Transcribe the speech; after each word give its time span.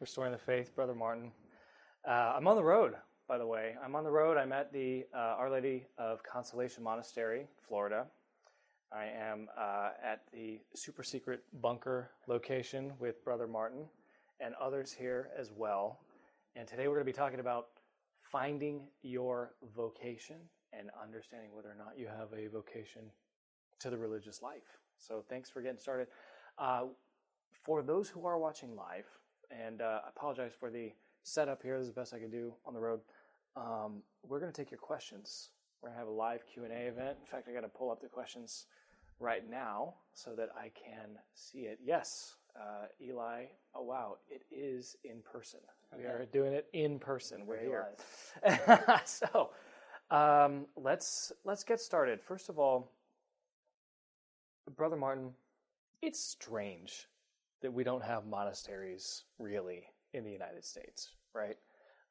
Restoring 0.00 0.32
the 0.32 0.38
Faith, 0.38 0.74
Brother 0.74 0.94
Martin. 0.94 1.30
Uh, 2.08 2.32
I'm 2.34 2.48
on 2.48 2.56
the 2.56 2.64
road, 2.64 2.94
by 3.28 3.36
the 3.36 3.46
way. 3.46 3.74
I'm 3.84 3.94
on 3.94 4.02
the 4.02 4.10
road. 4.10 4.38
I'm 4.38 4.50
at 4.50 4.72
the 4.72 5.04
uh, 5.14 5.36
Our 5.36 5.50
Lady 5.50 5.84
of 5.98 6.22
Consolation 6.22 6.82
Monastery, 6.82 7.46
Florida. 7.68 8.06
I 8.90 9.04
am 9.04 9.48
uh, 9.58 9.90
at 10.02 10.22
the 10.32 10.58
super 10.74 11.02
secret 11.02 11.42
bunker 11.60 12.12
location 12.28 12.94
with 12.98 13.22
Brother 13.24 13.46
Martin 13.46 13.84
and 14.40 14.54
others 14.54 14.90
here 14.90 15.28
as 15.38 15.50
well. 15.54 16.00
And 16.56 16.66
today 16.66 16.88
we're 16.88 16.94
going 16.94 17.04
to 17.06 17.12
be 17.12 17.16
talking 17.16 17.40
about 17.40 17.66
finding 18.22 18.84
your 19.02 19.52
vocation 19.76 20.36
and 20.72 20.88
understanding 21.02 21.50
whether 21.52 21.68
or 21.68 21.76
not 21.76 21.98
you 21.98 22.06
have 22.06 22.32
a 22.32 22.48
vocation 22.48 23.02
to 23.80 23.90
the 23.90 23.98
religious 23.98 24.40
life. 24.40 24.78
So 24.96 25.22
thanks 25.28 25.50
for 25.50 25.60
getting 25.60 25.78
started. 25.78 26.06
Uh, 26.58 26.84
for 27.64 27.82
those 27.82 28.08
who 28.08 28.24
are 28.24 28.38
watching 28.38 28.74
live, 28.74 29.04
and 29.50 29.80
uh, 29.80 30.00
I 30.04 30.08
apologize 30.08 30.52
for 30.58 30.70
the 30.70 30.92
setup 31.22 31.62
here. 31.62 31.78
This 31.78 31.88
is 31.88 31.94
the 31.94 32.00
best 32.00 32.14
I 32.14 32.18
can 32.18 32.30
do 32.30 32.54
on 32.64 32.74
the 32.74 32.80
road. 32.80 33.00
Um, 33.56 34.02
we're 34.26 34.40
going 34.40 34.52
to 34.52 34.56
take 34.56 34.70
your 34.70 34.78
questions. 34.78 35.50
We're 35.82 35.88
going 35.88 35.96
to 35.96 35.98
have 35.98 36.08
a 36.08 36.12
live 36.12 36.40
Q 36.46 36.64
and 36.64 36.72
A 36.72 36.86
event. 36.86 37.16
In 37.20 37.26
fact, 37.26 37.48
I 37.48 37.52
got 37.52 37.62
to 37.62 37.68
pull 37.68 37.90
up 37.90 38.00
the 38.00 38.08
questions 38.08 38.66
right 39.18 39.48
now 39.48 39.94
so 40.14 40.34
that 40.34 40.48
I 40.56 40.70
can 40.70 41.18
see 41.34 41.60
it. 41.60 41.78
Yes, 41.84 42.36
uh, 42.56 42.86
Eli. 43.00 43.44
Oh 43.74 43.82
wow, 43.82 44.16
it 44.28 44.42
is 44.50 44.96
in 45.04 45.22
person. 45.22 45.60
We 45.96 46.04
are 46.04 46.26
doing 46.32 46.52
it 46.52 46.66
in 46.72 46.98
person. 46.98 47.46
We're 47.46 47.60
here. 47.60 47.86
so 49.04 49.50
um, 50.10 50.66
let's 50.76 51.32
let's 51.44 51.64
get 51.64 51.80
started. 51.80 52.20
First 52.20 52.48
of 52.48 52.58
all, 52.58 52.92
Brother 54.76 54.96
Martin, 54.96 55.32
it's 56.02 56.20
strange 56.20 57.08
that 57.62 57.72
we 57.72 57.84
don't 57.84 58.02
have 58.02 58.26
monasteries 58.26 59.24
really 59.38 59.84
in 60.12 60.24
the 60.24 60.30
United 60.30 60.64
States, 60.64 61.10
right? 61.34 61.56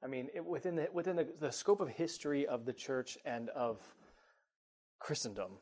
I 0.03 0.07
mean, 0.07 0.29
it, 0.33 0.45
within 0.45 0.75
the 0.75 0.87
within 0.93 1.15
the, 1.15 1.27
the 1.39 1.51
scope 1.51 1.81
of 1.81 1.89
history 1.89 2.47
of 2.47 2.65
the 2.65 2.73
church 2.73 3.17
and 3.25 3.49
of 3.49 3.81
Christendom, 4.99 5.59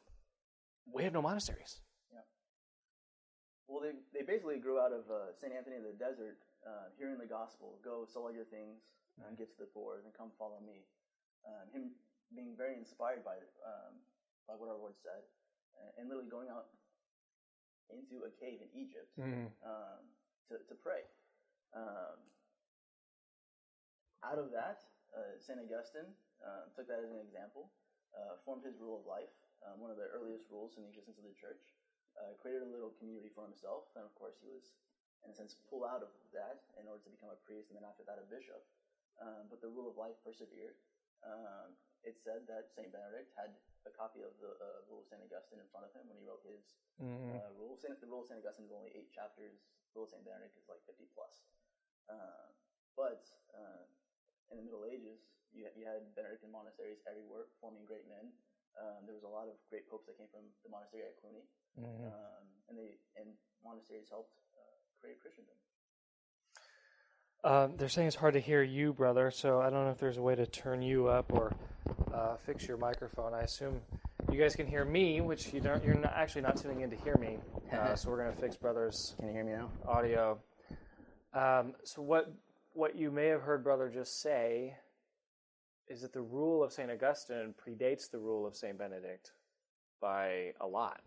we 0.94 1.04
have 1.04 1.14
no 1.14 1.22
monasteries. 1.22 1.82
Yeah. 2.14 2.20
Well, 3.68 3.82
they, 3.82 3.94
they 4.14 4.26
basically 4.26 4.58
grew 4.58 4.80
out 4.80 4.92
of 4.92 5.10
uh, 5.10 5.34
St. 5.34 5.52
Anthony 5.54 5.78
of 5.78 5.84
the 5.84 5.98
Desert, 5.98 6.38
uh, 6.66 6.94
hearing 6.98 7.18
the 7.18 7.26
gospel, 7.26 7.80
go 7.84 8.06
sell 8.06 8.24
all 8.24 8.34
your 8.34 8.46
things 8.46 8.82
and 9.26 9.38
get 9.38 9.50
to 9.50 9.58
the 9.58 9.70
poor 9.74 10.06
and 10.06 10.14
come 10.14 10.30
follow 10.38 10.62
me. 10.62 10.86
Um, 11.48 11.66
him 11.74 11.84
being 12.36 12.54
very 12.58 12.76
inspired 12.76 13.24
by, 13.24 13.40
um, 13.64 13.98
by 14.46 14.54
what 14.60 14.70
our 14.70 14.78
Lord 14.78 14.94
said 15.00 15.26
and, 15.80 15.90
and 15.98 16.04
literally 16.10 16.30
going 16.30 16.50
out 16.52 16.70
into 17.92 18.24
a 18.28 18.32
cave 18.40 18.60
in 18.62 18.70
Egypt 18.76 19.10
Mm. 19.18 19.50
um, 19.64 20.02
to, 20.50 20.60
to 20.68 20.76
pray. 20.76 21.04
Um, 21.76 22.20
out 24.24 24.40
of 24.40 24.50
that, 24.52 24.82
uh, 25.14 25.38
St. 25.38 25.60
Augustine 25.60 26.10
uh, 26.42 26.68
took 26.76 26.88
that 26.88 27.00
as 27.04 27.12
an 27.12 27.20
example, 27.22 27.70
uh, 28.16 28.38
formed 28.46 28.64
his 28.66 28.78
rule 28.80 28.98
of 28.98 29.06
life, 29.06 29.32
um, 29.66 29.80
one 29.82 29.92
of 29.92 29.98
the 29.98 30.08
earliest 30.10 30.50
rules 30.50 30.78
in 30.78 30.84
the 30.84 30.90
existence 30.90 31.18
of 31.18 31.26
the 31.26 31.36
church, 31.38 31.62
uh, 32.18 32.34
created 32.42 32.66
a 32.66 32.70
little 32.70 32.94
community 32.98 33.30
for 33.30 33.46
himself, 33.46 33.86
and 33.94 34.02
of 34.06 34.14
course 34.18 34.38
he 34.42 34.50
was, 34.50 34.74
in 35.26 35.30
a 35.30 35.36
sense, 35.36 35.54
pulled 35.70 35.86
out 35.86 36.02
of 36.02 36.10
that 36.34 36.66
in 36.82 36.88
order 36.90 37.02
to 37.06 37.12
become 37.14 37.30
a 37.30 37.40
priest, 37.46 37.70
and 37.70 37.78
then 37.78 37.86
after 37.86 38.02
that 38.06 38.18
a 38.18 38.26
bishop. 38.26 38.62
Um, 39.22 39.50
but 39.50 39.62
the 39.62 39.70
rule 39.70 39.90
of 39.90 39.98
life 39.98 40.18
persevered. 40.26 40.78
Um, 41.26 41.74
it 42.06 42.18
said 42.22 42.46
that 42.46 42.70
St. 42.74 42.94
Benedict 42.94 43.34
had 43.34 43.58
a 43.88 43.94
copy 43.96 44.20
of 44.22 44.36
the 44.44 44.52
uh, 44.60 44.84
Rule 44.92 45.02
of 45.02 45.08
St. 45.08 45.24
Augustine 45.24 45.64
in 45.64 45.68
front 45.72 45.88
of 45.88 45.92
him 45.96 46.04
when 46.12 46.20
he 46.20 46.24
wrote 46.28 46.44
his 46.44 46.76
Mhm. 47.00 47.32
uh, 47.40 47.52
rule. 47.56 47.78
Saint, 47.80 47.96
the 48.04 48.08
Rule 48.08 48.22
of 48.22 48.28
St. 48.28 48.38
Augustine 48.44 48.66
is 48.68 48.76
only 48.76 48.92
eight 48.94 49.10
chapters. 49.12 49.64
Rule 49.96 50.04
of 50.04 50.12
St. 50.12 50.24
Benedict 50.24 50.58
is 50.60 50.68
like 50.68 50.84
50 50.86 51.08
plus. 51.16 51.48
Uh, 52.10 52.52
but 52.96 53.24
uh, 53.56 53.84
in 54.52 54.58
the 54.58 54.64
Middle 54.64 54.84
Ages, 54.86 55.24
you, 55.52 55.68
you 55.76 55.86
had 55.86 56.14
Benedictine 56.16 56.52
monasteries 56.52 57.00
everywhere, 57.08 57.48
forming 57.62 57.86
great 57.86 58.08
men. 58.08 58.34
Um, 58.78 59.06
there 59.06 59.16
was 59.16 59.24
a 59.24 59.32
lot 59.32 59.48
of 59.50 59.58
great 59.70 59.88
popes 59.90 60.06
that 60.06 60.18
came 60.18 60.28
from 60.30 60.54
the 60.62 60.70
monastery 60.70 61.04
at 61.04 61.18
Cluny, 61.18 61.48
Mhm. 61.78 62.06
um, 62.14 62.46
and 62.70 62.78
they 62.78 63.00
and 63.16 63.34
monasteries 63.64 64.10
helped 64.10 64.38
uh, 64.54 64.78
create 65.02 65.20
Christendom. 65.20 65.58
Uh, 67.44 67.68
they're 67.78 67.90
saying 67.90 68.08
it's 68.08 68.16
hard 68.18 68.34
to 68.34 68.40
hear 68.40 68.64
you, 68.64 68.94
brother. 68.94 69.32
So 69.32 69.62
I 69.62 69.70
don't 69.70 69.86
know 69.86 69.92
if 69.92 70.00
there's 70.00 70.18
a 70.18 70.22
way 70.22 70.36
to 70.36 70.46
turn 70.46 70.82
you 70.82 71.08
up 71.08 71.32
or 71.32 71.56
uh, 72.14 72.36
fix 72.36 72.68
your 72.68 72.78
microphone. 72.78 73.34
I 73.34 73.42
assume 73.42 73.80
you 74.32 74.40
guys 74.40 74.56
can 74.56 74.68
hear 74.68 74.84
me, 74.84 75.22
which 75.22 75.54
you 75.54 75.62
don't. 75.62 75.84
You're 75.84 75.96
not, 75.96 76.14
actually 76.16 76.42
not 76.42 76.58
tuning 76.58 76.82
in 76.82 76.90
to 76.90 76.96
hear 76.98 77.16
me. 77.18 77.38
Uh, 77.72 77.96
so 77.96 78.10
we're 78.10 78.18
gonna 78.18 78.36
fix 78.36 78.56
brother's 78.58 79.14
Can 79.20 79.28
you 79.28 79.34
hear 79.34 79.44
me 79.44 79.54
now? 79.54 79.70
audio. 79.88 80.40
Um, 81.34 81.74
so 81.84 82.02
what 82.02 82.34
what 82.74 82.96
you 82.96 83.12
may 83.12 83.28
have 83.28 83.42
heard 83.42 83.64
brother 83.64 83.90
just 83.90 84.22
say 84.22 84.76
is 85.88 86.02
that 86.02 86.12
the 86.14 86.22
rule 86.22 86.64
of 86.64 86.74
Saint 86.74 86.92
Augustine 86.92 87.54
predates 87.66 88.12
the 88.12 88.18
rule 88.20 88.46
of 88.46 88.56
Saint 88.56 88.78
Benedict 88.78 89.32
by 90.02 90.52
a 90.60 90.68
lot, 90.68 91.00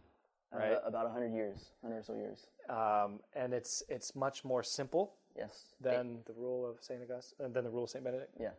right? 0.52 0.72
Uh, 0.72 0.80
about 0.86 1.04
100 1.04 1.34
years, 1.34 1.72
100 1.82 2.00
or 2.00 2.02
so 2.02 2.14
years. 2.14 2.46
um, 2.70 3.20
and 3.34 3.52
it's 3.52 3.82
it's 3.88 4.14
much 4.14 4.44
more 4.44 4.62
simple 4.62 5.12
Yes. 5.36 5.74
than 5.80 6.18
the 6.26 6.32
rule 6.34 6.68
of 6.68 6.82
Saint 6.82 7.02
Augustine, 7.02 7.46
uh, 7.46 7.48
than 7.48 7.64
the 7.64 7.70
rule 7.70 7.84
of 7.84 7.91
Saint 7.91 8.04
Benedict. 8.04 8.34
Yeah. 8.38 8.50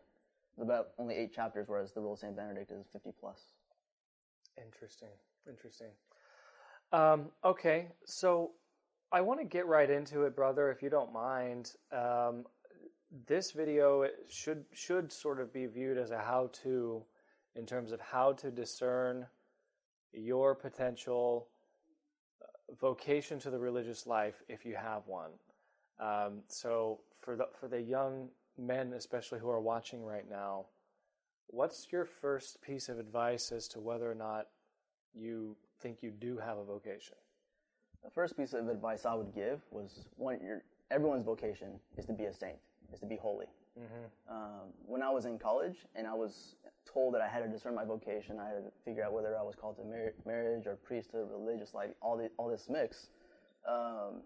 It's 0.53 0.61
about 0.61 0.89
only 0.97 1.15
eight 1.15 1.33
chapters, 1.33 1.67
whereas 1.67 1.93
the 1.93 2.01
Rule 2.01 2.13
of 2.13 2.19
St. 2.19 2.35
Benedict 2.35 2.71
is 2.71 2.85
50 2.91 3.11
plus. 3.19 3.39
Interesting. 4.57 5.09
Interesting. 5.47 5.87
Um, 6.91 7.29
okay, 7.43 7.87
so 8.05 8.51
I 9.11 9.21
want 9.21 9.39
to 9.39 9.45
get 9.45 9.65
right 9.65 9.89
into 9.89 10.23
it, 10.23 10.35
brother, 10.35 10.69
if 10.69 10.83
you 10.83 10.89
don't 10.89 11.13
mind. 11.13 11.73
Um, 11.91 12.45
this 13.27 13.51
video 13.51 14.07
should 14.29 14.65
should 14.73 15.11
sort 15.11 15.39
of 15.39 15.53
be 15.53 15.65
viewed 15.65 15.97
as 15.97 16.11
a 16.11 16.17
how-to 16.17 17.03
in 17.55 17.65
terms 17.65 17.91
of 17.91 17.99
how 17.99 18.33
to 18.33 18.51
discern 18.51 19.25
your 20.13 20.53
potential 20.53 21.47
uh, 22.41 22.73
vocation 22.79 23.39
to 23.39 23.49
the 23.49 23.59
religious 23.59 24.05
life 24.05 24.41
if 24.47 24.65
you 24.65 24.75
have 24.75 25.07
one. 25.07 25.31
Um, 25.99 26.41
so 26.47 26.99
for 27.19 27.35
the 27.35 27.47
for 27.59 27.67
the 27.67 27.81
young 27.81 28.29
men, 28.57 28.93
especially 28.93 29.39
who 29.39 29.49
are 29.49 29.61
watching 29.61 30.03
right 30.03 30.29
now, 30.29 30.65
what's 31.47 31.87
your 31.91 32.05
first 32.05 32.61
piece 32.61 32.89
of 32.89 32.99
advice 32.99 33.51
as 33.51 33.67
to 33.69 33.79
whether 33.79 34.09
or 34.09 34.15
not 34.15 34.47
you 35.13 35.55
think 35.81 36.01
you 36.01 36.11
do 36.11 36.37
have 36.37 36.57
a 36.57 36.63
vocation? 36.63 37.15
The 38.03 38.09
first 38.09 38.35
piece 38.35 38.53
of 38.53 38.67
advice 38.67 39.05
I 39.05 39.13
would 39.13 39.33
give 39.33 39.61
was 39.69 40.07
one, 40.15 40.39
your, 40.43 40.63
everyone's 40.89 41.23
vocation 41.23 41.79
is 41.97 42.05
to 42.05 42.13
be 42.13 42.25
a 42.25 42.33
saint, 42.33 42.57
is 42.91 42.99
to 42.99 43.05
be 43.05 43.15
holy. 43.15 43.45
Um, 44.29 44.73
when 44.85 45.01
I 45.01 45.09
was 45.09 45.25
in 45.25 45.37
college 45.37 45.77
and 45.95 46.07
I 46.07 46.13
was 46.13 46.55
told 46.91 47.13
that 47.13 47.21
I 47.21 47.27
had 47.27 47.43
to 47.43 47.47
discern 47.47 47.75
my 47.75 47.85
vocation, 47.85 48.39
I 48.39 48.47
had 48.47 48.55
to 48.65 48.71
figure 48.83 49.03
out 49.03 49.13
whether 49.13 49.37
I 49.37 49.43
was 49.43 49.55
called 49.55 49.77
to 49.77 49.83
mar- 49.83 50.13
marriage 50.25 50.65
or 50.67 50.75
priesthood, 50.75 51.29
religious 51.31 51.73
life, 51.73 51.91
all, 52.01 52.17
the, 52.17 52.29
all 52.37 52.49
this 52.49 52.67
mix. 52.69 53.07
Um, 53.69 54.23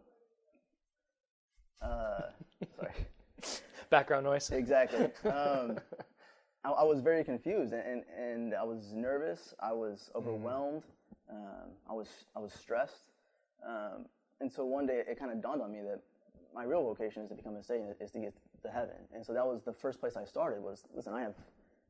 uh, 1.82 2.22
sorry. 2.76 2.94
Background 3.90 4.26
noise. 4.26 4.50
Exactly. 4.52 5.06
Um, 5.30 5.80
I, 6.64 6.72
I 6.72 6.84
was 6.84 7.02
very 7.02 7.24
confused 7.24 7.74
and, 7.74 7.84
and, 7.84 8.04
and 8.18 8.54
I 8.54 8.64
was 8.64 8.94
nervous. 8.94 9.54
I 9.60 9.74
was 9.74 10.10
overwhelmed. 10.16 10.84
Um, 11.30 11.72
I 11.90 11.94
was 11.94 12.08
I 12.36 12.40
was 12.40 12.54
stressed. 12.54 13.12
Um, 13.66 14.06
and 14.42 14.52
so 14.52 14.66
one 14.66 14.86
day 14.86 15.02
it 15.08 15.20
kind 15.20 15.32
of 15.32 15.42
dawned 15.42 15.62
on 15.62 15.72
me 15.72 15.80
that 15.82 16.02
my 16.54 16.64
real 16.64 16.84
vocation 16.84 17.24
is 17.24 17.30
to 17.30 17.36
become 17.36 17.56
a 17.56 17.64
saint, 17.64 17.86
is 18.00 18.12
to 18.12 18.20
get 18.20 18.34
to 18.64 18.70
heaven. 18.70 18.96
And 19.14 19.26
so 19.26 19.34
that 19.34 19.46
was 19.46 19.62
the 19.64 19.74
first 19.74 20.00
place 20.00 20.16
I 20.16 20.26
started. 20.26 20.62
Was 20.62 20.84
listen, 20.96 21.14
I 21.14 21.22
have 21.22 21.36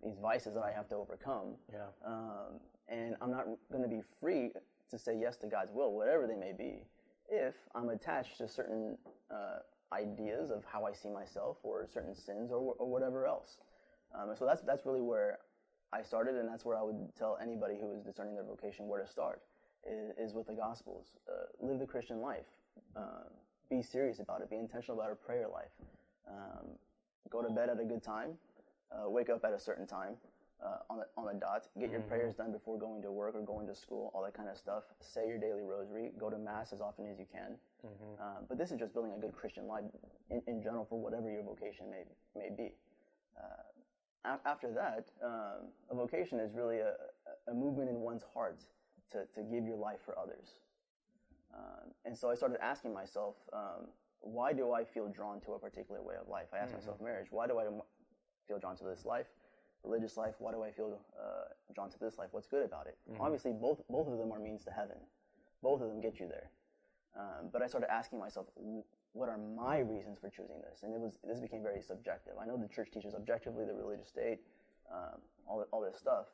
these 0.03 0.17
vices 0.21 0.53
that 0.55 0.63
I 0.63 0.71
have 0.71 0.87
to 0.89 0.95
overcome. 0.95 1.55
Yeah. 1.71 1.85
Um, 2.05 2.59
and 2.87 3.15
I'm 3.21 3.31
not 3.31 3.45
going 3.71 3.83
to 3.83 3.89
be 3.89 4.01
free 4.19 4.51
to 4.91 4.97
say 4.99 5.17
yes 5.19 5.37
to 5.37 5.47
God's 5.47 5.71
will, 5.73 5.91
whatever 5.93 6.27
they 6.27 6.35
may 6.35 6.51
be, 6.51 6.83
if 7.29 7.55
I'm 7.73 7.89
attached 7.89 8.37
to 8.37 8.47
certain 8.47 8.97
uh, 9.31 9.59
ideas 9.93 10.51
of 10.51 10.63
how 10.65 10.85
I 10.85 10.93
see 10.93 11.09
myself 11.09 11.57
or 11.63 11.87
certain 11.91 12.15
sins 12.15 12.51
or, 12.51 12.75
or 12.77 12.89
whatever 12.89 13.25
else. 13.25 13.57
Um, 14.13 14.29
so 14.37 14.45
that's, 14.45 14.61
that's 14.61 14.85
really 14.85 15.01
where 15.01 15.39
I 15.93 16.01
started, 16.01 16.35
and 16.35 16.47
that's 16.47 16.65
where 16.65 16.77
I 16.77 16.81
would 16.81 17.15
tell 17.17 17.37
anybody 17.41 17.75
who 17.79 17.93
is 17.93 18.01
discerning 18.01 18.35
their 18.35 18.43
vocation 18.43 18.87
where 18.87 19.01
to 19.01 19.07
start, 19.07 19.41
is, 19.89 20.11
is 20.17 20.33
with 20.33 20.47
the 20.47 20.53
Gospels. 20.53 21.07
Uh, 21.29 21.65
live 21.65 21.79
the 21.79 21.85
Christian 21.85 22.21
life. 22.21 22.45
Um, 22.95 23.31
be 23.69 23.81
serious 23.81 24.19
about 24.19 24.41
it. 24.41 24.49
Be 24.49 24.57
intentional 24.57 24.99
about 24.99 25.11
a 25.11 25.15
prayer 25.15 25.47
life. 25.47 25.71
Um, 26.29 26.67
go 27.29 27.41
to 27.41 27.49
bed 27.49 27.69
at 27.69 27.79
a 27.79 27.85
good 27.85 28.03
time. 28.03 28.31
Uh, 28.91 29.09
wake 29.09 29.29
up 29.29 29.43
at 29.43 29.53
a 29.53 29.59
certain 29.59 29.87
time 29.87 30.15
uh, 30.63 30.77
on, 30.89 30.97
the, 30.99 31.05
on 31.17 31.25
the 31.25 31.39
dot. 31.39 31.67
Get 31.79 31.91
your 31.91 32.01
prayers 32.01 32.33
done 32.35 32.51
before 32.51 32.77
going 32.79 33.01
to 33.01 33.11
work 33.11 33.35
or 33.35 33.41
going 33.41 33.67
to 33.67 33.75
school, 33.75 34.11
all 34.13 34.23
that 34.23 34.33
kind 34.33 34.49
of 34.49 34.57
stuff. 34.57 34.83
Say 35.01 35.27
your 35.27 35.37
daily 35.37 35.63
rosary. 35.63 36.11
Go 36.17 36.29
to 36.29 36.37
Mass 36.37 36.73
as 36.73 36.81
often 36.81 37.05
as 37.11 37.19
you 37.19 37.25
can. 37.31 37.57
Um, 38.19 38.45
but 38.47 38.57
this 38.57 38.71
is 38.71 38.79
just 38.79 38.93
building 38.93 39.13
a 39.17 39.19
good 39.19 39.33
Christian 39.33 39.67
life 39.67 39.83
in, 40.31 40.41
in 40.47 40.61
general 40.61 40.85
for 40.89 40.99
whatever 40.99 41.29
your 41.29 41.43
vocation 41.43 41.89
may, 41.89 42.03
may 42.35 42.49
be. 42.55 42.73
Uh, 43.37 44.37
after 44.45 44.71
that, 44.71 45.11
um, 45.23 45.67
a 45.91 45.95
vocation 45.95 46.39
is 46.39 46.53
really 46.55 46.79
a, 46.79 46.93
a 47.47 47.53
movement 47.53 47.89
in 47.89 47.99
one's 47.99 48.23
heart 48.33 48.59
to, 49.11 49.25
to 49.35 49.43
give 49.43 49.65
your 49.65 49.77
life 49.77 49.99
for 50.03 50.17
others. 50.17 50.59
Um, 51.53 51.91
and 52.05 52.17
so 52.17 52.29
I 52.29 52.35
started 52.35 52.57
asking 52.61 52.93
myself, 52.93 53.35
um, 53.53 53.87
why 54.21 54.51
do 54.51 54.73
I 54.73 54.83
feel 54.83 55.07
drawn 55.07 55.39
to 55.41 55.53
a 55.53 55.59
particular 55.59 56.01
way 56.01 56.15
of 56.19 56.27
life? 56.27 56.47
I 56.53 56.57
asked 56.57 56.73
myself, 56.73 56.99
marriage, 56.99 57.27
why 57.29 57.45
do 57.45 57.59
I 57.59 57.65
feel 58.47 58.57
drawn 58.59 58.75
to 58.77 58.83
this 58.83 59.05
life? 59.05 59.27
Religious 59.85 60.17
life, 60.17 60.35
why 60.39 60.51
do 60.51 60.63
I 60.63 60.71
feel 60.71 60.99
uh, 61.19 61.45
drawn 61.73 61.89
to 61.91 61.99
this 61.99 62.17
life? 62.17 62.29
What's 62.31 62.47
good 62.47 62.65
about 62.65 62.87
it? 62.87 62.97
Obviously, 63.19 63.53
both 63.53 63.81
both 63.89 64.07
of 64.07 64.17
them 64.17 64.31
are 64.31 64.39
means 64.39 64.63
to 64.65 64.71
heaven. 64.71 64.97
Both 65.61 65.81
of 65.81 65.87
them 65.89 66.01
get 66.01 66.19
you 66.19 66.27
there. 66.27 66.49
Um, 67.17 67.49
but 67.53 67.61
I 67.61 67.67
started 67.67 67.89
asking 67.91 68.19
myself, 68.19 68.47
what 69.13 69.29
are 69.29 69.37
my 69.37 69.79
reasons 69.79 70.17
for 70.19 70.29
choosing 70.29 70.59
this? 70.69 70.83
And 70.83 70.93
it 70.93 70.99
was 70.99 71.17
this 71.23 71.39
became 71.39 71.63
very 71.63 71.81
subjective. 71.81 72.33
I 72.41 72.45
know 72.45 72.57
the 72.57 72.67
church 72.67 72.89
teaches 72.91 73.13
objectively 73.15 73.63
the 73.65 73.73
religious 73.73 74.09
state, 74.09 74.39
um, 74.91 75.21
all 75.47 75.63
all 75.71 75.81
this 75.81 75.97
stuff. 75.97 76.25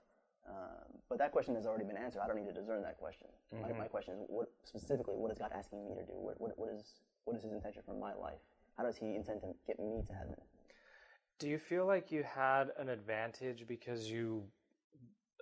Um, 0.49 0.89
but 1.07 1.19
that 1.19 1.31
question 1.31 1.53
has 1.55 1.67
already 1.67 1.85
been 1.85 1.97
answered. 1.97 2.21
I 2.23 2.27
don't 2.27 2.35
need 2.35 2.47
to 2.47 2.59
discern 2.59 2.81
that 2.81 2.97
question. 2.97 3.27
My, 3.61 3.67
my 3.77 3.87
question 3.87 4.15
is, 4.15 4.25
what 4.27 4.49
specifically, 4.63 5.15
what 5.15 5.31
is 5.31 5.37
God 5.37 5.51
asking 5.53 5.85
me 5.85 5.93
to 5.93 6.01
do? 6.01 6.13
What, 6.17 6.41
what, 6.41 6.57
what 6.57 6.69
is 6.73 7.01
what 7.25 7.35
is 7.37 7.43
His 7.43 7.53
intention 7.53 7.83
for 7.85 7.93
my 7.93 8.13
life? 8.15 8.41
How 8.77 8.83
does 8.83 8.97
He 8.97 9.13
intend 9.13 9.41
to 9.41 9.53
get 9.67 9.79
me 9.79 10.01
to 10.07 10.13
heaven? 10.13 10.35
Do 11.41 11.49
you 11.49 11.57
feel 11.57 11.87
like 11.87 12.11
you 12.11 12.21
had 12.21 12.65
an 12.77 12.87
advantage 12.87 13.65
because 13.67 14.07
you 14.07 14.43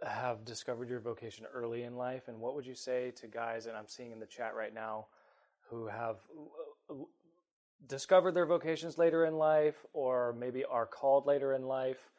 have 0.02 0.46
discovered 0.46 0.88
your 0.88 1.02
vocation 1.02 1.46
early 1.54 1.84
in 1.84 1.98
life? 1.98 2.30
And 2.30 2.40
what 2.40 2.56
would 2.56 2.66
you 2.66 2.74
say 2.74 3.12
to 3.18 3.28
guys, 3.28 3.66
and 3.66 3.76
I'm 3.76 3.90
seeing 3.90 4.14
in 4.14 4.20
the 4.22 4.26
chat 4.26 4.56
right 4.56 4.74
now, 4.74 5.08
who 5.70 5.88
have 5.88 6.16
uh, 6.90 6.94
discovered 7.86 8.32
their 8.32 8.46
vocations 8.46 8.98
later 8.98 9.26
in 9.26 9.34
life 9.34 9.76
or 9.92 10.34
maybe 10.40 10.64
are 10.64 10.86
called 10.86 11.26
later 11.28 11.54
in 11.54 11.64
life? 11.64 12.10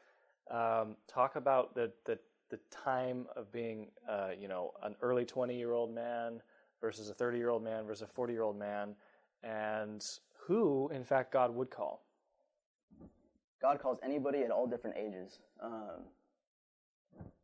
Um, 0.50 0.97
talk 1.09 1.37
about 1.37 1.75
the, 1.75 1.91
the, 2.05 2.19
the 2.50 2.61
time 2.71 3.29
of 3.35 3.50
being, 3.50 3.93
uh, 4.06 4.33
you 4.38 4.47
know, 4.47 4.73
an 4.83 4.94
early 5.00 5.25
20 5.25 5.56
year 5.56 5.73
old 5.73 5.94
man 5.94 6.43
versus 6.83 7.09
a 7.09 7.15
30 7.15 7.38
year 7.38 7.49
old 7.49 7.65
man 7.65 7.87
versus 7.87 8.03
a 8.03 8.09
40 8.09 8.35
year 8.35 8.43
old 8.43 8.59
man, 8.59 8.94
and 9.43 10.05
who, 10.47 10.91
in 10.93 11.03
fact, 11.03 11.33
God 11.33 11.55
would 11.55 11.71
call. 11.71 12.03
God 13.61 13.79
calls 13.81 13.99
anybody 14.03 14.43
at 14.43 14.51
all 14.51 14.67
different 14.67 14.97
ages. 14.97 15.39
Um, 15.62 16.05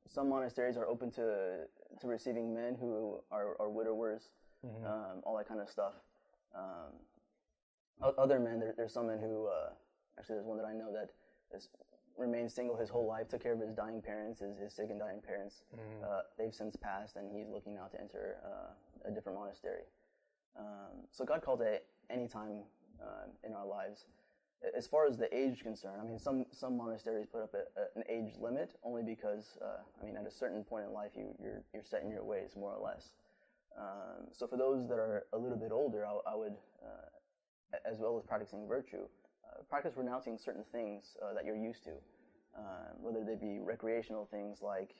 some 0.09 0.29
monasteries 0.29 0.77
are 0.77 0.87
open 0.87 1.11
to 1.13 1.67
to 2.01 2.07
receiving 2.07 2.55
men 2.55 2.77
who 2.79 3.19
are, 3.31 3.57
are 3.61 3.69
widowers, 3.71 4.31
um, 4.87 5.21
all 5.25 5.37
that 5.37 5.49
kind 5.49 5.61
of 5.61 5.69
stuff. 5.69 5.95
Um, 6.55 6.93
other 8.19 8.39
men, 8.39 8.61
there, 8.61 8.75
there's 8.77 8.93
some 8.93 9.07
men 9.07 9.19
who 9.19 9.47
uh, 9.47 9.71
actually 10.19 10.37
there's 10.37 10.47
one 10.47 10.59
that 10.59 10.67
I 10.67 10.73
know 10.73 10.93
that 10.93 11.11
has 11.53 11.69
remained 12.19 12.51
single 12.51 12.77
his 12.77 12.89
whole 12.89 13.07
life, 13.07 13.29
took 13.29 13.43
care 13.43 13.53
of 13.53 13.61
his 13.61 13.73
dying 13.73 14.01
parents, 14.03 14.41
his, 14.41 14.57
his 14.59 14.73
sick 14.73 14.89
and 14.91 14.99
dying 14.99 15.21
parents. 15.21 15.63
Uh, 16.05 16.21
they've 16.39 16.55
since 16.55 16.77
passed, 16.77 17.17
and 17.17 17.31
he's 17.35 17.49
looking 17.49 17.75
now 17.75 17.87
to 17.87 18.01
enter 18.01 18.37
uh, 18.45 19.09
a 19.09 19.11
different 19.11 19.39
monastery. 19.39 19.83
Um, 20.59 21.05
so 21.11 21.25
God 21.25 21.43
calls 21.43 21.61
at 21.61 21.85
any 22.11 22.27
time 22.27 22.63
uh, 23.03 23.27
in 23.47 23.53
our 23.53 23.67
lives. 23.67 24.07
As 24.76 24.87
far 24.87 25.06
as 25.06 25.17
the 25.17 25.29
age 25.37 25.62
concern, 25.62 26.00
I 26.00 26.05
mean, 26.05 26.19
some 26.19 26.47
some 26.50 26.76
monasteries 26.76 27.26
put 27.31 27.43
up 27.43 27.55
a, 27.55 27.81
a, 27.81 27.85
an 27.94 28.03
age 28.08 28.35
limit 28.41 28.75
only 28.82 29.03
because, 29.03 29.58
uh, 29.62 29.82
I 30.00 30.05
mean, 30.05 30.17
at 30.17 30.26
a 30.26 30.31
certain 30.31 30.64
point 30.64 30.87
in 30.87 30.93
life, 30.93 31.12
you 31.14 31.35
you're 31.41 31.62
you're 31.73 31.85
set 31.85 32.03
in 32.03 32.11
your 32.11 32.25
ways 32.25 32.56
more 32.56 32.73
or 32.73 32.82
less. 32.82 33.12
Um, 33.79 34.29
so 34.32 34.47
for 34.47 34.56
those 34.56 34.88
that 34.88 34.99
are 34.99 35.26
a 35.32 35.38
little 35.38 35.58
bit 35.58 35.70
older, 35.70 36.06
I, 36.06 36.32
I 36.32 36.35
would, 36.35 36.55
uh, 36.82 37.79
as 37.88 37.99
well 37.99 38.17
as 38.17 38.25
practicing 38.25 38.67
virtue, 38.67 39.05
uh, 39.44 39.62
practice 39.69 39.93
renouncing 39.97 40.38
certain 40.38 40.64
things 40.73 41.17
uh, 41.23 41.35
that 41.35 41.44
you're 41.44 41.56
used 41.56 41.85
to, 41.85 41.93
uh, 42.56 42.93
whether 42.99 43.23
they 43.23 43.35
be 43.35 43.58
recreational 43.61 44.26
things 44.31 44.62
like 44.62 44.94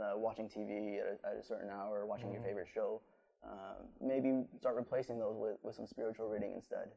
uh, 0.00 0.12
watching 0.16 0.48
TV 0.48 0.98
at 0.98 1.06
a, 1.06 1.28
at 1.28 1.36
a 1.38 1.44
certain 1.44 1.68
hour, 1.68 2.06
watching 2.06 2.32
your 2.32 2.42
favorite 2.42 2.68
show. 2.72 3.00
Um, 3.44 3.88
maybe 4.00 4.32
start 4.58 4.74
replacing 4.74 5.18
those 5.18 5.36
with, 5.36 5.58
with 5.62 5.74
some 5.74 5.86
spiritual 5.86 6.28
reading 6.28 6.52
instead. 6.54 6.88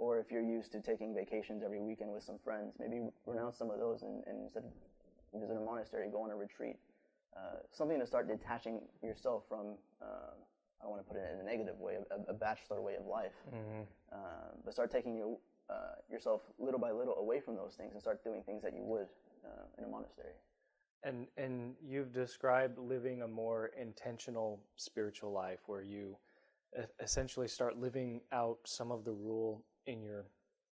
Or 0.00 0.18
if 0.18 0.32
you're 0.32 0.40
used 0.40 0.72
to 0.72 0.80
taking 0.80 1.14
vacations 1.14 1.62
every 1.62 1.78
weekend 1.78 2.10
with 2.10 2.22
some 2.22 2.38
friends, 2.42 2.72
maybe 2.80 3.02
renounce 3.26 3.58
some 3.58 3.70
of 3.70 3.78
those 3.78 4.00
and, 4.00 4.24
and 4.26 4.40
instead 4.44 4.64
of 4.64 4.72
visit 5.38 5.54
a 5.54 5.60
monastery, 5.60 6.08
go 6.10 6.22
on 6.22 6.30
a 6.30 6.34
retreat. 6.36 6.76
Uh, 7.36 7.60
something 7.70 8.00
to 8.00 8.06
start 8.06 8.26
detaching 8.26 8.80
yourself 9.02 9.42
from, 9.46 9.76
uh, 10.00 10.32
I 10.80 10.84
don't 10.84 10.92
want 10.92 11.06
to 11.06 11.08
put 11.12 11.20
it 11.20 11.28
in 11.34 11.40
a 11.40 11.44
negative 11.44 11.78
way, 11.78 11.98
a, 12.10 12.30
a 12.30 12.34
bachelor 12.34 12.80
way 12.80 12.94
of 12.96 13.04
life, 13.06 13.36
um, 14.12 14.56
but 14.64 14.72
start 14.72 14.90
taking 14.90 15.14
your, 15.18 15.36
uh, 15.68 15.96
yourself 16.10 16.40
little 16.58 16.80
by 16.80 16.92
little 16.92 17.16
away 17.16 17.38
from 17.38 17.54
those 17.54 17.74
things 17.74 17.92
and 17.92 18.00
start 18.00 18.24
doing 18.24 18.42
things 18.42 18.62
that 18.62 18.74
you 18.74 18.82
would 18.82 19.06
uh, 19.44 19.64
in 19.76 19.84
a 19.84 19.88
monastery. 19.88 20.32
And 21.02 21.26
and 21.36 21.74
you've 21.86 22.12
described 22.12 22.78
living 22.78 23.22
a 23.22 23.28
more 23.28 23.70
intentional 23.78 24.60
spiritual 24.76 25.30
life 25.32 25.60
where 25.66 25.82
you 25.82 26.16
essentially 27.00 27.48
start 27.48 27.78
living 27.78 28.20
out 28.32 28.58
some 28.64 28.90
of 28.92 29.04
the 29.04 29.12
rule 29.12 29.62
in 29.86 30.02
your 30.02 30.26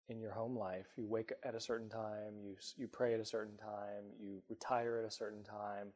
in 0.10 0.20
your 0.20 0.32
home 0.32 0.58
life. 0.58 0.88
You 0.96 1.08
wake 1.08 1.34
at 1.44 1.56
a 1.56 1.60
certain 1.60 1.90
time, 1.90 2.34
you 2.42 2.56
you 2.78 2.88
pray 2.88 3.14
at 3.14 3.20
a 3.20 3.26
certain 3.26 3.58
time, 3.58 4.06
you 4.20 4.42
retire 4.50 5.00
at 5.00 5.06
a 5.06 5.12
certain 5.12 5.44
time. 5.44 5.88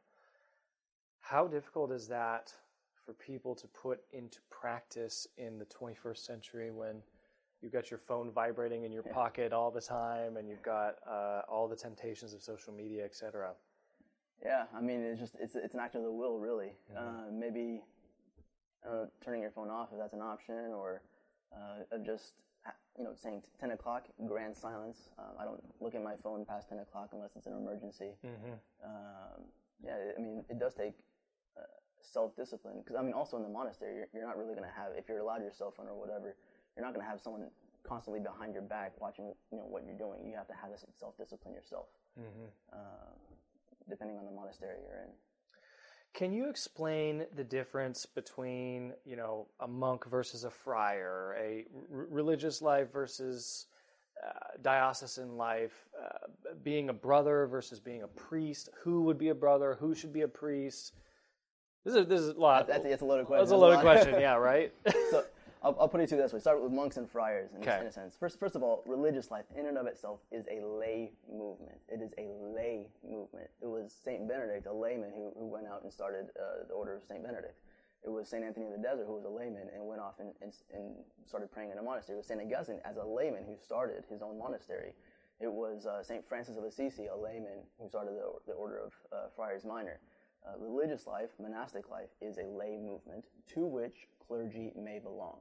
How 1.20 1.46
difficult 1.46 1.92
is 1.92 2.08
that 2.08 2.52
for 3.04 3.14
people 3.14 3.54
to 3.54 3.66
put 3.68 4.00
into 4.12 4.38
practice 4.50 5.26
in 5.36 5.58
the 5.58 5.64
21st 5.64 6.18
century 6.18 6.70
when 6.70 7.02
you've 7.60 7.72
got 7.72 7.90
your 7.90 7.98
phone 7.98 8.30
vibrating 8.30 8.84
in 8.84 8.92
your 8.92 9.02
pocket 9.02 9.52
all 9.52 9.70
the 9.70 9.80
time 9.80 10.36
and 10.36 10.48
you've 10.48 10.62
got 10.62 10.96
uh, 11.08 11.42
all 11.48 11.68
the 11.68 11.76
temptations 11.76 12.34
of 12.34 12.42
social 12.42 12.72
media, 12.72 13.04
etc. 13.04 13.52
Yeah, 14.44 14.64
I 14.76 14.80
mean, 14.80 15.02
it's 15.02 15.20
just 15.20 15.36
it's 15.40 15.54
it's 15.54 15.74
an 15.74 15.80
act 15.80 15.94
of 15.94 16.02
the 16.02 16.10
will, 16.10 16.38
really. 16.38 16.72
Uh, 16.96 17.30
maybe 17.32 17.82
uh, 18.88 19.06
turning 19.24 19.40
your 19.40 19.52
phone 19.52 19.70
off 19.70 19.88
if 19.92 19.98
that's 19.98 20.14
an 20.14 20.20
option, 20.20 20.72
or 20.74 21.02
uh, 21.54 21.98
just 22.04 22.32
you 22.98 23.04
know 23.04 23.12
saying 23.14 23.42
ten 23.58 23.70
o'clock, 23.72 24.04
grand 24.26 24.56
silence. 24.56 25.10
Um, 25.18 25.34
I 25.38 25.44
don't 25.44 25.62
look 25.80 25.94
at 25.94 26.02
my 26.02 26.14
phone 26.22 26.44
past 26.44 26.68
ten 26.68 26.78
o'clock 26.78 27.10
unless 27.12 27.36
it's 27.36 27.46
an 27.46 27.54
emergency. 27.54 28.12
Um, 28.84 29.42
yeah, 29.84 29.96
I 30.16 30.20
mean, 30.20 30.44
it 30.48 30.58
does 30.60 30.74
take 30.74 30.94
uh, 31.56 31.62
self 32.00 32.36
discipline 32.36 32.78
because 32.78 32.96
I 32.96 33.02
mean, 33.02 33.14
also 33.14 33.36
in 33.36 33.42
the 33.42 33.48
monastery, 33.48 33.96
you're, 33.96 34.08
you're 34.14 34.26
not 34.26 34.36
really 34.36 34.54
going 34.54 34.68
to 34.68 34.74
have 34.76 34.92
if 34.96 35.08
you're 35.08 35.18
allowed 35.18 35.42
your 35.42 35.50
cell 35.52 35.72
phone 35.76 35.88
or 35.88 35.98
whatever, 35.98 36.36
you're 36.76 36.84
not 36.84 36.94
going 36.94 37.04
to 37.04 37.10
have 37.10 37.20
someone 37.20 37.48
constantly 37.82 38.20
behind 38.20 38.54
your 38.54 38.62
back 38.62 38.92
watching 39.00 39.32
you 39.50 39.58
know 39.58 39.66
what 39.66 39.82
you're 39.84 39.98
doing. 39.98 40.22
You 40.28 40.36
have 40.36 40.46
to 40.48 40.54
have 40.54 40.70
this 40.70 40.84
self 40.94 41.16
discipline 41.18 41.54
yourself. 41.54 41.86
Um, 42.72 43.18
depending 43.88 44.16
on 44.18 44.24
the 44.24 44.30
monastery 44.30 44.78
you're 44.86 45.02
in. 45.02 45.10
Can 46.14 46.32
you 46.32 46.50
explain 46.50 47.24
the 47.34 47.44
difference 47.44 48.04
between, 48.04 48.92
you 49.04 49.16
know, 49.16 49.46
a 49.60 49.66
monk 49.66 50.06
versus 50.06 50.44
a 50.44 50.50
friar, 50.50 51.34
a 51.40 51.64
r- 51.92 52.06
religious 52.10 52.60
life 52.60 52.92
versus 52.92 53.66
uh, 54.22 54.58
diocesan 54.60 55.36
life, 55.38 55.88
uh, 55.98 56.28
being 56.62 56.90
a 56.90 56.92
brother 56.92 57.46
versus 57.46 57.80
being 57.80 58.02
a 58.02 58.08
priest? 58.08 58.68
Who 58.82 59.02
would 59.04 59.16
be 59.16 59.30
a 59.30 59.34
brother? 59.34 59.76
Who 59.80 59.94
should 59.94 60.12
be 60.12 60.20
a 60.20 60.28
priest? 60.28 60.92
This 61.84 61.94
is 61.94 62.06
this 62.06 62.20
is 62.20 62.28
a 62.28 62.40
lot. 62.40 62.68
That's, 62.68 62.84
that's 62.84 63.02
a 63.02 63.04
loaded 63.04 63.26
question. 63.26 63.44
That's 63.44 63.52
a 63.52 63.56
loaded 63.56 63.80
question, 63.80 64.20
yeah, 64.20 64.34
right? 64.34 64.72
so 65.10 65.24
I'll, 65.64 65.76
I'll 65.80 65.88
put 65.88 66.00
it 66.00 66.08
to 66.08 66.16
you 66.16 66.22
this 66.22 66.32
way: 66.32 66.40
start 66.40 66.62
with 66.62 66.72
monks 66.72 66.96
and 66.96 67.08
friars, 67.08 67.50
in, 67.54 67.60
Okay. 67.62 67.78
in 67.80 67.86
a 67.86 67.92
sense. 67.92 68.16
First, 68.16 68.38
first 68.38 68.56
of 68.56 68.62
all, 68.62 68.82
religious 68.86 69.30
life 69.30 69.44
in 69.56 69.66
and 69.66 69.78
of 69.78 69.86
itself 69.86 70.20
is 70.32 70.44
a 70.50 70.64
lay 70.66 71.12
movement. 71.30 71.78
It 71.88 72.00
is 72.02 72.12
a 72.18 72.28
lay 72.54 72.88
movement. 73.08 73.48
It 73.60 73.66
was 73.68 73.92
Saint 74.04 74.28
Benedict, 74.28 74.66
a 74.66 74.72
layman, 74.72 75.10
who, 75.14 75.32
who 75.38 75.46
went 75.46 75.66
out 75.66 75.82
and 75.82 75.92
started 75.92 76.30
uh, 76.38 76.66
the 76.66 76.74
order 76.74 76.94
of 76.96 77.04
Saint 77.04 77.22
Benedict. 77.22 77.58
It 78.04 78.10
was 78.10 78.28
Saint 78.28 78.42
Anthony 78.42 78.66
of 78.66 78.72
the 78.72 78.78
Desert, 78.78 79.06
who 79.06 79.14
was 79.14 79.24
a 79.24 79.28
layman 79.28 79.68
and 79.72 79.86
went 79.86 80.00
off 80.00 80.14
and, 80.18 80.32
and, 80.42 80.52
and 80.74 80.96
started 81.24 81.52
praying 81.52 81.70
in 81.70 81.78
a 81.78 81.82
monastery. 81.82 82.16
It 82.16 82.18
was 82.18 82.26
Saint 82.26 82.40
Augustine, 82.40 82.80
as 82.84 82.96
a 82.96 83.04
layman, 83.04 83.44
who 83.44 83.54
started 83.56 84.04
his 84.10 84.22
own 84.22 84.36
monastery. 84.38 84.92
It 85.38 85.52
was 85.52 85.86
uh, 85.86 86.02
Saint 86.02 86.26
Francis 86.28 86.56
of 86.56 86.64
Assisi, 86.64 87.06
a 87.06 87.16
layman, 87.16 87.62
who 87.80 87.88
started 87.88 88.14
the, 88.14 88.26
the 88.48 88.54
order 88.54 88.78
of 88.78 88.92
uh, 89.12 89.16
Friars 89.36 89.64
Minor. 89.64 90.00
Uh, 90.44 90.58
religious 90.58 91.06
life, 91.06 91.30
monastic 91.40 91.88
life, 91.88 92.08
is 92.20 92.38
a 92.38 92.46
lay 92.46 92.76
movement 92.76 93.24
to 93.54 93.60
which 93.64 94.08
clergy 94.26 94.72
may 94.76 94.98
belong. 94.98 95.38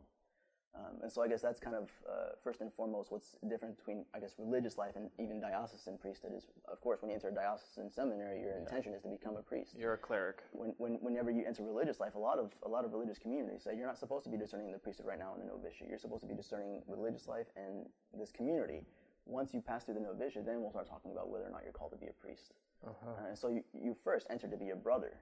Um, 0.74 1.04
and 1.04 1.12
so 1.12 1.22
I 1.22 1.28
guess 1.28 1.42
that's 1.42 1.60
kind 1.60 1.76
of 1.76 1.90
uh, 2.10 2.32
first 2.44 2.62
and 2.62 2.72
foremost 2.72 3.12
what's 3.12 3.38
different 3.50 3.78
between 3.78 4.06
I 4.16 4.20
guess 4.20 4.36
religious 4.38 4.78
life 4.78 4.96
and 4.96 5.10
even 5.20 5.42
diocesan 5.42 5.98
priesthood 5.98 6.32
is 6.34 6.48
of 6.72 6.80
course 6.80 7.02
when 7.02 7.10
you 7.10 7.16
enter 7.16 7.28
a 7.28 7.34
diocesan 7.34 7.92
seminary 7.92 8.40
your 8.40 8.56
intention 8.58 8.94
is 8.94 9.02
to 9.02 9.10
become 9.10 9.36
a 9.36 9.42
priest. 9.42 9.76
You're 9.78 9.94
a 9.94 9.98
cleric. 9.98 10.44
When, 10.54 10.74
when, 10.78 10.94
whenever 11.02 11.30
you 11.30 11.44
enter 11.46 11.64
religious 11.64 12.00
life, 12.00 12.16
a 12.16 12.20
lot 12.20 12.40
of 12.40 12.52
a 12.64 12.70
lot 12.70 12.86
of 12.86 12.94
religious 12.94 13.18
communities 13.18 13.64
say 13.64 13.76
you're 13.76 13.88
not 13.88 13.98
supposed 13.98 14.24
to 14.26 14.30
be 14.30 14.38
discerning 14.38 14.72
the 14.72 14.80
priesthood 14.80 15.08
right 15.08 15.20
now 15.20 15.34
in 15.36 15.42
the 15.42 15.52
novitiate. 15.52 15.90
You're 15.90 16.00
supposed 16.00 16.22
to 16.22 16.28
be 16.28 16.36
discerning 16.36 16.82
religious 16.88 17.28
life 17.28 17.48
and 17.58 17.86
this 18.18 18.32
community. 18.32 18.86
Once 19.26 19.54
you 19.54 19.62
pass 19.62 19.84
through 19.84 19.96
the 19.96 20.00
novitiate, 20.00 20.46
then 20.46 20.62
we'll 20.62 20.72
start 20.72 20.88
talking 20.88 21.12
about 21.12 21.30
whether 21.30 21.46
or 21.46 21.52
not 21.52 21.62
you're 21.64 21.74
called 21.74 21.92
to 21.92 21.98
be 21.98 22.08
a 22.08 22.14
priest. 22.14 22.54
Uh, 22.86 23.36
so 23.36 23.50
you, 23.50 23.64
you 23.74 23.96
first 24.04 24.26
enter 24.32 24.48
to 24.48 24.58
be 24.58 24.70
a 24.72 24.76
brother. 24.76 25.20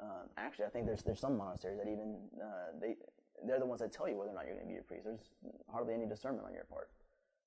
Um, 0.00 0.30
actually, 0.38 0.64
I 0.64 0.68
think 0.70 0.86
there's 0.86 1.02
there's 1.02 1.20
some 1.20 1.36
monasteries 1.36 1.78
that 1.78 1.90
even 1.90 2.16
uh, 2.40 2.78
they 2.80 2.96
they're 3.46 3.58
the 3.58 3.66
ones 3.66 3.80
that 3.80 3.92
tell 3.92 4.08
you 4.08 4.16
whether 4.16 4.30
or 4.30 4.34
not 4.34 4.46
you're 4.46 4.54
going 4.54 4.66
to 4.68 4.72
be 4.72 4.78
a 4.78 4.82
priest. 4.82 5.04
There's 5.04 5.30
hardly 5.70 5.94
any 5.94 6.06
discernment 6.06 6.46
on 6.46 6.54
your 6.54 6.64
part. 6.64 6.90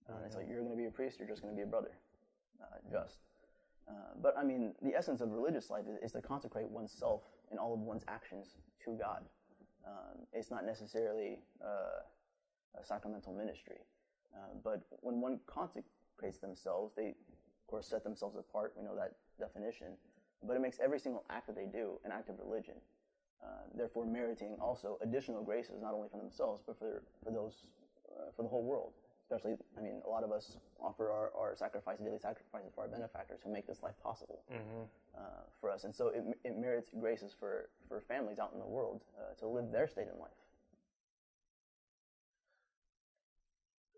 Uh, 0.09 0.13
It's 0.25 0.35
like 0.35 0.47
you're 0.49 0.59
going 0.61 0.71
to 0.71 0.77
be 0.77 0.85
a 0.85 0.91
priest, 0.91 1.19
you're 1.19 1.27
just 1.27 1.41
going 1.41 1.53
to 1.53 1.57
be 1.57 1.63
a 1.63 1.69
brother, 1.69 1.91
uh, 2.61 2.77
just. 2.91 3.19
Uh, 3.87 3.93
but 4.21 4.35
I 4.37 4.43
mean, 4.43 4.73
the 4.81 4.95
essence 4.95 5.21
of 5.21 5.31
religious 5.31 5.69
life 5.69 5.85
is, 5.87 5.97
is 6.03 6.11
to 6.13 6.21
consecrate 6.21 6.69
oneself 6.69 7.21
and 7.49 7.59
all 7.59 7.73
of 7.73 7.79
one's 7.79 8.03
actions 8.07 8.57
to 8.83 8.91
God. 8.91 9.21
Um, 9.85 10.25
it's 10.33 10.49
not 10.49 10.65
necessarily 10.65 11.39
uh, 11.63 12.01
a 12.79 12.83
sacramental 12.83 13.33
ministry. 13.33 13.77
Uh, 14.35 14.53
but 14.63 14.81
when 15.01 15.21
one 15.21 15.39
consecrates 15.45 16.39
themselves, 16.39 16.93
they, 16.97 17.09
of 17.09 17.67
course, 17.67 17.87
set 17.87 18.03
themselves 18.03 18.35
apart. 18.37 18.73
We 18.75 18.83
know 18.83 18.95
that 18.95 19.13
definition. 19.39 19.87
But 20.43 20.55
it 20.55 20.61
makes 20.61 20.79
every 20.79 20.99
single 20.99 21.23
act 21.29 21.47
that 21.47 21.55
they 21.55 21.65
do 21.65 21.99
an 22.03 22.11
act 22.11 22.29
of 22.29 22.35
religion. 22.39 22.75
Uh, 23.43 23.47
therefore, 23.75 24.05
meriting 24.05 24.57
also 24.59 24.97
additional 25.01 25.43
graces, 25.43 25.81
not 25.81 25.93
only 25.93 26.09
for 26.09 26.17
themselves, 26.17 26.61
but 26.65 26.77
for, 26.79 27.03
for 27.23 27.31
those, 27.31 27.67
uh, 28.09 28.31
for 28.35 28.43
the 28.43 28.49
whole 28.49 28.63
world. 28.63 28.93
Especially, 29.23 29.55
I 29.77 29.81
mean, 29.81 30.01
a 30.05 30.09
lot 30.09 30.23
of 30.23 30.31
us 30.31 30.57
offer 30.79 31.11
our, 31.11 31.31
our 31.35 31.55
sacrifices, 31.55 32.05
daily 32.05 32.19
sacrifices 32.19 32.71
for 32.75 32.81
our 32.81 32.87
benefactors 32.87 33.39
who 33.43 33.51
make 33.51 33.65
this 33.65 33.81
life 33.81 33.95
possible 34.03 34.43
uh, 35.17 35.21
for 35.59 35.71
us. 35.71 35.83
And 35.83 35.95
so 35.95 36.09
it, 36.09 36.23
it 36.43 36.57
merits 36.59 36.91
graces 36.99 37.33
for, 37.37 37.69
for 37.87 38.01
families 38.01 38.37
out 38.37 38.51
in 38.53 38.59
the 38.59 38.65
world 38.67 39.01
uh, 39.17 39.33
to 39.39 39.47
live 39.47 39.71
their 39.71 39.87
state 39.87 40.07
in 40.13 40.19
life. 40.19 40.29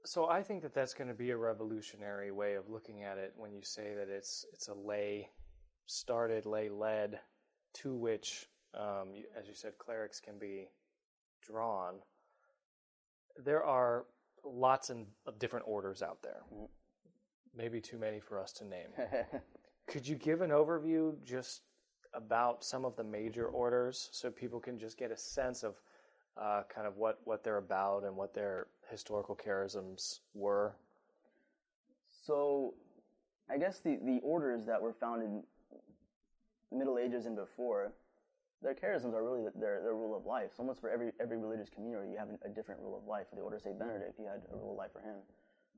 So 0.05 0.29
I 0.29 0.41
think 0.41 0.61
that 0.61 0.73
that's 0.73 0.93
going 0.93 1.09
to 1.09 1.13
be 1.13 1.31
a 1.31 1.37
revolutionary 1.37 2.31
way 2.31 2.53
of 2.53 2.69
looking 2.69 3.03
at 3.03 3.17
it 3.17 3.33
when 3.35 3.51
you 3.51 3.61
say 3.61 3.93
that 3.93 4.07
it's 4.07 4.45
it's 4.53 4.69
a 4.69 4.73
lay 4.73 5.29
started, 5.85 6.45
lay 6.45 6.69
led, 6.69 7.19
to 7.73 7.93
which, 7.93 8.47
um, 8.73 9.13
you, 9.13 9.23
as 9.37 9.47
you 9.47 9.53
said, 9.53 9.77
clerics 9.77 10.19
can 10.19 10.37
be 10.37 10.67
drawn. 11.41 11.95
There 13.43 13.63
are 13.63 14.05
lots 14.43 14.89
and 14.89 15.05
of 15.25 15.39
different 15.39 15.65
orders 15.67 16.01
out 16.01 16.21
there. 16.21 16.41
Maybe 17.55 17.81
too 17.81 17.97
many 17.97 18.19
for 18.19 18.39
us 18.39 18.51
to 18.53 18.65
name. 18.65 18.89
Could 19.87 20.07
you 20.07 20.15
give 20.15 20.41
an 20.41 20.51
overview 20.51 21.15
just 21.23 21.61
about 22.13 22.63
some 22.63 22.85
of 22.85 22.95
the 22.95 23.03
major 23.03 23.47
orders 23.47 24.09
so 24.11 24.29
people 24.29 24.59
can 24.59 24.77
just 24.79 24.97
get 24.97 25.11
a 25.11 25.17
sense 25.17 25.63
of 25.63 25.75
uh, 26.39 26.63
kind 26.73 26.87
of 26.87 26.97
what, 26.97 27.19
what 27.23 27.43
they're 27.43 27.57
about 27.57 28.03
and 28.03 28.15
what 28.15 28.33
their 28.33 28.67
historical 28.89 29.35
charisms 29.35 30.19
were? 30.33 30.75
So, 32.25 32.73
I 33.49 33.57
guess 33.57 33.79
the, 33.79 33.97
the 34.03 34.19
orders 34.23 34.65
that 34.65 34.81
were 34.81 34.93
founded 34.93 35.29
the 36.71 36.77
Middle 36.77 36.97
Ages 36.97 37.25
and 37.25 37.35
before, 37.35 37.93
their 38.61 38.73
charisms 38.73 39.13
are 39.13 39.23
really 39.23 39.43
their, 39.55 39.81
their 39.81 39.93
rule 39.93 40.15
of 40.15 40.25
life. 40.25 40.51
So 40.55 40.61
almost 40.61 40.81
for 40.81 40.89
every 40.89 41.11
every 41.21 41.37
religious 41.37 41.69
community, 41.69 42.11
you 42.11 42.17
have 42.17 42.29
a 42.43 42.49
different 42.49 42.81
rule 42.81 42.97
of 42.97 43.07
life. 43.07 43.27
For 43.29 43.35
the 43.35 43.41
Order 43.41 43.57
of 43.57 43.61
Saint 43.61 43.79
Benedict, 43.79 44.19
you 44.19 44.25
had 44.25 44.41
a 44.51 44.55
rule 44.55 44.71
of 44.71 44.77
life 44.77 44.91
for 44.93 45.01
him. 45.01 45.17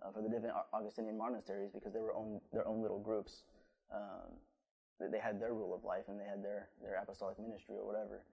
Uh, 0.02 0.12
for 0.12 0.22
the 0.22 0.30
different 0.30 0.56
Augustinian 0.72 1.18
monasteries, 1.18 1.72
because 1.74 1.92
they 1.92 2.00
were 2.00 2.16
own 2.16 2.40
their 2.54 2.66
own 2.66 2.82
little 2.82 3.00
groups, 3.00 3.44
um, 3.94 4.32
they 5.12 5.20
had 5.20 5.42
their 5.42 5.54
rule 5.54 5.76
of 5.76 5.84
life 5.84 6.08
and 6.08 6.20
they 6.20 6.24
had 6.24 6.44
their 6.44 6.70
their 6.82 6.96
apostolic 6.96 7.38
ministry 7.40 7.76
or 7.76 7.86
whatever. 7.86 8.24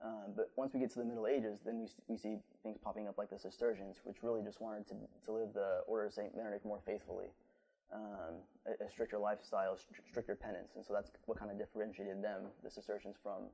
Um, 0.00 0.30
but 0.36 0.50
once 0.54 0.74
we 0.74 0.80
get 0.80 0.90
to 0.92 1.00
the 1.00 1.04
Middle 1.04 1.26
Ages, 1.26 1.58
then 1.64 1.80
we, 1.80 1.88
we 2.06 2.16
see 2.16 2.36
things 2.62 2.78
popping 2.78 3.08
up 3.08 3.18
like 3.18 3.30
the 3.30 3.38
Cistercians, 3.38 3.98
which 4.04 4.22
really 4.22 4.42
just 4.42 4.60
wanted 4.60 4.86
to, 4.88 4.94
to 5.26 5.32
live 5.32 5.52
the 5.54 5.82
Order 5.88 6.06
of 6.06 6.12
St. 6.12 6.34
Benedict 6.36 6.64
more 6.64 6.78
faithfully, 6.86 7.26
um, 7.92 8.38
a, 8.66 8.84
a, 8.84 8.88
stricter 8.88 9.18
lifestyle, 9.18 9.76
st- 9.76 9.98
stricter 10.08 10.36
penance. 10.36 10.70
And 10.76 10.86
so 10.86 10.94
that's 10.94 11.10
what 11.26 11.36
kind 11.36 11.50
of 11.50 11.58
differentiated 11.58 12.22
them, 12.22 12.42
the 12.62 12.70
Cistercians, 12.70 13.16
from 13.20 13.50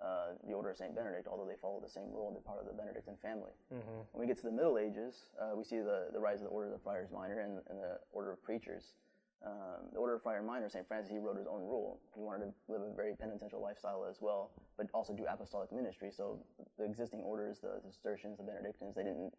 uh, 0.00 0.32
the 0.46 0.52
Order 0.52 0.70
of 0.70 0.76
St. 0.76 0.94
Benedict, 0.94 1.28
although 1.28 1.46
they 1.46 1.60
follow 1.60 1.80
the 1.80 1.88
same 1.88 2.08
rule 2.12 2.28
and 2.28 2.36
they're 2.36 2.42
part 2.42 2.60
of 2.60 2.66
the 2.66 2.72
Benedictine 2.72 3.16
family. 3.20 3.52
Mm-hmm. 3.72 4.00
When 4.12 4.20
we 4.20 4.26
get 4.26 4.36
to 4.38 4.48
the 4.48 4.52
Middle 4.52 4.78
Ages, 4.78 5.28
uh, 5.40 5.54
we 5.54 5.64
see 5.64 5.78
the, 5.78 6.08
the 6.12 6.18
rise 6.18 6.40
of 6.40 6.48
the 6.48 6.52
Order 6.52 6.68
of 6.68 6.72
the 6.72 6.82
Friars 6.82 7.08
Minor 7.12 7.40
and, 7.40 7.60
and 7.68 7.78
the 7.78 8.00
Order 8.12 8.32
of 8.32 8.42
Preachers. 8.42 8.94
Um, 9.44 9.88
the 9.92 9.98
Order 9.98 10.16
of 10.16 10.22
Friar 10.22 10.42
Minor, 10.42 10.68
St. 10.68 10.86
Francis, 10.86 11.10
he 11.10 11.18
wrote 11.18 11.36
his 11.36 11.46
own 11.46 11.64
rule. 11.64 11.98
He 12.14 12.20
wanted 12.20 12.44
to 12.44 12.52
live 12.68 12.82
a 12.82 12.92
very 12.94 13.14
penitential 13.14 13.60
lifestyle 13.60 14.04
as 14.08 14.20
well, 14.20 14.50
but 14.76 14.86
also 14.92 15.14
do 15.14 15.24
apostolic 15.24 15.72
ministry. 15.72 16.10
So 16.12 16.38
the 16.76 16.84
existing 16.84 17.20
orders, 17.20 17.58
the, 17.60 17.80
Cistercians, 17.88 18.36
the 18.36 18.44
Benedictines, 18.44 18.94
they 18.94 19.02
didn't 19.02 19.32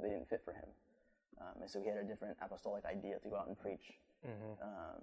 they 0.00 0.08
didn't 0.10 0.28
fit 0.28 0.42
for 0.44 0.52
him. 0.52 0.70
Um, 1.40 1.62
and 1.62 1.70
so 1.70 1.80
he 1.80 1.88
had 1.88 1.98
a 1.98 2.04
different 2.04 2.36
apostolic 2.40 2.84
idea 2.84 3.18
to 3.18 3.28
go 3.28 3.34
out 3.34 3.48
and 3.48 3.58
preach. 3.58 3.98
Mm-hmm. 4.22 4.62
Um, 4.62 5.02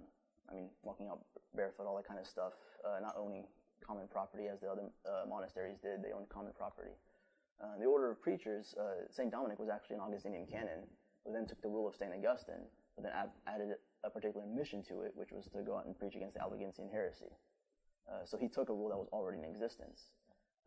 I 0.50 0.54
mean, 0.54 0.68
walking 0.82 1.08
out 1.08 1.20
barefoot, 1.54 1.84
all 1.86 1.96
that 1.96 2.08
kind 2.08 2.18
of 2.18 2.26
stuff, 2.26 2.52
uh, 2.80 3.00
not 3.00 3.14
owning 3.18 3.44
common 3.84 4.06
property 4.08 4.48
as 4.48 4.60
the 4.60 4.68
other 4.68 4.82
uh, 5.06 5.26
monasteries 5.28 5.76
did. 5.82 6.02
They 6.02 6.12
owned 6.12 6.28
common 6.28 6.52
property. 6.56 6.92
Uh, 7.62 7.78
the 7.78 7.86
Order 7.86 8.10
of 8.10 8.20
Preachers, 8.20 8.74
uh, 8.78 9.08
St. 9.10 9.30
Dominic 9.30 9.58
was 9.58 9.68
actually 9.68 9.96
an 9.96 10.02
Augustinian 10.02 10.46
canon, 10.46 10.84
who 11.24 11.32
then 11.32 11.46
took 11.46 11.60
the 11.62 11.68
rule 11.68 11.88
of 11.88 11.96
St. 11.96 12.12
Augustine, 12.12 12.64
but 12.94 13.04
then 13.04 13.12
ab- 13.14 13.32
added 13.46 13.76
a 14.04 14.10
particular 14.10 14.44
mission 14.46 14.82
to 14.84 15.02
it, 15.02 15.12
which 15.14 15.32
was 15.32 15.46
to 15.48 15.62
go 15.62 15.76
out 15.76 15.86
and 15.86 15.98
preach 15.98 16.14
against 16.16 16.34
the 16.34 16.40
Albigensian 16.42 16.88
heresy. 16.90 17.32
Uh, 18.10 18.24
so 18.24 18.36
he 18.36 18.48
took 18.48 18.68
a 18.68 18.72
rule 18.74 18.88
that 18.90 18.98
was 18.98 19.08
already 19.10 19.38
in 19.38 19.44
existence, 19.44 20.12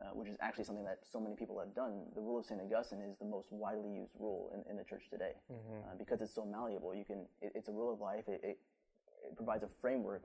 uh, 0.02 0.10
which 0.14 0.28
is 0.28 0.36
actually 0.42 0.64
something 0.64 0.84
that 0.84 1.00
so 1.10 1.20
many 1.20 1.36
people 1.36 1.60
have 1.60 1.74
done. 1.76 2.04
The 2.16 2.22
rule 2.22 2.40
of 2.40 2.46
St. 2.46 2.60
Augustine 2.60 3.02
is 3.02 3.16
the 3.20 3.26
most 3.26 3.48
widely 3.52 3.92
used 3.94 4.12
rule 4.20 4.52
in, 4.54 4.64
in 4.70 4.76
the 4.78 4.84
church 4.84 5.04
today 5.10 5.34
Mm-hmm. 5.52 5.98
because 5.98 6.22
it's 6.22 6.34
so 6.34 6.44
malleable. 6.44 6.96
You 6.96 7.06
can, 7.06 7.26
it, 7.42 7.52
it's 7.56 7.70
a 7.70 7.72
rule 7.72 7.94
of 7.94 8.02
life. 8.02 8.24
It, 8.28 8.42
it, 8.44 8.58
it 9.30 9.36
provides 9.36 9.64
a 9.64 9.70
framework 9.80 10.24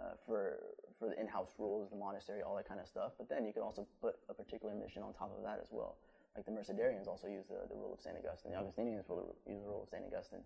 uh, 0.00 0.14
for 0.24 0.58
for 0.98 1.08
the 1.08 1.20
in-house 1.20 1.52
rules, 1.58 1.90
the 1.90 1.96
monastery, 1.96 2.42
all 2.42 2.56
that 2.56 2.68
kind 2.68 2.80
of 2.80 2.86
stuff. 2.86 3.12
But 3.18 3.28
then 3.28 3.44
you 3.44 3.52
can 3.52 3.62
also 3.62 3.86
put 4.00 4.16
a 4.28 4.34
particular 4.34 4.74
mission 4.74 5.02
on 5.02 5.12
top 5.12 5.32
of 5.36 5.42
that 5.44 5.60
as 5.60 5.68
well. 5.70 5.96
Like 6.34 6.44
the 6.44 6.52
Mercedarians 6.52 7.08
also 7.08 7.28
use 7.28 7.46
the, 7.48 7.66
the 7.68 7.74
rule 7.74 7.94
of 7.94 8.00
St. 8.00 8.16
Augustine. 8.16 8.52
The 8.52 8.58
Augustinians 8.58 9.04
use 9.08 9.60
the 9.62 9.68
rule 9.68 9.82
of 9.82 9.88
St. 9.88 10.02
Augustine. 10.04 10.44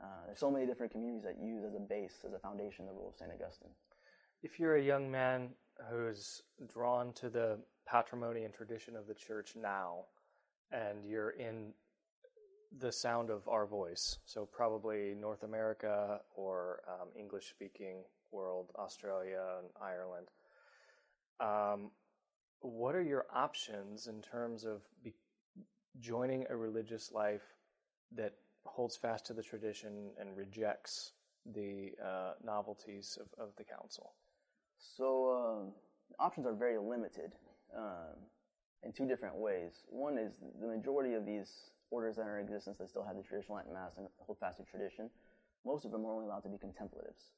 Uh, 0.00 0.06
there's 0.26 0.38
so 0.38 0.50
many 0.50 0.64
different 0.64 0.92
communities 0.92 1.24
that 1.24 1.38
use 1.38 1.64
as 1.64 1.74
a 1.74 1.80
base, 1.80 2.24
as 2.26 2.32
a 2.32 2.38
foundation, 2.38 2.86
the 2.86 2.92
rule 2.92 3.08
of 3.08 3.16
St. 3.16 3.30
Augustine. 3.30 3.70
If 4.42 4.60
you're 4.60 4.76
a 4.76 4.82
young 4.82 5.10
man 5.10 5.50
who's 5.90 6.42
drawn 6.72 7.12
to 7.14 7.28
the 7.28 7.58
patrimony 7.86 8.44
and 8.44 8.54
tradition 8.54 8.96
of 8.96 9.06
the 9.06 9.14
church 9.14 9.54
now, 9.60 10.04
and 10.70 11.04
you're 11.04 11.30
in 11.30 11.72
the 12.78 12.92
sound 12.92 13.30
of 13.30 13.48
our 13.48 13.66
voice, 13.66 14.18
so 14.24 14.46
probably 14.46 15.14
North 15.18 15.42
America 15.42 16.20
or 16.36 16.80
um, 16.88 17.08
English 17.18 17.48
speaking 17.48 18.04
world, 18.32 18.70
Australia 18.76 19.42
and 19.58 19.68
Ireland, 19.80 20.28
um, 21.40 21.90
what 22.60 22.94
are 22.94 23.02
your 23.02 23.26
options 23.32 24.06
in 24.06 24.20
terms 24.20 24.64
of 24.64 24.82
be- 25.02 25.14
joining 26.00 26.46
a 26.50 26.56
religious 26.56 27.12
life 27.12 27.54
that 28.14 28.34
holds 28.66 28.96
fast 28.96 29.26
to 29.26 29.32
the 29.32 29.42
tradition 29.42 30.10
and 30.20 30.36
rejects 30.36 31.12
the 31.54 31.92
uh, 32.04 32.32
novelties 32.44 33.18
of, 33.20 33.28
of 33.42 33.50
the 33.56 33.64
council? 33.64 34.12
So 34.78 35.32
um, 35.32 35.72
options 36.18 36.46
are 36.46 36.54
very 36.54 36.78
limited 36.78 37.32
um, 37.76 38.16
in 38.82 38.92
two 38.92 39.06
different 39.06 39.36
ways. 39.36 39.84
One 39.88 40.18
is 40.18 40.34
the 40.60 40.66
majority 40.66 41.14
of 41.14 41.24
these 41.24 41.70
orders 41.90 42.16
that 42.16 42.26
are 42.26 42.38
in 42.38 42.44
existence 42.44 42.78
that 42.78 42.88
still 42.88 43.04
have 43.04 43.16
the 43.16 43.22
traditional 43.22 43.56
Latin 43.56 43.72
Mass 43.72 43.96
and 43.98 44.06
hold 44.18 44.38
fast 44.38 44.58
to 44.58 44.64
tradition, 44.64 45.10
most 45.64 45.84
of 45.84 45.90
them 45.90 46.04
are 46.04 46.12
only 46.12 46.26
allowed 46.26 46.40
to 46.40 46.48
be 46.48 46.58
contemplatives. 46.58 47.32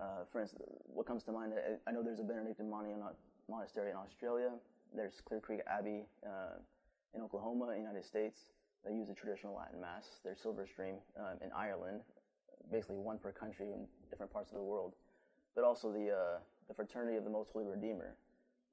Uh, 0.00 0.24
for 0.30 0.40
instance, 0.40 0.62
what 0.86 1.06
comes 1.06 1.24
to 1.24 1.32
mind, 1.32 1.52
I, 1.54 1.90
I 1.90 1.92
know 1.92 2.02
there's 2.02 2.20
a 2.20 2.24
Benedictine 2.24 2.68
mon- 2.68 2.86
monastery 3.48 3.90
in 3.90 3.96
Australia. 3.96 4.50
There's 4.94 5.20
Clear 5.24 5.40
Creek 5.40 5.60
Abbey 5.66 6.04
uh, 6.26 6.58
in 7.14 7.22
Oklahoma, 7.22 7.74
United 7.76 8.04
States. 8.04 8.52
They 8.84 8.94
use 8.94 9.08
the 9.08 9.14
traditional 9.14 9.54
Latin 9.54 9.80
Mass. 9.80 10.20
There's 10.24 10.40
Silver 10.40 10.66
Stream 10.66 10.96
um, 11.18 11.38
in 11.42 11.50
Ireland, 11.52 12.00
basically 12.70 12.96
one 12.96 13.18
per 13.18 13.32
country 13.32 13.66
in 13.72 13.86
different 14.10 14.32
parts 14.32 14.50
of 14.50 14.56
the 14.56 14.62
world. 14.62 14.94
But 15.54 15.64
also 15.64 15.92
the 15.92 16.10
uh, 16.10 16.38
the 16.68 16.74
Fraternity 16.74 17.16
of 17.16 17.24
the 17.24 17.30
Most 17.30 17.50
Holy 17.52 17.66
Redeemer. 17.66 18.16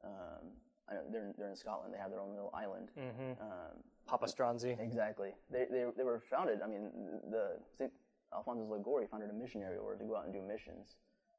Um, 0.03 0.47
I 0.89 0.95
know 0.95 1.01
they're, 1.11 1.33
they're 1.37 1.49
in 1.49 1.55
Scotland. 1.55 1.93
They 1.93 1.99
have 1.99 2.09
their 2.09 2.21
own 2.21 2.33
little 2.33 2.51
island. 2.53 2.89
Mm-hmm. 2.97 3.41
Um, 3.41 3.83
Papa 4.07 4.25
Stronsay. 4.25 4.79
Exactly. 4.81 5.31
They, 5.51 5.65
they, 5.69 5.85
they 5.95 6.03
were 6.03 6.21
founded, 6.31 6.61
I 6.63 6.67
mean, 6.67 6.89
the 7.29 7.57
St. 7.77 7.91
Alphonsus 8.33 8.69
Liguori 8.69 9.07
founded 9.07 9.29
a 9.29 9.33
missionary 9.33 9.77
order 9.77 9.98
to 9.98 10.05
go 10.05 10.15
out 10.15 10.25
and 10.25 10.33
do 10.33 10.41
missions. 10.41 10.95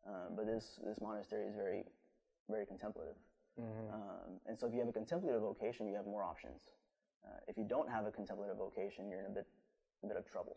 Um, 0.06 0.34
but 0.36 0.46
this, 0.46 0.80
this 0.84 1.00
monastery 1.00 1.46
is 1.46 1.54
very, 1.54 1.84
very 2.48 2.66
contemplative. 2.66 3.16
Mm-hmm. 3.60 3.94
Um, 3.94 4.40
and 4.46 4.58
so 4.58 4.66
if 4.66 4.72
you 4.72 4.80
have 4.80 4.88
a 4.88 4.92
contemplative 4.92 5.40
vocation, 5.40 5.86
you 5.86 5.94
have 5.96 6.06
more 6.06 6.24
options. 6.24 6.72
Uh, 7.24 7.36
if 7.48 7.56
you 7.56 7.64
don't 7.68 7.90
have 7.90 8.06
a 8.06 8.10
contemplative 8.10 8.56
vocation, 8.56 9.08
you're 9.08 9.20
in 9.20 9.26
a 9.26 9.34
bit, 9.34 9.46
a 10.02 10.06
bit 10.06 10.16
of 10.16 10.24
trouble, 10.24 10.56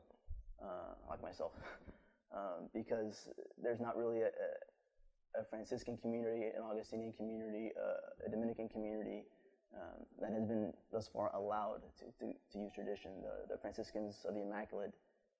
uh, 0.64 0.96
like 1.10 1.22
myself. 1.22 1.52
um, 2.36 2.70
because 2.74 3.30
there's 3.62 3.82
not 3.82 3.98
really 3.98 4.22
a, 4.22 4.32
a, 4.32 5.42
a 5.42 5.44
Franciscan 5.50 5.98
community, 5.98 6.48
an 6.56 6.64
Augustinian 6.64 7.12
community, 7.12 7.72
uh, 7.76 8.26
a 8.26 8.30
Dominican 8.30 8.70
community 8.70 9.24
um, 9.76 10.06
that 10.22 10.32
has 10.32 10.46
been 10.46 10.72
thus 10.92 11.10
far 11.12 11.36
allowed 11.36 11.82
to, 12.00 12.06
to, 12.20 12.32
to 12.52 12.60
use 12.60 12.72
tradition. 12.74 13.12
The, 13.22 13.56
the 13.56 13.60
Franciscans 13.60 14.26
of 14.28 14.36
the 14.36 14.42
Immaculate 14.42 14.94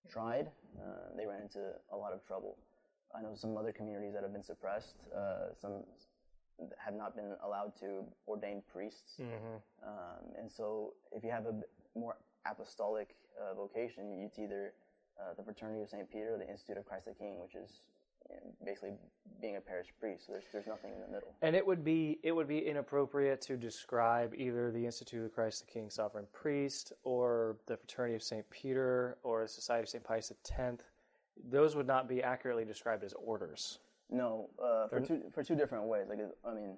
tried, 0.10 0.48
uh, 0.80 1.16
they 1.18 1.26
ran 1.26 1.42
into 1.42 1.72
a 1.92 1.98
lot 1.98 2.14
of 2.14 2.26
trouble. 2.26 2.58
I 3.16 3.22
know 3.22 3.36
some 3.36 3.58
other 3.58 3.72
communities 3.72 4.14
that 4.14 4.24
have 4.24 4.34
been 4.34 4.44
suppressed, 4.44 4.96
uh, 5.16 5.54
some 5.60 5.84
have 6.78 6.94
not 6.94 7.16
been 7.16 7.36
allowed 7.44 7.74
to 7.80 8.04
ordain 8.28 8.62
priests. 8.72 9.20
Mm-hmm. 9.20 9.88
Um, 9.88 10.34
and 10.40 10.52
so 10.52 10.94
if 11.12 11.24
you 11.24 11.32
have 11.32 11.46
a 11.46 11.54
more 11.98 12.18
apostolic 12.46 13.16
uh, 13.40 13.54
vocation, 13.54 14.20
it's 14.26 14.40
either 14.40 14.74
uh, 15.20 15.34
the 15.38 15.44
Fraternity 15.44 15.82
of 15.82 15.90
St. 15.90 16.10
Peter 16.12 16.36
or 16.36 16.38
the 16.38 16.50
Institute 16.50 16.78
of 16.78 16.86
Christ 16.86 17.06
the 17.06 17.14
King, 17.14 17.40
which 17.40 17.56
is 17.56 17.70
basically 18.66 18.94
being 19.42 19.58
a 19.58 19.62
parish 19.62 19.88
priest. 20.00 20.26
So 20.26 20.34
there's 20.34 20.46
there's 20.52 20.68
nothing 20.68 20.92
in 20.94 21.02
the 21.02 21.08
middle. 21.08 21.36
And 21.42 21.56
it 21.56 21.66
would 21.66 21.84
be 21.84 22.20
it 22.24 22.32
would 22.32 22.48
be 22.48 22.60
inappropriate 22.60 23.42
to 23.42 23.58
describe 23.58 24.34
either 24.36 24.72
the 24.72 24.86
Institute 24.86 25.26
of 25.26 25.34
Christ 25.34 25.66
the 25.66 25.72
King 25.72 25.90
Sovereign 25.90 26.26
Priest 26.34 26.94
or 27.04 27.58
the 27.68 27.78
Fraternity 27.78 28.16
of 28.16 28.24
St. 28.24 28.50
Peter 28.50 29.18
or 29.24 29.44
the 29.44 29.48
Society 29.48 29.84
of 29.84 29.90
St. 29.90 30.04
Pius 30.04 30.32
X. 30.58 30.84
Those 31.50 31.76
would 31.76 31.88
not 31.88 32.08
be 32.08 32.22
accurately 32.22 32.64
described 32.64 33.04
as 33.04 33.14
orders. 33.14 33.80
No, 34.10 34.50
uh, 34.64 34.88
for 34.88 35.00
two 35.00 35.22
for 35.34 35.44
two 35.44 35.56
different 35.56 35.86
ways. 35.86 36.06
Like 36.08 36.20
I 36.46 36.54
mean, 36.54 36.78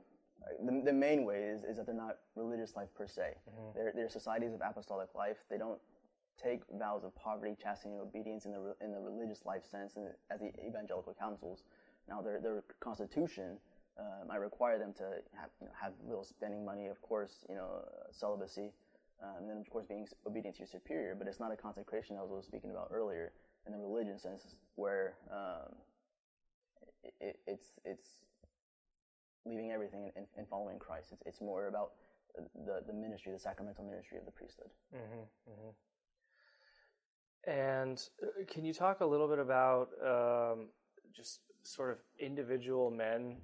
the, 0.63 0.85
the 0.85 0.93
main 0.93 1.25
way 1.25 1.43
is, 1.43 1.63
is 1.63 1.77
that 1.77 1.85
they're 1.85 1.95
not 1.95 2.17
religious 2.35 2.75
life 2.75 2.89
per 2.95 3.07
se. 3.07 3.35
They're 3.73 3.91
they're 3.95 4.09
societies 4.09 4.53
of 4.53 4.61
apostolic 4.67 5.13
life. 5.15 5.37
They 5.49 5.57
don't 5.57 5.79
take 6.41 6.61
vows 6.77 7.03
of 7.03 7.15
poverty, 7.15 7.55
chastity, 7.61 7.93
and 7.93 8.01
obedience 8.01 8.45
in 8.45 8.51
the 8.51 8.75
in 8.81 8.91
the 8.91 8.99
religious 8.99 9.45
life 9.45 9.65
sense, 9.65 9.95
and 9.95 10.07
as 10.31 10.39
the 10.39 10.51
evangelical 10.65 11.15
counsels. 11.17 11.63
Now 12.07 12.21
their 12.21 12.39
their 12.39 12.63
constitution 12.79 13.57
uh, 13.97 14.25
might 14.27 14.39
require 14.39 14.77
them 14.77 14.93
to 14.93 15.03
have 15.39 15.49
you 15.61 15.67
know, 15.67 15.73
have 15.79 15.93
little 16.07 16.23
spending 16.23 16.63
money, 16.65 16.87
of 16.87 17.01
course, 17.01 17.45
you 17.49 17.55
know, 17.55 17.81
uh, 17.85 18.11
celibacy, 18.11 18.73
um, 19.23 19.37
and 19.39 19.49
then 19.49 19.57
of 19.57 19.69
course 19.69 19.85
being 19.85 20.07
obedient 20.27 20.55
to 20.57 20.59
your 20.59 20.67
superior. 20.67 21.15
But 21.17 21.27
it's 21.27 21.39
not 21.39 21.51
a 21.51 21.55
consecration, 21.55 22.17
as 22.17 22.29
I 22.29 22.33
was 22.33 22.45
speaking 22.45 22.71
about 22.71 22.89
earlier, 22.91 23.31
in 23.65 23.71
the 23.71 23.79
religion 23.79 24.19
sense, 24.19 24.55
where 24.75 25.15
um, 25.31 25.73
it, 27.03 27.13
it, 27.19 27.39
it's 27.47 27.67
it's 27.85 28.07
leaving 29.45 29.71
everything 29.71 30.11
and, 30.15 30.25
and 30.37 30.47
following 30.47 30.79
Christ. 30.79 31.09
It's 31.13 31.23
it's 31.25 31.41
more 31.41 31.67
about 31.67 31.91
the 32.65 32.83
the 32.85 32.93
ministry, 32.93 33.31
the 33.31 33.39
sacramental 33.39 33.85
ministry 33.85 34.17
of 34.17 34.25
the 34.25 34.31
priesthood. 34.31 34.69
And 37.47 38.01
uh, 38.23 38.43
can 38.47 38.65
you 38.65 38.73
talk 38.73 39.01
a 39.01 39.05
little 39.05 39.27
bit 39.27 39.39
about 39.39 39.89
um, 40.03 40.69
just 41.15 41.41
sort 41.63 41.91
of 41.91 41.97
individual 42.19 42.89
men 42.89 43.37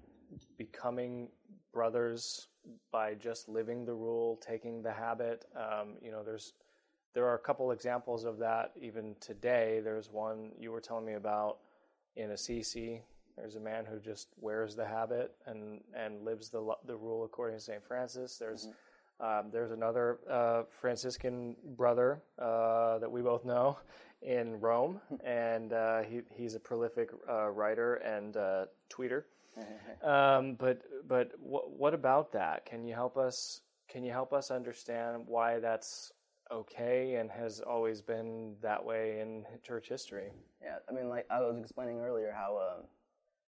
becoming 0.58 1.30
brothers 1.74 2.48
by 2.92 3.14
just 3.16 3.48
living 3.48 3.86
the 3.86 3.94
rule, 3.94 4.40
taking 4.46 4.82
the 4.82 4.92
habit? 4.92 5.46
Um, 5.56 5.96
you 6.02 6.12
know, 6.12 6.24
there's 6.24 6.54
there 7.14 7.26
are 7.26 7.36
a 7.36 7.40
couple 7.40 7.72
examples 7.72 8.24
of 8.24 8.38
that 8.40 8.72
even 8.82 9.16
today. 9.20 9.82
There's 9.84 10.10
one 10.10 10.52
you 10.60 10.72
were 10.72 10.82
telling 10.82 11.06
me 11.06 11.14
about 11.14 11.58
in 12.16 12.32
Assisi. 12.32 13.04
There's 13.38 13.56
a 13.56 13.60
man 13.60 13.86
who 13.86 14.00
just 14.00 14.30
wears 14.40 14.76
the 14.76 14.86
habit 14.86 15.34
and 15.46 15.82
and 15.96 16.24
lives 16.24 16.50
the 16.50 16.74
the 16.86 16.96
rule 16.96 17.24
according 17.24 17.58
to 17.58 17.64
Saint 17.64 17.86
Francis. 17.86 18.38
There's 18.38 18.68
um, 19.22 19.50
there's 19.52 19.72
another 19.72 20.20
uh, 20.30 20.64
Franciscan 20.82 21.56
brother 21.78 22.22
uh, 22.40 22.98
that 23.00 23.12
we 23.12 23.22
both 23.22 23.46
know 23.46 23.78
in 24.22 24.60
Rome, 24.60 25.00
and 25.24 25.74
uh, 25.74 26.02
he, 26.02 26.22
he's 26.34 26.56
a 26.56 26.60
prolific 26.60 27.10
uh, 27.30 27.50
writer 27.50 27.96
and 27.96 28.38
uh, 28.38 28.66
tweeter. 28.90 29.24
Um, 30.04 30.56
but 30.56 30.82
but 31.08 31.34
what 31.40 31.70
what 31.78 31.94
about 31.94 32.32
that? 32.32 32.66
Can 32.66 32.84
you 32.84 32.96
help 32.96 33.18
us? 33.18 33.62
Can 33.88 34.04
you 34.04 34.12
help 34.12 34.34
us 34.34 34.50
understand 34.50 35.26
why 35.28 35.60
that's 35.60 36.12
okay 36.52 37.16
and 37.16 37.30
has 37.30 37.60
always 37.60 38.02
been 38.02 38.56
that 38.64 38.84
way 38.84 39.20
in 39.20 39.46
church 39.62 39.90
history? 39.90 40.32
Yeah, 40.64 40.78
I 40.90 40.92
mean, 40.92 41.08
like 41.08 41.28
I 41.30 41.40
was 41.42 41.60
explaining 41.60 42.00
earlier, 42.00 42.34
how 42.36 42.58
um, 42.58 42.86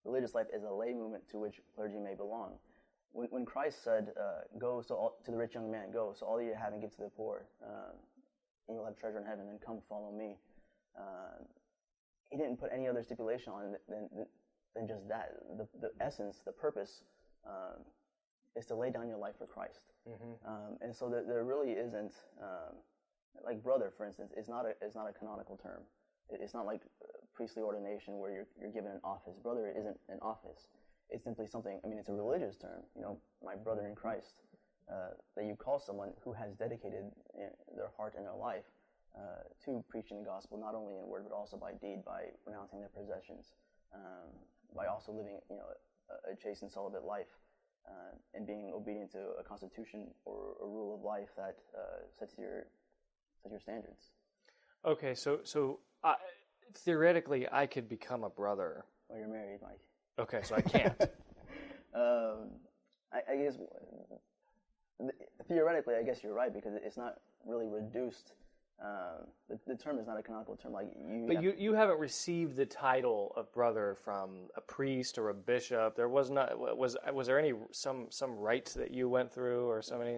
religious 0.05 0.35
life 0.35 0.47
is 0.53 0.63
a 0.63 0.71
lay 0.71 0.93
movement 0.93 1.27
to 1.29 1.39
which 1.39 1.59
clergy 1.75 1.97
may 1.97 2.13
belong. 2.13 2.53
When, 3.13 3.27
when 3.29 3.45
Christ 3.45 3.83
said, 3.83 4.13
uh, 4.19 4.41
"Go 4.59 4.81
so 4.81 4.95
all, 4.95 5.17
to 5.23 5.31
the 5.31 5.37
rich 5.37 5.53
young 5.55 5.71
man, 5.71 5.91
go 5.91 6.13
so 6.17 6.25
all 6.25 6.41
you 6.41 6.53
have 6.53 6.73
and 6.73 6.81
give 6.81 6.91
to 6.97 7.01
the 7.01 7.09
poor, 7.09 7.45
um, 7.63 7.95
and 8.67 8.75
you'll 8.75 8.85
have 8.85 8.97
treasure 8.97 9.19
in 9.19 9.25
heaven. 9.25 9.47
And 9.49 9.61
come 9.61 9.79
follow 9.87 10.11
me." 10.11 10.35
Uh, 10.97 11.41
he 12.29 12.37
didn't 12.37 12.57
put 12.57 12.71
any 12.73 12.87
other 12.87 13.03
stipulation 13.03 13.53
on 13.53 13.75
it 13.75 13.81
than, 13.87 14.09
than, 14.75 14.87
just 14.87 15.07
that. 15.07 15.33
The, 15.57 15.67
the 15.79 15.91
essence, 16.03 16.41
the 16.43 16.51
purpose, 16.51 17.03
um, 17.45 17.85
is 18.55 18.65
to 18.67 18.75
lay 18.75 18.89
down 18.89 19.07
your 19.07 19.17
life 19.17 19.35
for 19.37 19.45
Christ. 19.45 19.93
Um, 20.45 20.77
and 20.81 20.95
so 20.95 21.09
there, 21.09 21.23
there 21.27 21.43
really 21.43 21.71
isn't, 21.71 22.13
um, 22.41 22.75
like 23.45 23.63
brother, 23.63 23.93
for 23.95 24.05
instance, 24.05 24.31
is 24.35 24.49
not 24.49 24.65
a 24.65 24.73
is 24.85 24.95
not 24.95 25.09
a 25.09 25.13
canonical 25.13 25.57
term. 25.57 25.81
It's 26.29 26.53
not 26.53 26.65
like 26.65 26.81
uh, 27.03 27.07
priestly 27.33 27.61
ordination 27.61 28.17
where 28.17 28.31
you're 28.31 28.47
you're 28.59 28.71
given 28.71 28.91
an 28.91 28.99
office. 29.03 29.37
Brother 29.41 29.71
isn't 29.77 29.97
an 30.09 30.19
office. 30.21 30.67
It's 31.13 31.23
simply 31.23 31.47
something. 31.47 31.79
I 31.83 31.87
mean, 31.87 31.99
it's 31.99 32.09
a 32.09 32.13
religious 32.13 32.57
term. 32.57 32.81
You 32.95 33.03
know, 33.03 33.17
my 33.45 33.55
brother 33.55 33.85
in 33.87 33.95
Christ. 33.95 34.33
Uh, 34.91 35.15
that 35.37 35.45
you 35.45 35.55
call 35.55 35.79
someone 35.79 36.09
who 36.25 36.33
has 36.33 36.51
dedicated 36.59 37.05
uh, 37.39 37.47
their 37.73 37.87
heart 37.95 38.15
and 38.17 38.25
their 38.25 38.35
life 38.35 38.65
uh, 39.15 39.47
to 39.63 39.81
preaching 39.87 40.19
the 40.19 40.25
gospel, 40.25 40.57
not 40.57 40.75
only 40.75 40.97
in 40.97 41.07
word 41.07 41.23
but 41.23 41.33
also 41.33 41.55
by 41.55 41.71
deed, 41.71 42.03
by 42.05 42.23
renouncing 42.45 42.79
their 42.79 42.89
possessions, 42.89 43.53
um, 43.95 44.27
by 44.75 44.87
also 44.87 45.13
living, 45.13 45.39
you 45.49 45.55
know, 45.55 45.63
a, 46.09 46.33
a 46.33 46.35
chaste 46.35 46.63
and 46.63 46.71
celibate 46.71 47.05
life, 47.05 47.31
uh, 47.87 48.11
and 48.33 48.45
being 48.45 48.71
obedient 48.75 49.09
to 49.11 49.19
a 49.39 49.43
constitution 49.43 50.07
or 50.25 50.55
a 50.61 50.65
rule 50.65 50.95
of 50.95 51.01
life 51.01 51.29
that 51.37 51.55
uh, 51.73 52.03
sets 52.11 52.37
your 52.37 52.67
sets 53.41 53.51
your 53.51 53.61
standards. 53.61 54.11
Okay, 54.85 55.15
so 55.15 55.39
so 55.43 55.79
I, 56.03 56.15
theoretically, 56.75 57.47
I 57.49 57.67
could 57.67 57.87
become 57.87 58.25
a 58.25 58.29
brother. 58.29 58.83
Well, 59.07 59.19
you're 59.19 59.29
married, 59.29 59.59
Mike. 59.61 59.79
Okay, 60.19 60.41
so 60.43 60.55
I 60.55 60.61
can't. 60.61 60.95
Um, 61.95 62.49
I, 63.13 63.33
I 63.33 63.35
guess 63.35 63.55
theoretically, 65.47 65.93
I 65.93 66.01
guess 66.01 66.23
you're 66.23 66.33
right 66.33 66.51
because 66.51 66.73
it's 66.83 66.97
not 66.97 67.19
really 67.45 67.67
reduced. 67.67 68.33
Um, 68.83 69.27
the, 69.47 69.59
the 69.67 69.75
term 69.75 69.99
is 69.99 70.07
not 70.07 70.17
a 70.17 70.23
canonical 70.23 70.55
term. 70.55 70.73
Like 70.73 70.87
you, 71.07 71.25
But 71.27 71.35
have- 71.35 71.43
you, 71.43 71.53
you 71.55 71.73
haven't 71.75 71.99
received 71.99 72.55
the 72.55 72.65
title 72.65 73.31
of 73.35 73.51
brother 73.53 73.95
from 74.03 74.49
a 74.57 74.61
priest 74.61 75.19
or 75.19 75.29
a 75.29 75.35
bishop. 75.35 75.95
There 75.95 76.09
was 76.09 76.31
not 76.31 76.57
was 76.57 76.97
was 77.13 77.27
there 77.27 77.37
any 77.37 77.53
some 77.71 78.07
some 78.09 78.35
rites 78.37 78.73
that 78.73 78.89
you 78.91 79.07
went 79.07 79.31
through 79.31 79.67
or 79.67 79.83
so 79.83 79.99
many? 79.99 80.17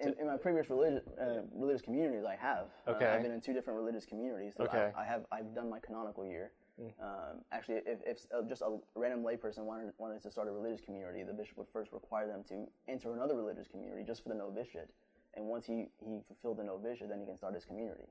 in, 0.00 0.14
in 0.20 0.28
my 0.28 0.36
previous 0.36 0.70
religious 0.70 1.02
uh, 1.20 1.40
religious 1.52 1.82
communities, 1.82 2.24
I 2.24 2.36
have. 2.36 2.66
Uh, 2.86 2.92
Okay. 2.92 3.06
I've 3.06 3.22
been 3.22 3.32
in 3.32 3.40
two 3.40 3.52
different 3.52 3.78
religious 3.80 4.06
communities. 4.06 4.54
So 4.56 4.64
Okay. 4.64 4.92
I, 4.96 5.02
I 5.02 5.04
have. 5.04 5.22
I've 5.32 5.52
done 5.56 5.68
my 5.68 5.80
canonical 5.80 6.24
year. 6.24 6.52
Um, 7.00 7.44
actually, 7.52 7.80
if, 7.86 7.98
if 8.06 8.18
uh, 8.34 8.42
just 8.48 8.62
a 8.62 8.78
random 8.94 9.22
layperson 9.22 9.64
wanted 9.64 9.92
wanted 9.98 10.22
to 10.22 10.30
start 10.30 10.48
a 10.48 10.50
religious 10.50 10.80
community, 10.80 11.22
the 11.22 11.32
bishop 11.32 11.58
would 11.58 11.68
first 11.72 11.92
require 11.92 12.26
them 12.26 12.42
to 12.48 12.66
enter 12.88 13.12
another 13.14 13.36
religious 13.36 13.68
community 13.68 14.02
just 14.02 14.22
for 14.22 14.30
the 14.30 14.34
novitiate. 14.34 14.90
And 15.34 15.46
once 15.46 15.66
he, 15.66 15.86
he 16.04 16.20
fulfilled 16.26 16.58
the 16.58 16.64
novitiate, 16.64 17.08
then 17.08 17.20
he 17.20 17.26
can 17.26 17.36
start 17.36 17.54
his 17.54 17.64
community. 17.64 18.08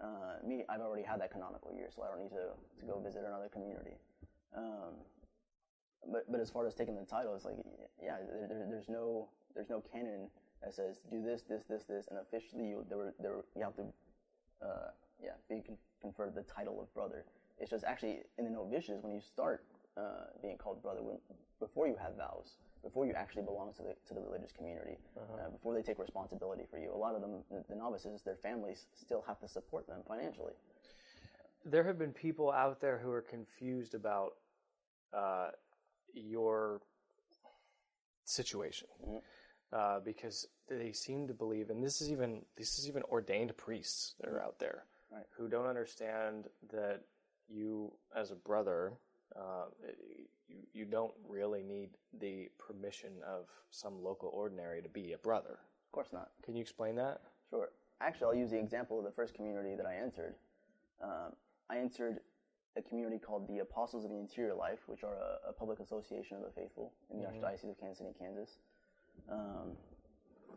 Uh, 0.00 0.46
me, 0.46 0.64
I've 0.68 0.80
already 0.80 1.04
had 1.04 1.20
that 1.20 1.30
canonical 1.30 1.72
year, 1.72 1.88
so 1.94 2.02
I 2.02 2.08
don't 2.08 2.20
need 2.20 2.30
to, 2.30 2.52
to 2.80 2.86
go 2.86 3.00
visit 3.00 3.22
another 3.26 3.48
community. 3.48 3.96
Um, 4.56 4.94
but 6.10 6.30
but 6.30 6.40
as 6.40 6.50
far 6.50 6.66
as 6.66 6.74
taking 6.74 6.96
the 6.96 7.04
title, 7.04 7.34
it's 7.34 7.44
like 7.44 7.56
yeah, 8.02 8.16
there, 8.28 8.48
there, 8.48 8.66
there's 8.68 8.88
no 8.88 9.28
there's 9.54 9.70
no 9.70 9.82
canon 9.92 10.28
that 10.62 10.74
says 10.74 11.00
do 11.10 11.22
this 11.22 11.42
this 11.48 11.62
this 11.68 11.84
this, 11.84 12.06
and 12.10 12.18
officially 12.18 12.66
you 12.66 12.84
there 12.88 12.98
were, 12.98 13.14
there 13.20 13.36
you 13.56 13.62
have 13.62 13.76
to 13.76 13.82
uh, 14.62 14.90
yeah 15.22 15.30
be 15.48 15.62
con- 15.66 15.78
conferred 16.00 16.34
the 16.34 16.42
title 16.42 16.80
of 16.80 16.92
brother. 16.94 17.24
It's 17.58 17.70
just 17.70 17.84
actually 17.84 18.20
in 18.38 18.44
the 18.44 18.50
novitiates 18.50 19.02
when 19.02 19.12
you 19.14 19.20
start 19.20 19.64
uh, 19.96 20.26
being 20.42 20.58
called 20.58 20.82
brother 20.82 21.02
when, 21.02 21.16
before 21.58 21.86
you 21.88 21.96
have 22.00 22.16
vows, 22.16 22.58
before 22.82 23.06
you 23.06 23.14
actually 23.14 23.42
belong 23.42 23.72
to 23.74 23.82
the 23.82 23.94
to 24.08 24.14
the 24.14 24.20
religious 24.20 24.52
community, 24.52 24.98
uh, 25.16 25.50
before 25.50 25.74
they 25.74 25.82
take 25.82 25.98
responsibility 25.98 26.64
for 26.70 26.78
you. 26.78 26.92
A 26.92 26.96
lot 26.96 27.14
of 27.14 27.22
them, 27.22 27.42
the, 27.50 27.64
the 27.68 27.74
novices, 27.76 28.22
their 28.22 28.36
families 28.36 28.86
still 28.94 29.24
have 29.26 29.38
to 29.40 29.48
support 29.48 29.86
them 29.86 30.00
financially. 30.06 30.52
There 31.64 31.82
have 31.84 31.98
been 31.98 32.12
people 32.12 32.52
out 32.52 32.80
there 32.80 32.98
who 32.98 33.10
are 33.10 33.22
confused 33.22 33.94
about 33.94 34.34
uh, 35.12 35.48
your 36.12 36.82
situation 38.24 38.88
uh, 39.72 40.00
because 40.00 40.46
they 40.68 40.92
seem 40.92 41.26
to 41.26 41.34
believe, 41.34 41.70
and 41.70 41.82
this 41.82 42.00
is 42.00 42.10
even 42.10 42.42
this 42.56 42.78
is 42.78 42.86
even 42.86 43.02
ordained 43.04 43.56
priests 43.56 44.14
that 44.20 44.28
are 44.28 44.42
out 44.42 44.58
there 44.58 44.84
Right. 45.10 45.24
who 45.36 45.48
don't 45.48 45.66
understand 45.66 46.46
that 46.72 47.00
you, 47.48 47.92
as 48.14 48.30
a 48.30 48.36
brother, 48.36 48.92
uh, 49.34 49.66
you 50.48 50.58
you 50.72 50.84
don't 50.84 51.12
really 51.28 51.62
need 51.62 51.90
the 52.20 52.48
permission 52.58 53.10
of 53.26 53.46
some 53.70 54.02
local 54.02 54.30
ordinary 54.32 54.80
to 54.80 54.88
be 54.88 55.12
a 55.12 55.18
brother. 55.18 55.58
Of 55.86 55.92
course 55.92 56.08
not. 56.12 56.30
Can 56.44 56.54
you 56.54 56.60
explain 56.60 56.94
that? 56.96 57.20
Sure. 57.50 57.70
Actually, 58.00 58.26
I'll 58.26 58.40
use 58.40 58.50
the 58.50 58.58
example 58.58 58.98
of 58.98 59.04
the 59.04 59.10
first 59.10 59.34
community 59.34 59.74
that 59.74 59.86
I 59.86 59.96
entered. 59.96 60.34
Um, 61.02 61.32
I 61.68 61.78
entered 61.78 62.20
a 62.76 62.82
community 62.82 63.18
called 63.18 63.48
the 63.48 63.58
Apostles 63.58 64.04
of 64.04 64.10
the 64.10 64.18
Interior 64.18 64.54
Life, 64.54 64.80
which 64.86 65.02
are 65.02 65.14
a, 65.14 65.50
a 65.50 65.52
public 65.52 65.80
association 65.80 66.36
of 66.36 66.42
the 66.44 66.50
faithful 66.50 66.92
in 67.10 67.18
the 67.18 67.24
Archdiocese 67.24 67.70
of 67.70 67.80
Kansas 67.80 67.98
City, 67.98 68.10
Kansas. 68.18 68.58
Um, 69.30 69.72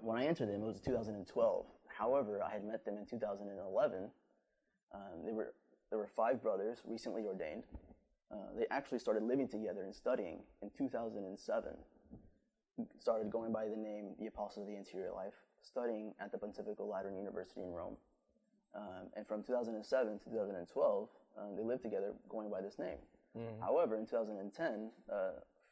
when 0.02 0.17
I 0.17 0.25
entered 0.25 0.49
them, 0.49 0.62
it 0.62 0.65
was 0.65 0.82
2012. 0.82 1.65
However, 1.88 2.43
I 2.43 2.52
had 2.52 2.63
met 2.63 2.86
them 2.86 2.97
in 2.97 3.06
2011. 3.06 4.10
Um, 4.93 4.99
they 5.25 5.32
were 5.32 5.54
there 5.89 5.99
were 5.99 6.08
five 6.08 6.41
brothers 6.41 6.80
recently 6.86 7.23
ordained. 7.25 7.63
Uh, 8.32 8.36
they 8.58 8.65
actually 8.69 8.99
started 8.99 9.23
living 9.23 9.47
together 9.47 9.84
and 9.84 9.95
studying 9.95 10.39
in 10.62 10.69
2007 10.78 11.73
started 12.99 13.30
going 13.30 13.52
by 13.52 13.67
the 13.67 13.75
name 13.75 14.15
the 14.19 14.28
Apostles 14.28 14.63
of 14.63 14.67
the 14.67 14.78
Interior 14.78 15.12
Life, 15.12 15.34
studying 15.62 16.13
at 16.19 16.32
the 16.32 16.38
Pontifical 16.38 16.88
Lateran 16.88 17.17
University 17.17 17.62
in 17.62 17.71
Rome. 17.71 17.97
Um, 18.75 19.10
and 19.15 19.28
from 19.28 19.43
2007 19.43 20.19
to 20.19 20.30
2012, 20.30 21.10
um, 21.38 21.56
they 21.58 21.63
lived 21.63 21.82
together 21.82 22.13
going 22.30 22.49
by 22.49 22.62
this 22.62 22.78
name. 22.78 22.97
However, 23.62 23.97
in 23.97 24.06
2010, 24.06 24.91
uh, 25.12 25.15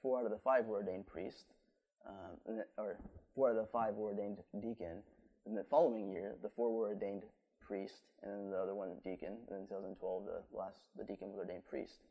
four 0.01 0.19
out 0.19 0.25
of 0.25 0.31
the 0.31 0.37
five 0.37 0.65
were 0.65 0.77
ordained 0.77 1.07
priests, 1.07 1.45
um, 2.07 2.61
or 2.77 2.97
four 3.35 3.49
out 3.49 3.57
of 3.57 3.63
the 3.65 3.71
five 3.71 3.95
were 3.95 4.07
ordained 4.07 4.37
deacon. 4.61 5.01
In 5.45 5.55
the 5.55 5.63
following 5.63 6.09
year, 6.09 6.35
the 6.41 6.49
four 6.49 6.73
were 6.75 6.89
ordained 6.89 7.23
priest, 7.67 8.07
and 8.23 8.31
then 8.31 8.49
the 8.49 8.57
other 8.57 8.73
one 8.73 8.89
deacon. 9.03 9.35
And 9.49 9.59
in 9.61 9.67
2012, 9.67 10.25
the 10.25 10.57
last 10.57 10.77
the 10.97 11.03
deacon 11.03 11.29
was 11.29 11.37
ordained 11.37 11.65
priest. 11.65 12.07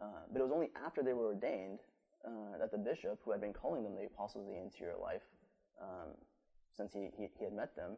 Uh, 0.00 0.24
but 0.32 0.40
it 0.40 0.42
was 0.42 0.52
only 0.52 0.70
after 0.84 1.02
they 1.02 1.12
were 1.12 1.26
ordained 1.26 1.80
uh, 2.24 2.58
that 2.58 2.70
the 2.70 2.78
bishop, 2.78 3.18
who 3.24 3.32
had 3.32 3.40
been 3.40 3.52
calling 3.52 3.82
them 3.82 3.96
the 3.96 4.04
apostles 4.04 4.46
of 4.46 4.52
the 4.52 4.60
interior 4.60 4.96
life, 5.00 5.22
um, 5.80 6.12
since 6.76 6.92
he, 6.92 7.08
he, 7.16 7.28
he 7.38 7.44
had 7.44 7.52
met 7.52 7.74
them, 7.74 7.96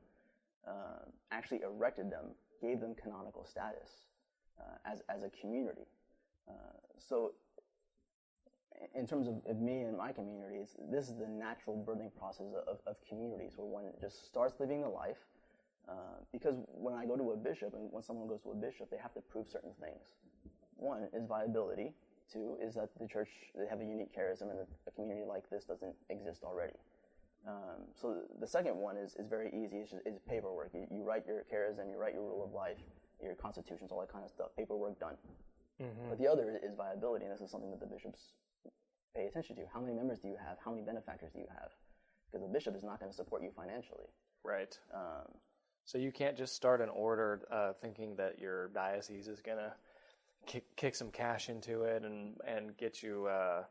uh, 0.66 1.04
actually 1.30 1.60
erected 1.62 2.10
them, 2.10 2.26
gave 2.60 2.80
them 2.80 2.94
canonical 2.94 3.44
status 3.44 4.06
uh, 4.58 4.90
as, 4.90 5.02
as 5.08 5.22
a 5.22 5.30
community. 5.40 5.86
Uh, 6.48 6.52
so, 6.98 7.32
in 8.94 9.06
terms 9.06 9.28
of, 9.28 9.34
of 9.48 9.60
me 9.60 9.82
and 9.82 9.96
my 9.96 10.12
communities, 10.12 10.76
this 10.90 11.08
is 11.08 11.16
the 11.16 11.28
natural 11.28 11.76
birthing 11.86 12.10
process 12.18 12.46
of, 12.66 12.78
of 12.86 12.96
communities 13.08 13.52
where 13.56 13.66
one 13.66 13.84
just 14.00 14.26
starts 14.26 14.54
living 14.58 14.82
the 14.82 14.88
life. 14.88 15.18
Uh, 15.88 16.23
because 16.33 16.57
when 16.68 16.95
I 16.95 17.05
go 17.05 17.16
to 17.16 17.33
a 17.33 17.37
bishop, 17.37 17.75
and 17.75 17.90
when 17.90 18.03
someone 18.03 18.29
goes 18.29 18.40
to 18.42 18.53
a 18.53 18.55
bishop, 18.55 18.90
they 18.90 18.99
have 18.99 19.14
to 19.14 19.21
prove 19.21 19.49
certain 19.49 19.73
things. 19.81 20.14
One 20.77 21.09
is 21.12 21.27
viability. 21.27 21.92
Two 22.33 22.57
is 22.62 22.75
that 22.75 22.90
the 23.01 23.07
church 23.07 23.29
they 23.59 23.66
have 23.68 23.81
a 23.81 23.85
unique 23.85 24.16
charism, 24.16 24.51
and 24.51 24.61
a, 24.61 24.90
community 24.92 25.27
like 25.27 25.51
this 25.51 25.64
doesn't 25.64 25.95
exist 26.09 26.45
already. 26.45 26.79
Um, 27.47 27.90
so 28.01 28.23
the 28.40 28.47
second 28.47 28.77
one 28.77 28.97
is, 28.97 29.16
is 29.16 29.27
very 29.27 29.49
easy. 29.49 29.79
It's 29.79 29.90
just, 29.90 30.07
is 30.07 30.18
paperwork. 30.29 30.71
You, 30.73 30.87
you 30.90 31.03
write 31.03 31.27
your 31.27 31.45
charism, 31.53 31.90
you 31.90 31.99
write 31.99 32.14
your 32.14 32.23
rule 32.23 32.45
of 32.45 32.53
life, 32.53 32.79
your 33.21 33.35
constitutions, 33.35 33.90
all 33.90 34.01
that 34.01 34.12
kind 34.12 34.25
of 34.25 34.31
stuff. 34.31 34.49
Paperwork 34.57 34.99
done. 35.01 35.16
But 36.09 36.18
the 36.18 36.29
other 36.29 36.61
is 36.62 36.75
viability, 36.77 37.25
and 37.25 37.35
this 37.35 37.40
is 37.40 37.51
something 37.51 37.71
that 37.71 37.81
the 37.81 37.87
bishops 37.87 38.35
pay 39.16 39.27
attention 39.27 39.57
to. 39.57 39.62
How 39.73 39.81
many 39.81 39.95
members 39.95 40.21
do 40.21 40.29
you 40.29 40.37
have? 40.38 40.59
How 40.64 40.71
many 40.71 40.83
benefactors 40.83 41.33
do 41.33 41.40
you 41.40 41.49
have? 41.51 41.71
Because 42.31 42.47
the 42.47 42.53
bishop 42.53 42.77
is 42.77 42.85
not 42.85 43.01
going 43.01 43.11
to 43.11 43.16
support 43.16 43.42
you 43.42 43.51
financially. 43.55 44.07
Right. 44.45 44.79
Um, 44.95 45.27
So 45.85 45.99
you 45.99 46.12
can't 46.12 46.37
just 46.37 46.55
start 46.55 46.81
an 46.81 46.88
order 46.88 47.40
uh, 47.51 47.73
thinking 47.81 48.16
that 48.16 48.38
your 48.38 48.68
diocese 48.68 49.29
is 49.29 49.40
gonna 49.40 49.75
kick, 50.47 50.64
kick 50.77 50.95
some 50.95 51.11
cash 51.11 51.49
into 51.49 51.83
it 51.83 52.03
and 52.05 52.37
and 52.47 52.77
get 52.77 53.03
you 53.03 53.27
uh, 53.27 53.64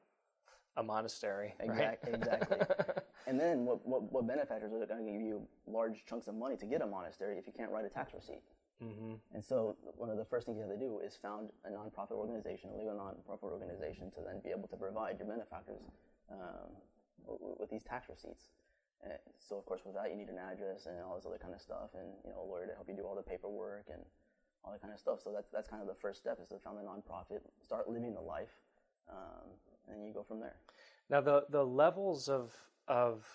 a 0.78 0.84
monastery. 0.84 1.54
right? 1.60 2.16
Exactly. 2.16 2.60
and 3.28 3.40
then 3.40 3.66
what, 3.66 3.86
what, 3.86 4.12
what 4.12 4.28
benefactors 4.28 4.72
are 4.72 4.86
going 4.86 5.06
to 5.06 5.12
give 5.12 5.22
you 5.22 5.42
large 5.68 6.06
chunks 6.06 6.28
of 6.28 6.36
money 6.36 6.56
to 6.58 6.66
get 6.66 6.82
a 6.82 6.88
monastery 6.88 7.38
if 7.38 7.46
you 7.46 7.54
can't 7.56 7.72
write 7.72 7.86
a 7.86 7.90
tax 7.90 8.14
receipt? 8.14 8.42
Mm-hmm. 8.84 9.14
And 9.34 9.44
so 9.44 9.76
one 9.96 10.10
of 10.10 10.18
the 10.18 10.26
first 10.26 10.46
things 10.46 10.58
you 10.58 10.64
have 10.64 10.72
to 10.72 10.80
do 10.80 11.00
is 11.06 11.18
found 11.22 11.50
a 11.66 11.70
nonprofit 11.70 12.14
organization, 12.14 12.72
a 12.74 12.78
legal 12.78 12.94
nonprofit 12.94 13.52
organization, 13.52 14.10
to 14.12 14.22
then 14.26 14.40
be 14.44 14.50
able 14.50 14.68
to 14.70 14.76
provide 14.76 15.20
your 15.20 15.28
benefactors 15.28 15.82
um, 16.32 16.72
with 17.60 17.70
these 17.70 17.84
tax 17.84 18.08
receipts. 18.10 18.46
Uh, 19.06 19.18
so 19.40 19.58
of 19.58 19.66
course, 19.66 19.82
with 19.86 19.96
that, 19.96 20.10
you 20.10 20.16
need 20.16 20.30
an 20.30 20.38
address 20.38 20.86
and 20.86 20.96
all 21.02 21.16
this 21.16 21.26
other 21.26 21.40
kind 21.42 21.54
of 21.54 21.62
stuff, 21.62 21.90
and 21.94 22.08
you 22.24 22.32
know, 22.32 22.42
a 22.42 22.46
lawyer 22.46 22.68
to 22.68 22.74
help 22.74 22.88
you 22.88 22.96
do 22.96 23.04
all 23.04 23.16
the 23.16 23.24
paperwork 23.24 23.86
and 23.92 24.02
all 24.64 24.72
that 24.72 24.82
kind 24.82 24.94
of 24.94 25.00
stuff. 25.00 25.20
So 25.24 25.32
that's 25.34 25.50
that's 25.50 25.68
kind 25.68 25.82
of 25.82 25.88
the 25.88 26.00
first 26.00 26.20
step 26.20 26.40
is 26.42 26.48
to 26.50 26.60
found 26.60 26.78
a 26.78 26.84
nonprofit, 26.84 27.42
start 27.64 27.90
living 27.90 28.14
the 28.14 28.22
life, 28.22 28.54
um, 29.10 29.50
and 29.90 30.06
you 30.06 30.14
go 30.14 30.24
from 30.24 30.40
there. 30.40 30.56
Now 31.10 31.22
the 31.22 31.46
the 31.50 31.66
levels 31.66 32.30
of 32.30 32.54
of 32.88 33.26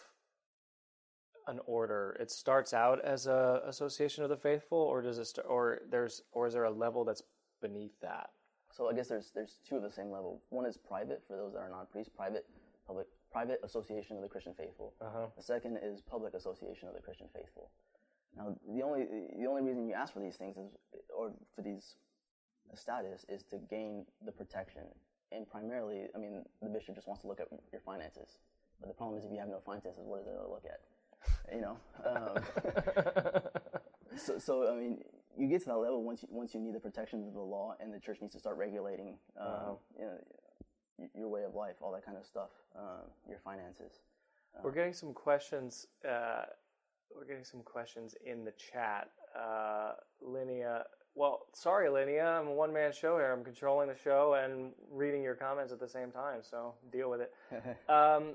an 1.49 1.61
order, 1.67 2.17
it 2.21 2.31
starts 2.31 2.75
out 2.75 3.05
as 3.05 3.27
a 3.27 3.63
association 3.67 4.25
of 4.25 4.31
the 4.31 4.37
faithful, 4.37 4.79
or 4.79 5.01
does 5.03 5.19
it 5.19 5.27
start, 5.27 5.47
or 5.49 5.81
there's 5.91 6.23
or 6.33 6.47
is 6.47 6.55
there 6.55 6.65
a 6.65 6.71
level 6.71 7.05
that's 7.05 7.23
beneath 7.61 7.99
that? 8.01 8.31
So 8.73 8.91
I 8.91 8.95
guess 8.95 9.09
there's 9.09 9.31
there's 9.35 9.59
two 9.69 9.77
of 9.77 9.83
the 9.83 9.91
same 9.91 10.11
level. 10.11 10.43
One 10.51 10.67
is 10.67 10.77
private 10.77 11.23
for 11.27 11.37
those 11.37 11.55
that 11.55 11.61
are 11.61 11.71
non 11.71 11.87
priests, 11.87 12.13
private 12.15 12.47
public 12.87 13.07
private 13.33 13.61
association 13.65 14.17
of 14.17 14.23
the 14.23 14.29
Christian 14.29 14.55
faithful. 14.55 14.95
Uh-huh. 15.01 15.27
The 15.37 15.43
second 15.43 15.79
is 15.83 16.01
public 16.01 16.35
association 16.35 16.89
of 16.89 16.95
the 16.95 17.01
Christian 17.01 17.27
faithful. 17.35 17.71
Now 18.37 18.55
the 18.69 18.83
only 18.83 19.07
the 19.39 19.47
only 19.47 19.63
reason 19.63 19.87
you 19.87 19.95
ask 19.95 20.13
for 20.13 20.21
these 20.21 20.37
things 20.37 20.57
is 20.57 20.71
or 21.17 21.33
for 21.55 21.63
these 21.63 21.97
status 22.75 23.25
is 23.29 23.43
to 23.45 23.59
gain 23.59 24.05
the 24.25 24.33
protection. 24.33 24.83
And 25.33 25.49
primarily, 25.49 26.07
I 26.15 26.19
mean, 26.19 26.45
the 26.63 26.69
bishop 26.69 26.95
just 26.95 27.09
wants 27.09 27.23
to 27.23 27.29
look 27.29 27.41
at 27.41 27.49
your 27.73 27.81
finances. 27.81 28.39
But 28.81 28.89
the 28.89 28.95
problem 28.95 29.19
is 29.19 29.25
if 29.25 29.33
you 29.33 29.39
have 29.39 29.49
no 29.49 29.61
finances, 29.65 29.97
what 29.99 30.21
is 30.21 30.27
it 30.27 30.33
to 30.33 30.49
look 30.49 30.65
at? 30.65 30.81
You 31.53 31.61
know. 31.63 31.79
Um, 32.05 33.41
so, 34.17 34.39
so 34.39 34.73
I 34.73 34.79
mean, 34.79 34.99
you 35.37 35.49
get 35.49 35.63
to 35.63 35.69
that 35.69 35.77
level 35.77 36.03
once 36.03 36.23
you, 36.23 36.29
once 36.31 36.55
you 36.55 36.61
need 36.61 36.75
the 36.75 36.81
protections 36.81 37.27
of 37.27 37.35
the 37.35 37.41
law, 37.41 37.75
and 37.81 37.93
the 37.93 37.99
church 37.99 38.19
needs 38.21 38.35
to 38.35 38.39
start 38.39 38.57
regulating, 38.57 39.17
um, 39.41 39.77
you 39.99 40.05
know, 40.05 40.19
your 41.15 41.29
way 41.29 41.45
of 41.45 41.55
life, 41.55 41.77
all 41.81 41.93
that 41.93 42.05
kind 42.05 42.17
of 42.17 42.25
stuff, 42.25 42.51
um, 42.77 43.11
your 43.29 43.39
finances. 43.39 44.01
We're 44.63 44.73
getting 44.73 44.95
some 44.95 45.13
questions. 45.13 45.87
Uh, 46.09 46.45
we're 47.15 47.27
getting 47.27 47.45
some 47.45 47.63
questions 47.63 48.15
in 48.25 48.45
the 48.45 48.53
chat. 48.53 49.11
Uh, 49.39 49.93
Linnea, 50.27 50.83
well, 51.15 51.47
sorry, 51.55 51.89
Linnea, 51.89 52.41
I'm 52.41 52.49
a 52.49 52.53
one 52.53 52.73
man 52.73 52.93
show 52.93 53.17
here. 53.17 53.33
I'm 53.33 53.45
controlling 53.45 53.89
the 53.89 53.97
show 53.97 54.35
and 54.35 54.73
reading 54.91 55.23
your 55.23 55.35
comments 55.35 55.73
at 55.73 55.81
the 55.81 55.89
same 55.89 56.11
time, 56.11 56.41
so 56.43 56.75
deal 56.93 57.11
with 57.11 57.21
it. 57.23 57.33
um, 57.91 58.35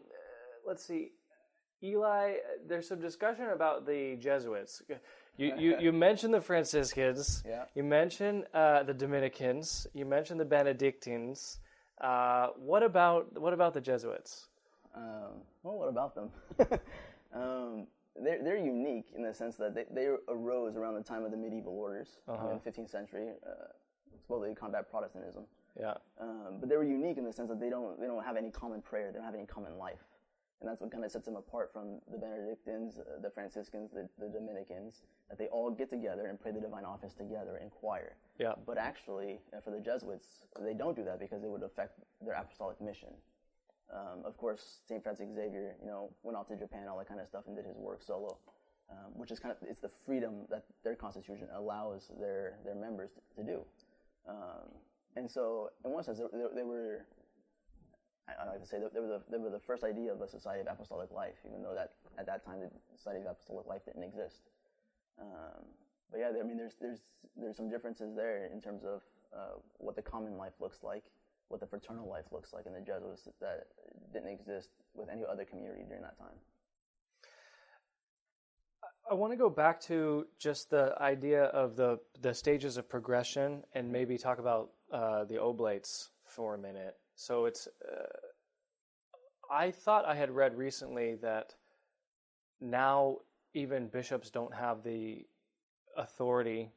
let's 0.66 0.86
see. 0.86 1.12
Eli, 1.84 2.36
there's 2.68 2.88
some 2.88 3.00
discussion 3.00 3.50
about 3.54 3.88
the 3.88 4.16
Jesuits. 4.20 4.84
You, 5.38 5.54
you, 5.58 5.78
you 5.80 5.92
mentioned 5.92 6.34
the 6.34 6.42
Franciscans. 6.42 7.44
Yeah. 7.48 7.66
You 7.74 7.84
mentioned 7.84 8.46
uh, 8.54 8.84
the 8.84 8.94
Dominicans. 8.94 9.88
You 9.94 10.06
mentioned 10.06 10.40
the 10.40 10.46
Benedictines. 10.46 11.60
Uh, 12.02 12.48
what 12.58 12.84
about 12.84 13.40
what 13.40 13.54
about 13.54 13.74
the 13.74 13.82
Jesuits? 13.82 14.48
Um, 14.96 15.42
well, 15.64 15.78
what 15.78 15.88
about 15.88 16.16
them? 16.16 16.30
um, 17.34 17.88
they're, 18.22 18.44
they're 18.44 18.58
unique 18.58 19.08
in 19.16 19.24
the 19.24 19.34
sense 19.34 19.56
that 19.56 19.74
they, 19.74 19.86
they 19.94 20.10
arose 20.28 20.76
around 20.76 20.96
the 20.96 21.04
time 21.04 21.24
of 21.24 21.32
the 21.32 21.38
medieval 21.38 21.74
orders 21.74 22.20
in 22.28 22.34
the 22.34 22.70
15th 22.70 22.90
century, 22.90 23.30
uh, 23.48 23.68
supposedly 24.20 24.54
to 24.54 24.60
combat 24.60 24.90
Protestantism. 24.92 25.44
Yeah. 25.80 25.94
Um, 26.20 26.58
but 26.60 26.68
they 26.68 26.76
were 26.76 26.84
unique 26.84 27.18
in 27.18 27.24
the 27.24 27.32
sense 27.32 27.48
that 27.50 27.60
they 27.60 27.70
don't 27.70 28.00
they 28.00 28.08
don't 28.08 28.24
have 28.24 28.36
any 28.36 28.50
common 28.50 28.82
prayer, 28.82 29.12
they 29.12 29.18
don't 29.18 29.26
have 29.26 29.36
any 29.36 29.46
common 29.46 29.78
life, 29.78 30.04
and 30.60 30.70
that's 30.70 30.82
what 30.82 30.92
kind 30.92 31.06
of 31.06 31.12
sets 31.12 31.26
them 31.26 31.38
apart 31.38 31.72
from 31.72 32.00
the 32.12 32.18
Benedictines, 32.18 33.00
uh, 33.00 33.22
the 33.22 33.30
Franciscans, 33.30 33.92
the, 33.92 34.10
the 34.20 34.28
Dominicans. 34.28 35.04
That 35.30 35.38
they 35.38 35.48
all 35.48 35.72
get 35.72 35.90
together 35.90 36.28
and 36.28 36.38
pray 36.38 36.52
the 36.52 36.60
divine 36.60 36.84
office 36.84 37.14
together 37.14 37.58
in 37.62 37.70
choir. 37.70 38.18
Yeah. 38.42 38.54
But 38.66 38.80
actually, 38.80 39.40
uh, 39.56 39.62
for 39.62 39.70
the 39.70 39.80
Jesuits, 39.80 40.26
they 40.60 40.74
don't 40.74 40.96
do 40.96 41.04
that 41.04 41.20
because 41.20 41.44
it 41.44 41.50
would 41.50 41.62
affect 41.62 42.00
their 42.26 42.34
apostolic 42.34 42.82
mission. 42.82 43.10
Um, 43.94 44.26
of 44.26 44.36
course, 44.36 44.80
St. 44.88 45.04
Francis 45.04 45.30
Xavier, 45.36 45.76
you 45.80 45.88
know, 45.88 46.10
went 46.24 46.36
off 46.36 46.48
to 46.48 46.56
Japan, 46.56 46.88
all 46.90 46.98
that 46.98 47.08
kind 47.08 47.20
of 47.20 47.28
stuff, 47.28 47.44
and 47.46 47.56
did 47.56 47.66
his 47.66 47.78
work 47.78 48.02
solo, 48.02 48.38
um, 48.90 49.14
which 49.14 49.30
is 49.30 49.38
kind 49.38 49.52
of 49.54 49.58
it's 49.70 49.82
the 49.82 49.92
freedom 50.06 50.48
that 50.50 50.64
their 50.84 50.96
constitution 50.96 51.48
allows 51.54 52.10
their 52.20 52.58
their 52.66 52.74
members 52.74 53.12
to, 53.14 53.44
to 53.44 53.44
do. 53.44 53.62
Um, 54.28 54.74
and 55.16 55.30
so, 55.30 55.70
in 55.86 55.92
one 55.92 56.04
sense, 56.04 56.18
they, 56.18 56.26
they, 56.56 56.64
were. 56.64 57.06
I 58.28 58.48
like 58.48 58.62
to 58.62 58.66
say 58.66 58.78
they 58.80 59.00
were 59.00 59.08
the 59.08 59.22
they 59.30 59.38
were 59.38 59.50
the 59.52 59.60
first 59.60 59.84
idea 59.84 60.14
of 60.14 60.22
a 60.22 60.28
society 60.28 60.62
of 60.62 60.68
apostolic 60.68 61.12
life, 61.12 61.38
even 61.46 61.62
though 61.62 61.76
that 61.76 61.94
at 62.18 62.26
that 62.26 62.44
time 62.46 62.62
the 62.62 62.72
society 62.96 63.22
of 63.22 63.32
apostolic 63.32 63.68
life 63.68 63.82
didn't 63.86 64.04
exist. 64.04 64.50
Um, 65.20 65.66
but 66.12 66.20
yeah, 66.20 66.32
I 66.40 66.44
mean, 66.46 66.58
there's 66.58 66.76
there's 66.80 67.00
there's 67.36 67.58
some 67.58 67.70
differences 67.70 68.16
there 68.16 68.50
in 68.52 68.62
terms 68.62 68.84
of 68.84 69.02
uh, 69.34 69.60
what 69.78 69.96
the 69.96 70.02
common 70.02 70.38
life 70.38 70.54
looks 70.60 70.80
like, 70.84 71.04
what 71.48 71.60
the 71.60 71.68
fraternal 71.68 72.10
life 72.10 72.26
looks 72.32 72.54
like 72.54 72.66
in 72.66 72.74
the 72.74 72.82
Jesuits 72.82 73.28
that 73.40 73.68
didn't 74.14 74.30
exist 74.30 74.70
with 74.94 75.10
any 75.10 75.24
other 75.30 75.46
community 75.46 75.84
during 75.88 76.04
that 76.04 76.18
time. 76.18 76.36
I 79.10 79.14
want 79.14 79.34
to 79.34 79.38
go 79.38 79.50
back 79.50 79.82
to 79.82 80.26
just 80.38 80.70
the 80.70 80.96
idea 81.02 81.46
of 81.46 81.76
the 81.76 82.00
the 82.22 82.34
stages 82.34 82.78
of 82.78 82.90
progression 82.90 83.64
and 83.74 83.92
maybe 83.92 84.18
talk 84.18 84.40
about 84.40 84.70
uh, 84.92 85.24
the 85.26 85.36
oblates 85.36 86.10
for 86.26 86.56
a 86.56 86.58
minute. 86.58 86.96
So 87.16 87.46
it's 87.46 87.68
uh, 87.68 88.06
I 89.52 89.72
thought 89.72 90.06
I 90.06 90.16
had 90.16 90.32
read 90.32 90.58
recently 90.58 91.16
that 91.22 91.56
now 92.62 93.18
even 93.54 93.88
bishops 93.88 94.30
don't 94.30 94.54
have 94.54 94.84
the 94.84 95.26
authority 95.98 96.72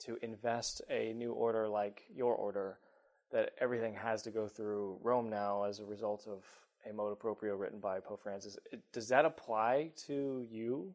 to 0.00 0.18
invest 0.22 0.82
a 0.90 1.12
new 1.12 1.32
order 1.32 1.68
like 1.68 2.04
your 2.14 2.34
order 2.34 2.78
that 3.30 3.52
everything 3.60 3.94
has 3.94 4.22
to 4.22 4.30
go 4.30 4.48
through 4.48 4.98
Rome 5.02 5.30
now 5.30 5.64
as 5.64 5.78
a 5.78 5.84
result 5.84 6.26
of 6.26 6.44
a 6.88 6.92
motu 6.92 7.14
proprio 7.14 7.56
written 7.56 7.78
by 7.78 8.00
Pope 8.00 8.22
Francis. 8.22 8.58
Does 8.92 9.08
that 9.08 9.24
apply 9.24 9.90
to 10.06 10.46
you? 10.50 10.94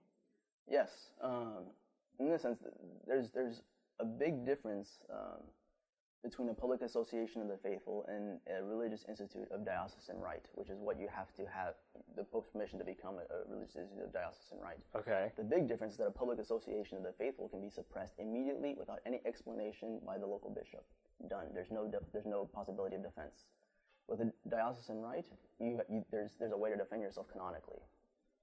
Yes, 0.70 0.90
um, 1.22 1.66
in 2.20 2.30
this 2.30 2.42
sense, 2.42 2.60
there's 3.08 3.30
there's 3.30 3.62
a 4.00 4.06
big 4.06 4.46
difference 4.46 4.98
um, 5.12 5.44
between 6.26 6.50
a 6.50 6.54
Public 6.54 6.82
Association 6.82 7.40
of 7.44 7.48
the 7.48 7.58
Faithful 7.58 8.04
and 8.10 8.40
a 8.50 8.64
Religious 8.64 9.06
Institute 9.08 9.48
of 9.52 9.64
Diocesan 9.64 10.18
Right, 10.20 10.42
which 10.56 10.70
is 10.72 10.80
what 10.80 11.00
you 11.00 11.08
have 11.16 11.32
to 11.36 11.44
have 11.46 11.76
the 12.18 12.24
Pope's 12.24 12.50
permission 12.50 12.80
to 12.80 12.86
become 12.86 13.16
a, 13.22 13.26
a 13.32 13.46
Religious 13.48 13.76
Institute 13.76 14.06
of 14.06 14.12
Diocesan 14.12 14.58
Right. 14.60 14.80
Okay. 14.96 15.32
The 15.38 15.44
big 15.44 15.68
difference 15.68 15.94
is 15.94 16.00
that 16.00 16.08
a 16.08 16.12
Public 16.12 16.40
Association 16.40 16.98
of 16.98 17.04
the 17.04 17.14
Faithful 17.20 17.48
can 17.48 17.62
be 17.62 17.70
suppressed 17.70 18.16
immediately 18.18 18.74
without 18.78 19.02
any 19.06 19.22
explanation 19.24 20.00
by 20.04 20.18
the 20.18 20.26
local 20.26 20.50
bishop. 20.50 20.84
Done. 21.30 21.46
There's 21.54 21.70
no 21.72 21.86
de- 21.86 22.02
there's 22.12 22.26
no 22.26 22.46
possibility 22.46 22.96
of 22.96 23.04
defense. 23.04 23.46
With 24.08 24.20
a 24.22 24.34
diocesan 24.50 25.02
right, 25.02 25.26
you, 25.60 25.80
you 25.90 26.04
there's 26.12 26.32
there's 26.40 26.52
a 26.52 26.58
way 26.58 26.72
to 26.72 26.76
defend 26.76 27.02
yourself 27.04 27.28
canonically, 27.32 27.80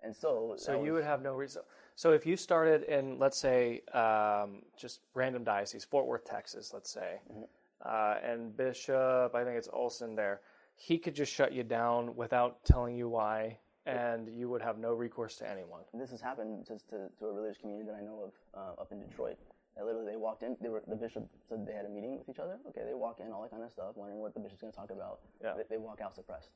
and 0.02 0.14
so 0.14 0.54
So 0.56 0.72
that 0.72 0.84
you 0.84 0.92
would 0.94 1.04
have 1.04 1.20
no 1.20 1.34
reason. 1.34 1.62
So 1.96 2.12
if 2.12 2.24
you 2.24 2.36
started 2.36 2.84
in, 2.84 3.18
let's 3.18 3.36
say, 3.36 3.82
um, 3.92 4.62
just 4.76 5.00
random 5.14 5.44
diocese, 5.44 5.84
Fort 5.84 6.06
Worth, 6.06 6.24
Texas, 6.24 6.72
let's 6.72 6.90
say, 6.90 7.20
Mm-hmm. 7.30 7.42
Uh, 7.84 8.16
and 8.22 8.56
Bishop, 8.56 9.34
I 9.34 9.44
think 9.44 9.56
it's 9.56 9.68
Olson 9.72 10.14
there, 10.14 10.40
he 10.76 10.98
could 10.98 11.14
just 11.14 11.32
shut 11.32 11.52
you 11.52 11.62
down 11.62 12.14
without 12.16 12.64
telling 12.64 12.96
you 12.96 13.08
why, 13.08 13.58
and 13.86 14.28
you 14.28 14.48
would 14.48 14.62
have 14.62 14.78
no 14.78 14.92
recourse 14.92 15.36
to 15.36 15.48
anyone. 15.48 15.80
this 15.94 16.10
has 16.10 16.20
happened 16.20 16.64
just 16.66 16.88
to, 16.90 17.08
to 17.18 17.26
a 17.26 17.32
religious 17.32 17.58
community 17.58 17.88
that 17.88 17.96
I 17.96 18.00
know 18.02 18.30
of 18.30 18.32
uh, 18.78 18.80
up 18.80 18.92
in 18.92 19.00
Detroit. 19.00 19.36
That 19.76 19.86
literally 19.86 20.12
they 20.12 20.16
walked 20.16 20.42
in, 20.42 20.56
they 20.60 20.68
were 20.68 20.82
the 20.86 20.96
bishop 20.96 21.26
said 21.48 21.66
they 21.66 21.72
had 21.72 21.86
a 21.86 21.88
meeting 21.88 22.18
with 22.18 22.28
each 22.28 22.38
other. 22.38 22.58
Okay, 22.68 22.82
they 22.86 22.94
walk 22.94 23.20
in, 23.20 23.32
all 23.32 23.40
that 23.42 23.50
kind 23.50 23.62
of 23.62 23.70
stuff, 23.70 23.92
wondering 23.96 24.20
what 24.20 24.34
the 24.34 24.40
bishop's 24.40 24.60
going 24.60 24.72
to 24.72 24.78
talk 24.78 24.90
about. 24.90 25.20
Yeah. 25.42 25.54
They, 25.56 25.62
they 25.70 25.78
walk 25.78 26.00
out 26.02 26.14
suppressed, 26.14 26.50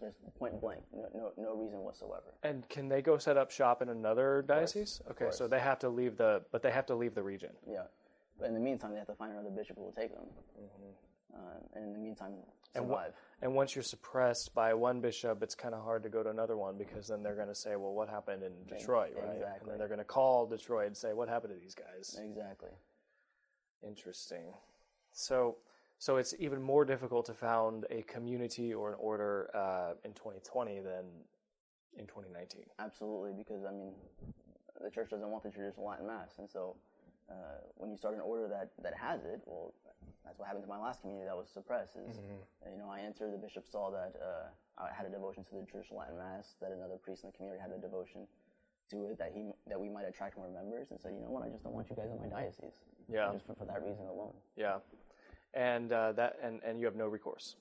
just 0.00 0.18
point 0.38 0.60
blank, 0.60 0.82
no, 0.94 1.08
no 1.14 1.32
no 1.38 1.56
reason 1.56 1.78
whatsoever. 1.78 2.34
And 2.42 2.68
can 2.68 2.88
they 2.88 3.00
go 3.00 3.16
set 3.16 3.38
up 3.38 3.50
shop 3.50 3.80
in 3.80 3.88
another 3.88 4.44
diocese? 4.46 5.00
Okay, 5.10 5.28
so 5.30 5.48
they 5.48 5.60
have 5.60 5.78
to 5.78 5.88
leave 5.88 6.18
the, 6.18 6.42
but 6.52 6.62
they 6.62 6.70
have 6.70 6.84
to 6.86 6.94
leave 6.94 7.14
the 7.14 7.22
region. 7.22 7.50
Yeah, 7.66 7.84
but 8.42 8.48
in 8.48 8.54
the 8.54 8.60
meantime, 8.60 8.92
they 8.92 8.98
have 8.98 9.06
to 9.06 9.14
find 9.14 9.32
another 9.32 9.50
bishop 9.50 9.76
who 9.76 9.84
will 9.84 9.92
take 9.92 10.12
them. 10.12 10.26
Uh, 11.34 11.38
and 11.74 11.84
in 11.84 11.92
the 11.92 11.98
meantime, 11.98 12.32
Mm-hmm. 12.74 12.78
And 12.80 12.88
wha- 12.88 13.04
And 13.42 13.54
once 13.54 13.74
you're 13.74 13.82
suppressed 13.82 14.54
by 14.54 14.72
one 14.74 15.00
bishop, 15.00 15.42
it's 15.42 15.54
kind 15.54 15.74
of 15.74 15.82
hard 15.82 16.02
to 16.04 16.08
go 16.08 16.22
to 16.22 16.30
another 16.30 16.56
one 16.56 16.78
because 16.78 17.08
then 17.08 17.22
they're 17.22 17.34
going 17.34 17.48
to 17.48 17.54
say, 17.54 17.76
well, 17.76 17.92
what 17.92 18.08
happened 18.08 18.42
in 18.42 18.52
Detroit, 18.66 19.12
right? 19.16 19.34
Exactly. 19.34 19.60
And 19.60 19.70
then 19.70 19.78
they're 19.78 19.88
going 19.88 19.98
to 19.98 20.04
call 20.04 20.46
Detroit 20.46 20.86
and 20.86 20.96
say, 20.96 21.12
what 21.12 21.28
happened 21.28 21.52
to 21.54 21.60
these 21.60 21.74
guys? 21.74 22.18
exactly. 22.22 22.70
Interesting. 23.86 24.44
So, 25.12 25.56
so 25.98 26.16
it's 26.16 26.34
even 26.38 26.62
more 26.62 26.84
difficult 26.84 27.26
to 27.26 27.34
found 27.34 27.84
a 27.90 28.02
community 28.02 28.72
or 28.72 28.90
an 28.90 28.96
order 28.98 29.50
uh, 29.54 29.94
in 30.04 30.12
2020 30.14 30.80
than 30.80 31.04
in 31.98 32.06
2019. 32.06 32.62
Absolutely, 32.78 33.32
because 33.36 33.64
I 33.64 33.72
mean, 33.72 33.92
the 34.82 34.90
church 34.90 35.10
doesn't 35.10 35.28
want 35.28 35.42
the 35.42 35.50
traditional 35.50 35.86
Latin 35.86 36.06
Mass, 36.06 36.38
and 36.38 36.48
so 36.48 36.76
uh, 37.32 37.64
when 37.80 37.90
you 37.90 37.96
start 37.96 38.14
an 38.14 38.20
order 38.20 38.46
that, 38.48 38.70
that 38.82 38.92
has 38.94 39.24
it, 39.24 39.40
well, 39.46 39.72
that's 40.24 40.38
what 40.38 40.46
happened 40.46 40.64
to 40.64 40.70
my 40.70 40.78
last 40.78 41.00
community 41.00 41.26
that 41.26 41.36
was 41.36 41.48
suppressed. 41.48 41.96
Is 41.96 42.20
you 42.70 42.78
know, 42.78 42.88
I 42.92 43.00
entered, 43.00 43.32
the 43.32 43.38
bishop 43.38 43.66
saw 43.66 43.90
that 43.90 44.12
uh, 44.20 44.52
I 44.78 44.92
had 44.92 45.06
a 45.06 45.10
devotion 45.10 45.44
to 45.44 45.56
the 45.56 45.64
traditional 45.64 45.98
Latin 45.98 46.16
Mass, 46.18 46.54
that 46.60 46.70
another 46.70 46.96
priest 47.00 47.24
in 47.24 47.30
the 47.30 47.36
community 47.36 47.60
had 47.60 47.72
a 47.72 47.80
devotion 47.80 48.28
to 48.90 49.06
it, 49.06 49.18
that 49.18 49.32
he 49.34 49.50
that 49.66 49.80
we 49.80 49.88
might 49.88 50.06
attract 50.06 50.36
more 50.36 50.48
members, 50.48 50.90
and 50.90 51.00
said, 51.00 51.12
you 51.14 51.20
know 51.20 51.30
what, 51.30 51.42
I 51.42 51.48
just 51.48 51.64
don't 51.64 51.72
want 51.74 51.88
you 51.90 51.96
guys 51.96 52.10
in 52.12 52.20
my 52.20 52.28
diocese. 52.28 52.84
Yeah. 53.08 53.32
just 53.32 53.46
for, 53.46 53.54
for 53.54 53.64
that 53.64 53.82
reason 53.82 54.06
alone. 54.06 54.34
Yeah, 54.56 54.78
and 55.54 55.92
uh, 55.92 56.12
that 56.12 56.38
and 56.42 56.60
and 56.64 56.78
you 56.78 56.86
have 56.86 56.96
no 56.96 57.06
recourse. 57.08 57.56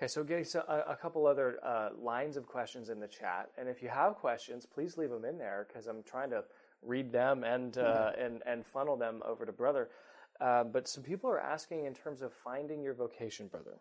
Okay, 0.00 0.08
so 0.08 0.24
getting 0.24 0.44
so, 0.46 0.64
a, 0.66 0.92
a 0.92 0.96
couple 0.96 1.26
other 1.26 1.58
uh, 1.62 1.90
lines 2.00 2.38
of 2.38 2.46
questions 2.46 2.88
in 2.88 3.00
the 3.00 3.06
chat, 3.06 3.50
and 3.58 3.68
if 3.68 3.82
you 3.82 3.90
have 3.90 4.14
questions, 4.14 4.64
please 4.64 4.96
leave 4.96 5.10
them 5.10 5.26
in 5.26 5.36
there 5.36 5.66
because 5.68 5.88
I'm 5.88 6.02
trying 6.02 6.30
to 6.30 6.42
read 6.80 7.12
them 7.12 7.44
and 7.44 7.76
uh, 7.76 8.12
and 8.18 8.40
and 8.46 8.64
funnel 8.64 8.96
them 8.96 9.22
over 9.26 9.44
to 9.44 9.52
brother. 9.52 9.90
Uh, 10.40 10.64
but 10.64 10.88
some 10.88 11.02
people 11.04 11.28
are 11.28 11.38
asking 11.38 11.84
in 11.84 11.92
terms 11.92 12.22
of 12.22 12.32
finding 12.32 12.82
your 12.82 12.94
vocation, 12.94 13.48
brother. 13.48 13.76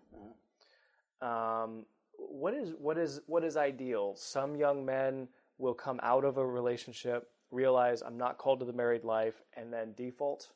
Um, 1.22 1.86
what 2.18 2.54
is 2.54 2.74
what 2.78 2.98
is 2.98 3.22
what 3.28 3.46
is 3.46 3.56
ideal? 3.56 4.14
Some 4.18 4.58
young 4.58 4.86
men 4.86 5.30
will 5.58 5.74
come 5.74 6.02
out 6.04 6.26
of 6.26 6.38
a 6.38 6.46
relationship, 6.46 7.30
realize 7.50 8.02
I'm 8.02 8.18
not 8.18 8.38
called 8.38 8.60
to 8.60 8.66
the 8.66 8.74
married 8.74 9.06
life, 9.06 9.42
and 9.56 9.72
then 9.72 9.94
default 9.96 10.50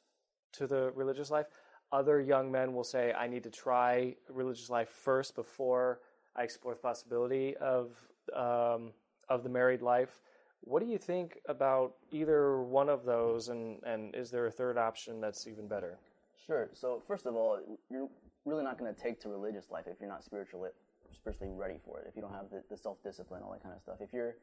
to 0.54 0.68
the 0.68 0.92
religious 0.94 1.32
life. 1.32 1.46
Other 1.94 2.20
young 2.20 2.52
men 2.52 2.74
will 2.74 2.84
say, 2.84 3.14
I 3.14 3.28
need 3.28 3.44
to 3.44 3.52
try 3.52 4.16
religious 4.28 4.70
life 4.72 4.90
first 4.90 5.36
before 5.36 6.00
I 6.36 6.42
explore 6.42 6.74
the 6.74 6.80
possibility 6.80 7.56
of 7.58 7.92
um, 8.36 8.92
of 9.30 9.44
the 9.44 9.50
married 9.50 9.84
life. 9.84 10.20
What 10.62 10.82
do 10.82 10.88
you 10.88 10.98
think 10.98 11.38
about 11.48 11.94
either 12.12 12.62
one 12.62 12.90
of 12.90 13.06
those, 13.06 13.50
and, 13.50 13.80
and 13.84 14.16
is 14.16 14.32
there 14.32 14.48
a 14.48 14.52
third 14.52 14.78
option 14.78 15.22
that's 15.22 15.46
even 15.46 15.68
better? 15.68 16.00
Sure. 16.48 16.70
So 16.74 17.02
first 17.08 17.28
of 17.28 17.36
all, 17.36 17.60
you're 17.92 18.10
really 18.46 18.64
not 18.64 18.80
going 18.80 18.94
to 18.94 19.00
take 19.00 19.20
to 19.22 19.30
religious 19.30 19.70
life 19.70 19.86
if 19.88 19.98
you're 20.00 20.10
not 20.10 20.24
spiritually 20.24 20.72
spiritually 21.14 21.52
ready 21.54 21.80
for 21.86 22.00
it. 22.00 22.08
If 22.08 22.16
you 22.16 22.22
don't 22.22 22.34
have 22.34 22.50
the, 22.50 22.64
the 22.70 22.78
self 22.78 23.02
discipline, 23.04 23.42
all 23.44 23.52
that 23.52 23.64
kind 23.64 23.76
of 23.76 23.82
stuff. 23.82 23.98
If 24.02 24.14
you're, 24.14 24.36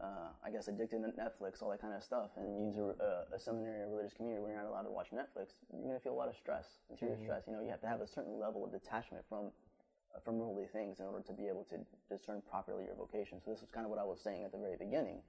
uh, 0.00 0.30
I 0.44 0.50
guess, 0.50 0.68
addicted 0.68 1.02
to 1.02 1.10
Netflix, 1.16 1.62
all 1.62 1.70
that 1.70 1.80
kind 1.80 1.94
of 1.94 2.02
stuff, 2.02 2.30
and 2.36 2.46
you 2.56 2.66
use 2.66 2.76
a, 2.76 2.94
a, 3.02 3.36
a 3.36 3.38
seminary 3.38 3.82
or 3.82 3.88
religious 3.88 4.12
community 4.12 4.40
where 4.42 4.52
you're 4.52 4.62
not 4.62 4.68
allowed 4.68 4.88
to 4.88 4.90
watch 4.90 5.08
Netflix, 5.12 5.58
you're 5.72 5.82
going 5.82 5.94
to 5.98 6.02
feel 6.02 6.12
a 6.12 6.20
lot 6.20 6.28
of 6.28 6.36
stress, 6.36 6.80
interior 6.90 7.16
stress. 7.22 7.44
You 7.46 7.52
know, 7.54 7.62
you 7.62 7.70
have 7.70 7.80
to 7.82 7.88
have 7.88 8.00
a 8.00 8.06
certain 8.06 8.38
level 8.38 8.64
of 8.64 8.72
detachment 8.72 9.24
from 9.28 9.50
uh, 10.14 10.18
from 10.24 10.38
worldly 10.38 10.66
things 10.72 10.98
in 10.98 11.06
order 11.06 11.22
to 11.22 11.32
be 11.32 11.46
able 11.46 11.64
to 11.70 11.78
discern 12.10 12.42
properly 12.50 12.84
your 12.84 12.96
vocation. 12.96 13.40
So 13.44 13.50
this 13.50 13.62
is 13.62 13.70
kind 13.70 13.86
of 13.86 13.90
what 13.90 14.00
I 14.00 14.04
was 14.04 14.20
saying 14.20 14.42
at 14.42 14.50
the 14.50 14.58
very 14.58 14.76
beginning, 14.76 15.22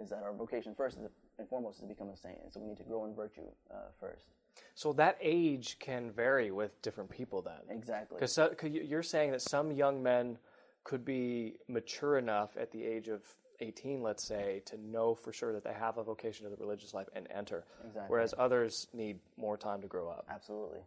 is 0.00 0.08
that 0.10 0.22
our 0.22 0.32
vocation 0.32 0.74
first 0.74 0.96
and 1.38 1.48
foremost 1.48 1.76
is 1.76 1.82
to 1.82 1.88
become 1.88 2.08
a 2.08 2.16
saint, 2.16 2.38
and 2.42 2.52
so 2.52 2.60
we 2.60 2.68
need 2.68 2.78
to 2.78 2.84
grow 2.88 3.04
in 3.04 3.14
virtue 3.14 3.46
uh, 3.70 3.92
first. 4.00 4.32
So 4.74 4.92
that 4.94 5.18
age 5.20 5.78
can 5.78 6.10
vary 6.10 6.50
with 6.50 6.80
different 6.82 7.10
people 7.10 7.42
then. 7.42 7.76
Exactly. 7.76 8.18
Because 8.20 8.38
you're 8.72 9.02
saying 9.02 9.32
that 9.32 9.42
some 9.42 9.70
young 9.72 10.02
men 10.02 10.38
could 10.82 11.04
be 11.04 11.56
mature 11.68 12.18
enough 12.18 12.56
at 12.56 12.70
the 12.70 12.84
age 12.84 13.08
of 13.08 13.22
18, 13.60 14.02
let's 14.02 14.24
say, 14.24 14.62
to 14.66 14.76
know 14.76 15.14
for 15.14 15.32
sure 15.32 15.52
that 15.52 15.64
they 15.64 15.72
have 15.72 15.98
a 15.98 16.02
vocation 16.02 16.44
to 16.44 16.50
the 16.50 16.56
religious 16.56 16.92
life 16.92 17.08
and 17.14 17.26
enter. 17.34 17.64
Exactly. 17.86 18.06
Whereas 18.08 18.34
others 18.36 18.88
need 18.92 19.18
more 19.36 19.56
time 19.56 19.80
to 19.80 19.86
grow 19.86 20.08
up. 20.08 20.26
Absolutely. 20.30 20.80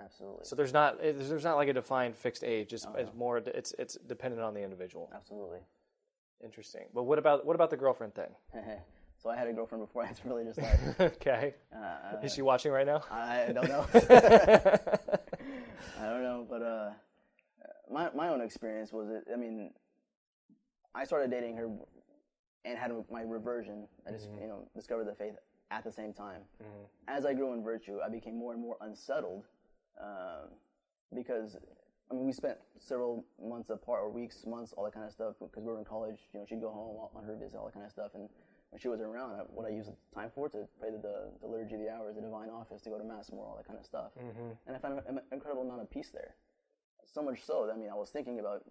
Absolutely. 0.00 0.44
So 0.44 0.54
there's 0.54 0.72
not 0.72 1.00
there's 1.00 1.28
there's 1.28 1.44
not 1.44 1.56
like 1.56 1.68
a 1.68 1.72
defined 1.72 2.16
fixed 2.16 2.44
age. 2.44 2.72
It's, 2.72 2.86
it's 2.96 3.12
more 3.14 3.38
it's 3.38 3.74
it's 3.78 3.96
dependent 4.06 4.42
on 4.42 4.54
the 4.54 4.62
individual. 4.62 5.10
Absolutely. 5.14 5.58
Interesting. 6.42 6.84
But 6.94 7.02
what 7.02 7.18
about 7.18 7.44
what 7.44 7.56
about 7.56 7.70
the 7.70 7.76
girlfriend 7.76 8.14
thing? 8.14 8.30
so 9.22 9.30
I 9.30 9.36
had 9.36 9.48
a 9.48 9.52
girlfriend 9.52 9.84
before 9.84 10.04
I 10.06 10.12
really 10.24 10.44
just 10.44 10.60
like, 10.60 11.00
okay. 11.00 11.54
Uh, 11.74 12.18
Is 12.22 12.34
she 12.34 12.42
watching 12.42 12.72
right 12.72 12.86
now? 12.86 13.02
I 13.10 13.52
don't 13.52 13.68
know. 13.68 13.86
I 16.00 16.08
don't 16.08 16.22
know, 16.22 16.46
but 16.48 16.62
uh, 16.62 16.90
my 17.92 18.10
my 18.14 18.28
own 18.28 18.40
experience 18.40 18.92
was 18.92 19.08
it. 19.10 19.24
I 19.32 19.36
mean, 19.36 19.72
I 20.94 21.04
started 21.04 21.30
dating 21.30 21.56
her 21.56 21.68
and 22.64 22.78
had 22.78 22.92
my 23.10 23.22
reversion. 23.22 23.88
I 24.06 24.12
just 24.12 24.28
you 24.40 24.46
know 24.46 24.68
discovered 24.74 25.06
the 25.06 25.14
faith 25.14 25.34
at 25.70 25.84
the 25.84 25.92
same 25.92 26.12
time. 26.12 26.42
As 27.08 27.26
I 27.26 27.34
grew 27.34 27.52
in 27.52 27.62
virtue, 27.62 27.98
I 28.04 28.08
became 28.08 28.38
more 28.38 28.52
and 28.52 28.62
more 28.62 28.76
unsettled 28.80 29.44
um, 30.00 30.50
because 31.14 31.56
I 32.10 32.14
mean 32.14 32.24
we 32.24 32.32
spent 32.32 32.56
several 32.78 33.24
months 33.42 33.70
apart, 33.70 34.00
or 34.02 34.10
weeks, 34.10 34.44
months, 34.46 34.72
all 34.76 34.84
that 34.84 34.94
kind 34.94 35.06
of 35.06 35.12
stuff. 35.12 35.34
Because 35.40 35.64
we 35.64 35.72
were 35.72 35.78
in 35.78 35.84
college, 35.84 36.20
you 36.32 36.40
know, 36.40 36.46
she'd 36.48 36.60
go 36.60 36.70
home 36.70 36.96
on 37.14 37.24
her 37.24 37.36
visit, 37.36 37.58
all 37.58 37.66
that 37.66 37.74
kind 37.74 37.84
of 37.84 37.92
stuff, 37.92 38.12
and 38.14 38.28
when 38.70 38.80
she 38.80 38.88
wasn't 38.88 39.08
around, 39.08 39.32
I, 39.32 39.42
what 39.48 39.66
I 39.66 39.70
used 39.70 39.88
the 39.88 39.96
time 40.14 40.30
for 40.34 40.48
to 40.50 40.68
pray 40.78 40.90
the, 40.90 40.98
the, 40.98 41.30
the 41.40 41.46
liturgy 41.46 41.74
of 41.74 41.80
the 41.80 41.90
hours, 41.90 42.16
the 42.16 42.22
divine 42.22 42.50
office, 42.50 42.82
to 42.82 42.90
go 42.90 42.98
to 42.98 43.04
mass 43.04 43.32
more, 43.32 43.46
all 43.46 43.56
that 43.56 43.66
kind 43.66 43.78
of 43.78 43.84
stuff. 43.84 44.12
And 44.66 44.76
I 44.76 44.78
found 44.78 45.00
an 45.08 45.20
incredible 45.32 45.62
amount 45.62 45.80
of 45.82 45.90
peace 45.90 46.10
there. 46.12 46.34
So 47.06 47.22
much 47.22 47.42
so 47.44 47.64
that 47.66 47.72
I 47.72 47.76
mean, 47.76 47.88
I 47.90 47.94
was 47.94 48.10
thinking 48.10 48.40
about 48.40 48.64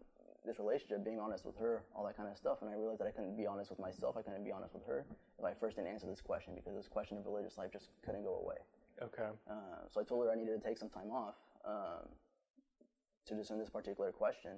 this 0.46 0.60
relationship, 0.60 1.04
being 1.04 1.20
honest 1.20 1.46
with 1.46 1.58
her, 1.58 1.84
all 1.96 2.06
that 2.06 2.16
kind 2.16 2.30
of 2.30 2.38
stuff, 2.38 2.60
and 2.62 2.70
I 2.70 2.74
realized 2.74 3.02
that 3.02 3.08
I 3.08 3.12
couldn't 3.12 3.36
be 3.36 3.46
honest 3.48 3.70
with 3.70 3.80
myself. 3.80 4.16
I 4.16 4.22
couldn't 4.22 4.46
be 4.46 4.52
honest 4.52 4.74
with 4.74 4.86
her 4.86 5.06
if 5.40 5.44
I 5.44 5.54
first 5.54 5.76
didn't 5.76 5.92
answer 5.92 6.08
this 6.08 6.22
question 6.22 6.54
because 6.56 6.76
this 6.76 6.88
question 6.88 7.18
of 7.18 7.26
religious 7.26 7.58
life 7.58 7.72
just 7.74 7.90
couldn't 8.06 8.24
go 8.24 8.40
away. 8.44 8.58
Okay. 9.02 9.30
Uh, 9.50 9.90
so 9.92 10.00
I 10.00 10.04
told 10.04 10.26
her 10.26 10.32
I 10.32 10.36
needed 10.36 10.62
to 10.62 10.66
take 10.66 10.78
some 10.78 10.90
time 10.90 11.12
off 11.12 11.36
um, 11.66 12.08
to 13.26 13.36
discern 13.36 13.60
this 13.60 13.70
particular 13.70 14.12
question. 14.12 14.52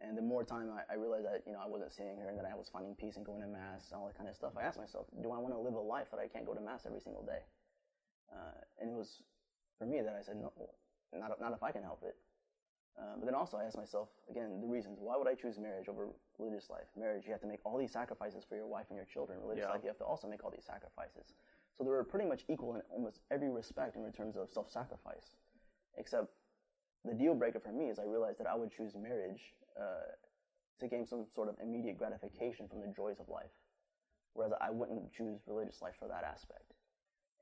And 0.00 0.16
the 0.16 0.22
more 0.22 0.44
time 0.44 0.70
I, 0.70 0.92
I 0.92 0.96
realized 0.96 1.26
that 1.26 1.42
you 1.46 1.52
know 1.52 1.58
I 1.58 1.66
wasn't 1.66 1.92
seeing 1.92 2.16
her 2.18 2.28
and 2.28 2.38
that 2.38 2.46
I 2.46 2.54
was 2.54 2.68
finding 2.68 2.94
peace 2.94 3.16
and 3.16 3.26
going 3.26 3.40
to 3.42 3.48
mass 3.48 3.90
and 3.90 3.98
all 3.98 4.06
that 4.06 4.16
kind 4.16 4.28
of 4.28 4.36
stuff, 4.36 4.52
I 4.56 4.62
asked 4.62 4.78
myself, 4.78 5.06
do 5.22 5.32
I 5.32 5.38
want 5.38 5.54
to 5.54 5.58
live 5.58 5.74
a 5.74 5.80
life 5.80 6.06
that 6.12 6.20
I 6.20 6.28
can't 6.28 6.46
go 6.46 6.54
to 6.54 6.60
mass 6.60 6.86
every 6.86 7.00
single 7.00 7.24
day? 7.24 7.42
Uh, 8.32 8.62
and 8.80 8.90
it 8.90 8.96
was 8.96 9.22
for 9.78 9.86
me 9.86 10.00
that 10.00 10.14
I 10.14 10.22
said 10.22 10.36
no, 10.36 10.52
not 11.12 11.40
not 11.40 11.52
if 11.52 11.62
I 11.62 11.72
can 11.72 11.82
help 11.82 12.02
it. 12.06 12.16
Uh, 12.98 13.14
but 13.16 13.26
then 13.26 13.34
also 13.34 13.56
I 13.56 13.64
asked 13.64 13.76
myself 13.78 14.08
again 14.30 14.60
the 14.60 14.66
reasons 14.66 14.98
why 15.00 15.16
would 15.16 15.28
I 15.28 15.34
choose 15.34 15.58
marriage 15.58 15.88
over 15.88 16.08
religious 16.38 16.70
life? 16.70 16.86
Marriage, 16.96 17.26
you 17.26 17.32
have 17.32 17.40
to 17.42 17.46
make 17.46 17.60
all 17.64 17.78
these 17.78 17.92
sacrifices 17.92 18.44
for 18.48 18.54
your 18.56 18.66
wife 18.66 18.86
and 18.90 18.96
your 18.96 19.06
children. 19.06 19.40
Religious 19.40 19.64
Yeah. 19.66 19.70
life, 19.70 19.82
you 19.82 19.88
have 19.88 19.98
to 19.98 20.04
also 20.04 20.28
make 20.28 20.44
all 20.44 20.50
these 20.50 20.66
sacrifices. 20.66 21.34
So 21.76 21.84
they 21.84 21.90
were 21.90 22.02
pretty 22.04 22.26
much 22.26 22.44
equal 22.48 22.74
in 22.74 22.82
almost 22.90 23.20
every 23.30 23.50
respect 23.50 23.94
in 23.96 24.10
terms 24.12 24.36
of 24.36 24.50
self-sacrifice, 24.50 25.36
except 25.96 26.34
the 27.04 27.14
deal 27.14 27.34
breaker 27.34 27.60
for 27.60 27.70
me 27.70 27.88
is 27.88 28.00
I 28.00 28.04
realized 28.04 28.38
that 28.40 28.48
I 28.48 28.56
would 28.56 28.72
choose 28.72 28.96
marriage 28.96 29.54
uh, 29.80 30.12
to 30.80 30.88
gain 30.88 31.06
some 31.06 31.26
sort 31.34 31.48
of 31.48 31.56
immediate 31.62 31.98
gratification 31.98 32.68
from 32.68 32.80
the 32.80 32.88
joys 32.88 33.18
of 33.20 33.28
life, 33.28 33.50
whereas 34.34 34.52
I 34.60 34.70
wouldn't 34.70 35.12
choose 35.12 35.40
religious 35.46 35.82
life 35.82 35.94
for 35.98 36.08
that 36.08 36.24
aspect. 36.24 36.74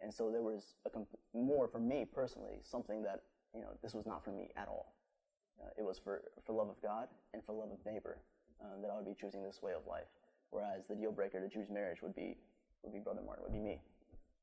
And 0.02 0.12
so 0.12 0.30
there 0.30 0.42
was 0.42 0.74
a 0.84 0.90
comp- 0.90 1.18
more 1.34 1.68
for 1.68 1.78
me 1.78 2.06
personally, 2.12 2.60
something 2.62 3.02
that 3.02 3.22
you 3.54 3.60
know, 3.62 3.68
this 3.82 3.94
was 3.94 4.06
not 4.06 4.22
for 4.24 4.30
me 4.30 4.50
at 4.56 4.68
all. 4.68 4.94
Uh, 5.60 5.68
it 5.78 5.82
was 5.82 5.98
for, 5.98 6.22
for 6.44 6.52
love 6.52 6.68
of 6.68 6.80
God 6.82 7.08
and 7.32 7.42
for 7.44 7.54
love 7.54 7.70
of 7.72 7.78
neighbor 7.90 8.18
um, 8.62 8.82
that 8.82 8.90
I 8.90 8.96
would 8.96 9.06
be 9.06 9.14
choosing 9.18 9.42
this 9.42 9.62
way 9.62 9.72
of 9.72 9.86
life. 9.86 10.08
Whereas 10.50 10.84
the 10.88 10.94
deal 10.94 11.12
breaker 11.12 11.40
to 11.40 11.48
choose 11.48 11.68
marriage 11.70 12.02
would 12.02 12.14
be 12.14 12.36
would 12.82 12.92
be 12.92 13.00
Brother 13.00 13.22
Martin, 13.24 13.42
would 13.44 13.52
be 13.52 13.58
me. 13.58 13.80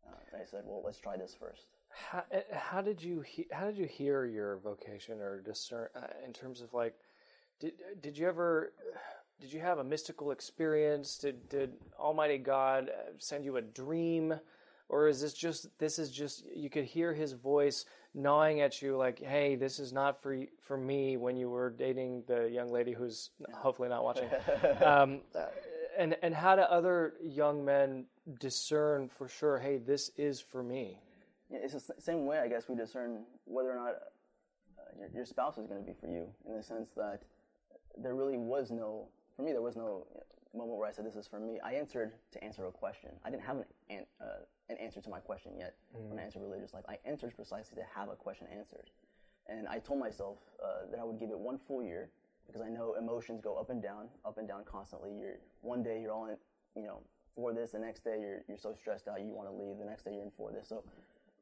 Uh, 0.05 0.39
I 0.41 0.43
said, 0.43 0.63
well, 0.65 0.81
let's 0.83 0.99
try 0.99 1.15
this 1.15 1.33
first. 1.39 1.67
How, 1.89 2.23
eh, 2.31 2.41
how 2.51 2.81
did 2.81 3.01
you 3.01 3.21
he, 3.21 3.47
how 3.51 3.67
did 3.67 3.77
you 3.77 3.85
hear 3.85 4.25
your 4.25 4.57
vocation 4.57 5.21
or 5.21 5.39
discern 5.41 5.87
uh, 5.95 6.07
in 6.25 6.33
terms 6.33 6.61
of 6.61 6.73
like 6.73 6.95
did 7.63 8.01
did 8.01 8.17
you 8.17 8.27
ever 8.27 8.73
did 9.39 9.53
you 9.53 9.61
have 9.61 9.79
a 9.79 9.83
mystical 9.83 10.31
experience? 10.31 11.17
Did 11.17 11.47
did 11.49 11.73
Almighty 11.97 12.37
God 12.37 12.89
uh, 12.89 13.11
send 13.17 13.45
you 13.45 13.57
a 13.57 13.61
dream? 13.61 14.33
Or 14.89 15.07
is 15.07 15.21
this 15.21 15.33
just 15.33 15.67
this 15.79 15.97
is 15.97 16.11
just 16.11 16.43
you 16.53 16.69
could 16.69 16.83
hear 16.83 17.13
his 17.13 17.31
voice 17.31 17.85
gnawing 18.13 18.61
at 18.61 18.81
you 18.81 18.95
like 18.95 19.19
hey 19.19 19.55
this 19.55 19.79
is 19.79 19.91
not 19.91 20.21
for 20.21 20.37
for 20.61 20.77
me 20.77 21.17
when 21.17 21.35
you 21.35 21.49
were 21.49 21.69
dating 21.71 22.23
the 22.27 22.49
young 22.49 22.71
lady 22.71 22.91
who's 22.91 23.31
hopefully 23.53 23.89
not 23.89 24.03
watching? 24.03 24.29
Um, 24.85 25.21
uh, 25.33 25.45
and 25.97 26.17
and 26.21 26.33
how 26.33 26.55
do 26.55 26.63
other 26.63 27.13
young 27.23 27.63
men 27.63 28.05
discern 28.39 29.07
for 29.07 29.27
sure 29.27 29.57
hey 29.57 29.77
this 29.77 30.11
is 30.17 30.41
for 30.41 30.63
me 30.63 30.99
Yeah, 31.49 31.59
it's 31.63 31.73
the 31.73 31.93
same 31.99 32.25
way, 32.25 32.39
I 32.39 32.47
guess, 32.47 32.67
we 32.67 32.75
discern 32.75 33.23
whether 33.45 33.71
or 33.71 33.75
not 33.75 33.95
uh, 34.77 34.99
your, 34.99 35.09
your 35.13 35.25
spouse 35.25 35.57
is 35.57 35.67
going 35.67 35.79
to 35.79 35.85
be 35.85 35.95
for 35.99 36.07
you, 36.07 36.27
in 36.47 36.55
the 36.57 36.63
sense 36.63 36.89
that 36.97 37.21
there 37.97 38.15
really 38.15 38.37
was 38.37 38.71
no, 38.71 39.07
for 39.35 39.43
me, 39.43 39.51
there 39.51 39.61
was 39.61 39.75
no 39.75 40.05
moment 40.55 40.77
where 40.77 40.87
I 40.87 40.91
said, 40.91 41.05
This 41.05 41.15
is 41.15 41.27
for 41.27 41.39
me. 41.39 41.59
I 41.63 41.73
answered 41.73 42.13
to 42.31 42.43
answer 42.43 42.65
a 42.65 42.71
question. 42.71 43.09
I 43.23 43.29
didn't 43.29 43.43
have 43.43 43.57
an, 43.57 43.65
an, 43.89 44.05
uh, 44.21 44.43
an 44.69 44.77
answer 44.77 45.01
to 45.01 45.09
my 45.09 45.19
question 45.19 45.53
yet 45.57 45.75
when 45.91 46.19
I 46.19 46.23
answered 46.23 46.41
religious 46.41 46.73
life. 46.73 46.83
I 46.87 46.97
answered 47.05 47.35
precisely 47.35 47.75
to 47.75 47.83
have 47.95 48.09
a 48.09 48.15
question 48.15 48.47
answered. 48.55 48.89
And 49.47 49.67
I 49.67 49.79
told 49.79 49.99
myself 49.99 50.37
uh, 50.63 50.89
that 50.91 50.99
I 50.99 51.03
would 51.03 51.19
give 51.19 51.29
it 51.29 51.37
one 51.37 51.57
full 51.57 51.83
year 51.83 52.09
because 52.47 52.61
I 52.61 52.69
know 52.69 52.95
emotions 52.97 53.41
go 53.41 53.55
up 53.55 53.69
and 53.69 53.81
down, 53.81 54.07
up 54.25 54.37
and 54.37 54.47
down 54.47 54.63
constantly. 54.63 55.11
You're 55.17 55.39
one 55.61 55.83
day 55.83 56.01
you're 56.01 56.11
all 56.11 56.27
in, 56.27 56.37
you 56.75 56.83
know, 56.83 56.99
for 57.35 57.53
this. 57.53 57.71
The 57.71 57.79
next 57.79 58.03
day 58.03 58.17
you're 58.19 58.43
you're 58.47 58.57
so 58.57 58.73
stressed 58.73 59.07
out 59.07 59.21
you 59.21 59.33
want 59.33 59.49
to 59.49 59.55
leave. 59.55 59.77
The 59.77 59.85
next 59.85 60.03
day 60.03 60.11
you're 60.13 60.23
in 60.23 60.31
for 60.37 60.51
this. 60.51 60.67
So, 60.67 60.83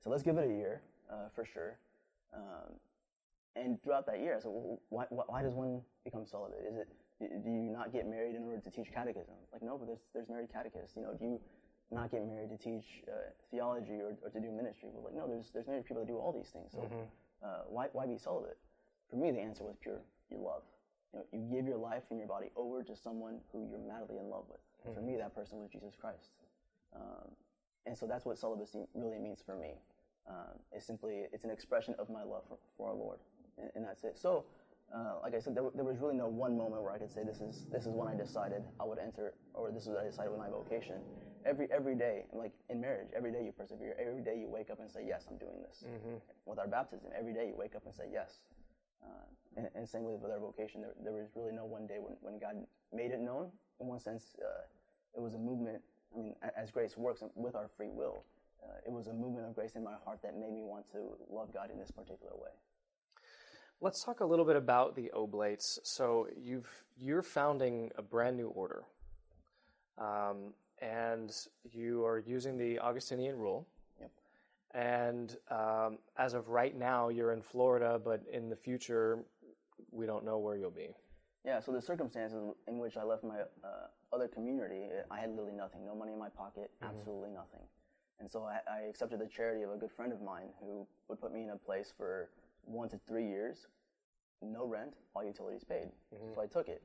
so 0.04 0.10
let's 0.10 0.24
give 0.24 0.38
it 0.38 0.50
a 0.50 0.54
year 0.54 0.82
uh, 1.12 1.30
for 1.34 1.46
sure. 1.46 1.78
Um, 2.34 2.74
and 3.56 3.82
throughout 3.84 4.06
that 4.08 4.20
year, 4.20 4.36
I 4.36 4.40
said, 4.40 4.52
well, 4.52 4.80
why, 4.90 5.06
why, 5.10 5.42
does 5.44 5.54
one 5.54 5.82
become 6.06 6.26
celibate? 6.26 6.64
Is 6.68 6.78
it 6.78 6.88
do 7.20 7.50
you 7.50 7.70
not 7.70 7.94
get 7.94 8.08
married 8.08 8.36
in 8.36 8.44
order 8.44 8.60
to 8.60 8.72
teach 8.72 8.88
catechism? 8.94 9.36
Like 9.54 9.62
no, 9.62 9.78
but 9.78 9.88
there's 9.88 10.02
there's 10.14 10.30
married 10.30 10.50
catechists. 10.52 10.96
You 10.96 11.04
know, 11.04 11.14
do 11.14 11.26
you 11.26 11.40
not 11.92 12.10
get 12.10 12.26
married 12.26 12.50
to 12.50 12.58
teach 12.58 13.04
uh, 13.08 13.30
theology 13.52 14.00
or, 14.02 14.18
or 14.24 14.30
to 14.32 14.40
do 14.40 14.50
ministry? 14.50 14.90
Well, 14.94 15.04
like 15.04 15.14
no, 15.14 15.28
there's 15.28 15.52
there's 15.54 15.68
married 15.68 15.86
people 15.86 16.02
that 16.02 16.08
do 16.08 16.18
all 16.18 16.32
these 16.34 16.50
things. 16.50 16.72
So 16.72 16.82
uh, 17.44 17.70
why 17.70 17.88
why 17.94 18.08
be 18.08 18.18
celibate? 18.18 18.58
For 19.10 19.18
me, 19.18 19.32
the 19.32 19.40
answer 19.40 19.64
was 19.64 19.76
pure. 19.82 20.02
You 20.32 20.38
love. 20.42 20.64
You 21.14 21.20
know, 21.20 21.26
you 21.34 21.56
give 21.56 21.68
your 21.68 21.78
life 21.78 22.04
and 22.10 22.18
your 22.18 22.28
body 22.28 22.50
over 22.56 22.84
to 22.84 22.96
someone 22.96 23.40
who 23.52 23.68
you're 23.70 23.84
madly 23.86 24.18
in 24.18 24.30
love 24.30 24.46
with. 24.50 24.64
And 24.86 24.96
For 24.96 25.02
me, 25.02 25.18
that 25.18 25.36
person 25.36 25.60
was 25.60 25.70
Jesus 25.70 25.94
Christ. 26.00 26.32
Um, 26.96 27.36
and 27.86 27.98
so 27.98 28.08
that's 28.08 28.26
what 28.26 28.38
celibacy 28.38 28.88
really 28.94 29.20
means 29.20 29.44
for 29.46 29.58
me. 29.58 29.76
Um, 30.30 30.56
it's 30.72 30.86
simply 30.86 31.26
it's 31.34 31.44
an 31.44 31.52
expression 31.52 31.96
of 32.00 32.10
my 32.10 32.24
love 32.24 32.44
for, 32.48 32.58
for 32.78 32.90
our 32.90 32.96
Lord, 32.96 33.20
and, 33.58 33.70
and 33.76 33.86
that's 33.86 34.04
it. 34.04 34.18
So, 34.18 34.46
uh, 34.94 35.16
like 35.24 35.34
I 35.36 35.40
said, 35.40 35.56
there, 35.56 35.64
there 35.74 35.86
was 35.86 36.00
really 36.00 36.16
no 36.16 36.28
one 36.28 36.58
moment 36.58 36.84
where 36.84 36.92
I 36.92 36.98
could 36.98 37.12
say 37.12 37.24
this 37.24 37.40
is 37.40 37.66
this 37.72 37.86
is 37.86 37.94
when 37.94 38.08
I 38.08 38.16
decided 38.16 38.64
I 38.80 38.84
would 38.84 39.00
enter, 39.00 39.34
or 39.54 39.72
this 39.72 39.84
is 39.84 39.90
what 39.90 40.00
I 40.00 40.06
decided 40.06 40.32
with 40.32 40.40
my 40.40 40.50
vocation. 40.50 41.00
Every 41.46 41.68
every 41.72 41.96
day, 41.96 42.26
like 42.34 42.52
in 42.70 42.82
marriage, 42.82 43.08
every 43.16 43.32
day 43.32 43.44
you 43.44 43.52
persevere. 43.52 43.96
Every 44.00 44.22
day 44.22 44.38
you 44.38 44.48
wake 44.50 44.70
up 44.70 44.80
and 44.80 44.92
say, 44.92 45.06
"Yes, 45.08 45.28
I'm 45.30 45.38
doing 45.38 45.62
this." 45.66 45.86
With 46.46 46.60
our 46.60 46.68
baptism, 46.68 47.10
every 47.18 47.34
day 47.34 47.48
you 47.48 47.56
wake 47.56 47.76
up 47.76 47.86
and 47.86 47.94
say, 47.94 48.06
"Yes." 48.12 48.42
Uh, 49.04 49.08
and, 49.58 49.68
and 49.76 49.88
same 49.88 50.04
with, 50.04 50.22
with 50.22 50.32
our 50.32 50.40
vocation. 50.40 50.82
There, 50.82 50.94
there 51.04 51.14
was 51.14 51.28
really 51.36 51.52
no 51.52 51.66
one 51.66 51.88
day 51.88 51.98
when, 51.98 52.16
when 52.22 52.38
God 52.38 52.56
made 52.94 53.12
it 53.12 53.20
known. 53.20 53.50
In 53.80 53.88
one 53.88 54.00
sense, 54.00 54.36
uh, 54.40 54.64
it 55.16 55.22
was 55.22 55.34
a 55.34 55.40
movement. 55.40 55.82
I 56.14 56.20
mean, 56.20 56.36
as 56.56 56.70
grace 56.70 56.98
works 56.98 57.24
with 57.36 57.56
our 57.56 57.68
free 57.78 57.90
will, 57.90 58.26
uh, 58.62 58.86
it 58.86 58.92
was 58.92 59.08
a 59.08 59.14
movement 59.14 59.48
of 59.48 59.56
grace 59.56 59.76
in 59.76 59.84
my 59.84 59.96
heart 60.06 60.20
that 60.22 60.38
made 60.38 60.52
me 60.52 60.62
want 60.62 60.86
to 60.92 61.18
love 61.34 61.54
God 61.54 61.72
in 61.72 61.80
this 61.80 61.90
particular 61.90 62.34
way. 62.36 62.52
Let's 63.84 64.04
talk 64.04 64.20
a 64.20 64.26
little 64.26 64.46
bit 64.46 64.56
about 64.56 64.96
the 64.96 65.10
Oblates. 65.16 65.80
So 65.82 66.28
you've 66.40 66.70
you're 67.00 67.24
founding 67.24 67.92
a 67.98 68.04
brand 68.04 68.38
new 68.38 68.50
order, 68.50 68.84
um, 69.98 70.54
and 70.80 71.36
you 71.72 72.06
are 72.06 72.20
using 72.20 72.60
the 72.60 72.78
Augustinian 72.78 73.40
rule. 73.40 73.68
Yep. 74.00 74.12
And 74.76 75.38
um, 75.50 75.98
as 76.16 76.36
of 76.36 76.48
right 76.48 76.78
now, 76.78 77.10
you're 77.10 77.34
in 77.34 77.42
Florida, 77.42 78.00
but 78.04 78.22
in 78.32 78.50
the 78.50 78.56
future, 78.56 79.24
we 79.90 80.06
don't 80.06 80.24
know 80.24 80.38
where 80.38 80.56
you'll 80.56 80.70
be. 80.70 80.96
Yeah, 81.44 81.60
so 81.60 81.72
the 81.72 81.82
circumstances 81.82 82.54
in 82.68 82.78
which 82.78 82.98
I 82.98 83.04
left 83.04 83.24
my 83.24 83.40
uh, 83.64 83.88
other 84.14 84.28
community, 84.28 84.90
I 85.10 85.20
had 85.20 85.32
literally 85.32 85.54
nothing, 85.54 85.84
no 85.84 85.96
money 85.96 86.14
in 86.14 86.20
my 86.20 86.30
pocket, 86.30 86.70
absolutely 86.84 87.32
nothing. 87.32 87.62
And 88.20 88.30
so 88.30 88.44
I, 88.44 88.60
I 88.72 88.82
accepted 88.88 89.20
the 89.20 89.26
charity 89.26 89.64
of 89.64 89.72
a 89.72 89.76
good 89.76 89.92
friend 89.92 90.14
of 90.14 90.22
mine 90.22 90.50
who 90.60 90.86
would 91.08 91.20
put 91.20 91.34
me 91.34 91.42
in 91.42 91.50
a 91.50 91.58
place 91.58 91.92
for 91.98 92.30
one 92.66 92.90
to 92.90 93.00
three 93.08 93.28
years, 93.28 93.68
no 94.42 94.66
rent, 94.66 94.94
all 95.16 95.24
utilities 95.24 95.64
paid. 95.64 95.90
So 96.34 96.42
I 96.42 96.48
took 96.48 96.68
it. 96.68 96.82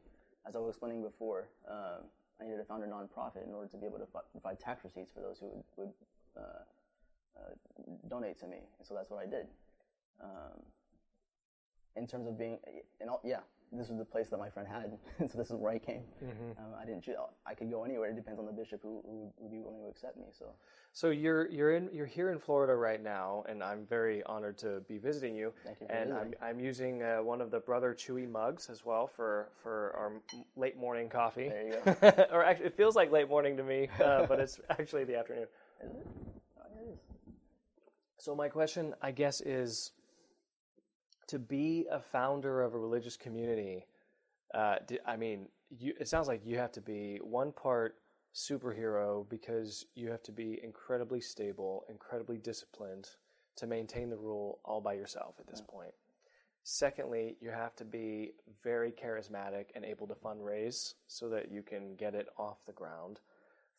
As 0.47 0.57
I 0.57 0.59
was 0.59 0.71
explaining 0.71 1.03
before, 1.03 1.49
um, 1.69 2.05
I 2.41 2.45
needed 2.45 2.59
to 2.59 2.65
found 2.65 2.85
a 2.85 2.87
nonprofit 2.87 3.47
in 3.47 3.55
order 3.55 3.69
to 3.69 3.77
be 3.77 3.87
able 3.87 3.99
to 3.99 4.07
provide 4.33 4.61
tax 4.61 4.85
receipts 4.85 5.11
for 5.11 5.21
those 5.21 5.39
who 5.39 5.47
would, 5.47 5.65
would 5.77 5.93
uh, 6.37 6.41
uh, 7.37 7.55
donate 8.09 8.39
to 8.41 8.47
me. 8.47 8.59
And 8.79 8.87
so 8.87 8.95
that's 8.95 9.11
what 9.11 9.21
I 9.21 9.27
did. 9.27 9.47
Um, 10.23 10.63
in 11.97 12.07
terms 12.07 12.27
of 12.27 12.39
being, 12.39 12.59
and 13.01 13.09
all, 13.09 13.21
yeah, 13.25 13.41
this 13.73 13.89
was 13.89 13.99
the 13.99 14.05
place 14.05 14.29
that 14.29 14.39
my 14.39 14.49
friend 14.49 14.69
had, 14.69 14.97
and 15.19 15.31
so 15.31 15.39
this 15.39 15.51
is 15.51 15.57
where 15.57 15.73
I 15.73 15.79
came. 15.79 16.03
Um, 16.23 16.75
I 16.81 16.85
didn't 16.85 17.03
choose. 17.03 17.17
I 17.47 17.55
could 17.55 17.71
go 17.71 17.85
anywhere. 17.85 18.11
It 18.11 18.17
depends 18.17 18.39
on 18.39 18.47
the 18.47 18.53
bishop 18.53 18.81
who, 18.83 19.03
who 19.05 19.33
would 19.39 19.51
be 19.51 19.59
willing 19.59 19.83
to 19.83 19.89
accept 19.89 20.17
me. 20.17 20.25
So 20.39 20.47
So 20.93 21.11
you're 21.11 21.49
you're 21.51 21.75
in 21.75 21.89
you're 21.93 22.07
here 22.07 22.31
in 22.31 22.39
Florida 22.39 22.75
right 22.75 23.03
now, 23.03 23.45
and 23.49 23.63
I'm 23.63 23.87
very 23.87 24.23
honored 24.25 24.59
to 24.59 24.81
be 24.89 24.99
visiting 24.99 25.35
you. 25.35 25.53
Thank 25.65 25.81
you 25.81 25.87
and 25.91 26.13
I'm. 26.13 26.35
I'm 26.41 26.61
using 26.61 27.03
uh, 27.03 27.19
one 27.19 27.41
of 27.41 27.51
the 27.51 27.61
Brother 27.61 27.95
Chewy 27.95 28.29
mugs 28.29 28.71
as 28.71 28.85
well 28.85 29.07
for 29.07 29.49
for 29.63 29.95
our 29.97 30.13
late 30.57 30.79
morning 30.79 31.09
coffee. 31.09 31.49
There 31.49 31.67
you 31.67 31.77
go. 31.85 32.27
or 32.33 32.45
actually, 32.45 32.67
it 32.67 32.77
feels 32.77 32.97
like 32.97 33.11
late 33.11 33.29
morning 33.29 33.57
to 33.57 33.63
me, 33.63 33.89
uh, 34.03 34.27
but 34.27 34.41
it's 34.41 34.61
actually 34.71 35.05
the 35.05 35.19
afternoon. 35.19 35.47
is 35.85 35.91
it? 35.91 36.07
Oh, 36.59 36.63
it 36.81 36.93
is. 36.93 36.99
So 38.19 38.35
my 38.35 38.49
question, 38.49 38.95
I 39.03 39.11
guess, 39.11 39.41
is 39.41 39.93
to 41.29 41.39
be 41.39 41.87
a 41.91 42.01
founder 42.01 42.63
of 42.63 42.75
a 42.75 42.79
religious 42.79 43.17
community. 43.17 43.87
Uh, 44.55 44.77
I 45.07 45.17
mean, 45.17 45.49
you, 45.71 45.95
it 45.99 46.09
sounds 46.09 46.29
like 46.29 46.43
you 46.45 46.59
have 46.59 46.73
to 46.73 46.81
be 46.81 47.19
one 47.23 47.53
part 47.53 47.97
superhero 48.35 49.29
because 49.29 49.87
you 49.95 50.11
have 50.11 50.23
to 50.25 50.33
be 50.33 50.61
incredibly 50.63 51.21
stable, 51.21 51.85
incredibly 51.89 52.37
disciplined 52.37 53.09
to 53.57 53.67
maintain 53.67 54.11
the 54.11 54.17
rule 54.17 54.61
all 54.65 54.81
by 54.81 54.93
yourself 54.93 55.37
at 55.41 55.47
this 55.49 55.63
point. 55.63 55.93
Secondly, 56.63 57.37
you 57.41 57.51
have 57.51 57.77
to 57.77 57.85
be 57.85 58.33
very 58.63 58.91
charismatic 58.93 59.67
and 59.75 59.85
able 59.85 60.07
to 60.09 60.15
fundraise 60.15 60.95
so 61.07 61.29
that 61.29 61.51
you 61.51 61.63
can 61.63 61.95
get 61.95 62.15
it 62.15 62.27
off 62.37 62.65
the 62.67 62.73
ground. 62.73 63.21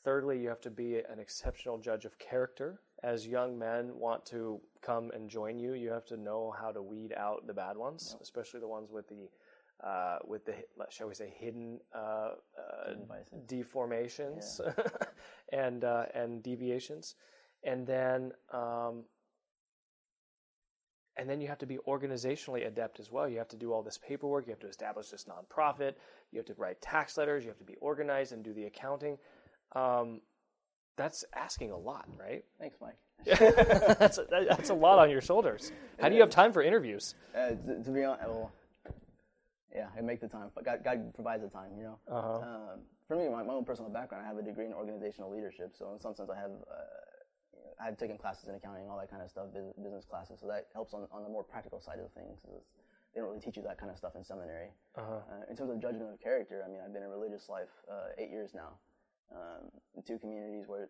Thirdly, 0.04 0.40
you 0.40 0.48
have 0.48 0.62
to 0.62 0.72
be 0.72 0.96
an 0.96 1.20
exceptional 1.20 1.78
judge 1.78 2.06
of 2.06 2.18
character. 2.18 2.80
As 3.04 3.28
young 3.28 3.58
men 3.58 3.92
want 3.94 4.26
to 4.28 4.60
come 4.82 5.12
and 5.14 5.30
join 5.30 5.60
you, 5.60 5.74
you 5.74 5.90
have 5.90 6.06
to 6.06 6.18
know 6.18 6.54
how 6.60 6.72
to 6.72 6.82
weed 6.82 7.14
out 7.16 7.46
the 7.46 7.54
bad 7.54 7.78
ones, 7.78 8.16
especially 8.22 8.60
the 8.60 8.68
ones 8.68 8.90
with 8.92 9.08
the 9.08 9.30
uh, 9.86 10.18
with 10.26 10.44
the 10.46 10.56
shall 10.90 11.08
we 11.08 11.14
say 11.14 11.32
hidden 11.38 11.80
uh, 11.94 12.32
uh, 12.58 12.94
deformations 13.46 14.60
and 15.54 15.84
uh, 15.84 16.06
and 16.16 16.42
deviations, 16.42 17.16
and 17.64 17.86
then 17.86 18.32
um, 18.52 19.04
and 21.18 21.30
then 21.30 21.42
you 21.42 21.48
have 21.48 21.58
to 21.60 21.66
be 21.66 21.78
organizationally 21.88 22.66
adept 22.66 23.00
as 23.00 23.12
well. 23.12 23.28
You 23.28 23.38
have 23.38 23.48
to 23.50 23.56
do 23.58 23.74
all 23.74 23.84
this 23.84 23.98
paperwork. 23.98 24.46
You 24.48 24.52
have 24.52 24.60
to 24.60 24.68
establish 24.68 25.10
this 25.10 25.26
nonprofit. 25.26 25.94
You 26.32 26.38
have 26.38 26.46
to 26.46 26.54
write 26.58 26.82
tax 26.82 27.18
letters. 27.18 27.44
You 27.44 27.50
have 27.50 27.58
to 27.60 27.66
be 27.66 27.76
organized 27.76 28.34
and 28.34 28.44
do 28.44 28.54
the 28.54 28.66
accounting. 28.66 29.18
Um, 29.76 30.22
that's 30.98 31.24
asking 31.34 31.72
a 31.72 31.78
lot, 31.78 32.08
right? 32.20 32.44
Thanks, 32.60 32.78
Mike. 32.82 32.98
that's, 33.26 34.18
a, 34.18 34.26
that's 34.30 34.70
a 34.70 34.74
lot 34.74 35.00
on 35.00 35.10
your 35.10 35.22
shoulders. 35.22 35.72
How 36.00 36.10
do 36.10 36.16
you 36.16 36.22
have 36.22 36.30
time 36.30 36.52
for 36.52 36.62
interviews? 36.62 37.16
Uh, 37.36 37.50
to, 37.50 37.84
to 37.84 37.92
be 37.92 38.04
honest, 38.04 38.28
well, 38.28 38.52
yeah, 39.74 39.88
I 39.98 40.02
make 40.02 40.20
the 40.20 40.28
time. 40.28 40.50
But 40.54 40.66
God, 40.66 40.80
God 40.84 41.14
provides 41.14 41.44
the 41.44 41.50
time, 41.50 41.72
you 41.78 41.84
know. 41.84 42.00
Uh-huh. 42.10 42.38
Um, 42.38 42.80
for 43.08 43.16
me, 43.16 43.30
my, 43.30 43.44
my 43.44 43.54
own 43.54 43.64
personal 43.64 43.92
background, 43.92 44.26
I 44.26 44.28
have 44.28 44.38
a 44.38 44.42
degree 44.42 44.66
in 44.66 44.74
organizational 44.74 45.32
leadership. 45.32 45.74
So 45.78 45.94
in 45.94 46.00
some 46.02 46.14
sense, 46.16 46.30
I 46.30 46.36
have 46.36 46.52
uh, 46.52 46.98
I've 47.80 47.98
taken 47.98 48.18
classes 48.18 48.48
in 48.50 48.56
accounting, 48.56 48.90
all 48.90 48.98
that 48.98 49.10
kind 49.10 49.22
of 49.22 49.30
stuff, 49.30 49.54
business, 49.54 49.74
business 49.82 50.06
classes. 50.06 50.40
So 50.42 50.48
that 50.48 50.68
helps 50.74 50.94
on, 50.94 51.08
on 51.12 51.24
the 51.24 51.30
more 51.30 51.44
practical 51.44 51.80
side 51.80 52.00
of 52.00 52.12
things. 52.14 52.40
it's- 52.46 52.66
They 53.14 53.22
don't 53.22 53.30
really 53.30 53.40
teach 53.42 53.58
you 53.58 53.64
that 53.64 53.78
kind 53.78 53.92
of 53.92 53.98
stuff 53.98 54.16
in 54.16 54.24
seminary. 54.24 54.70
Uh-huh. 54.98 55.22
Uh, 55.30 55.50
in 55.50 55.56
terms 55.56 55.72
of 55.72 55.80
judgment 55.82 56.12
of 56.12 56.20
character, 56.20 56.64
I 56.66 56.70
mean, 56.70 56.82
I've 56.84 56.94
been 56.94 57.04
in 57.04 57.10
religious 57.10 57.50
life 57.50 57.70
uh, 57.90 58.18
eight 58.18 58.30
years 58.30 58.54
now, 58.54 58.78
um, 59.34 59.70
in 59.96 60.04
two 60.04 60.18
communities 60.18 60.66
where, 60.68 60.90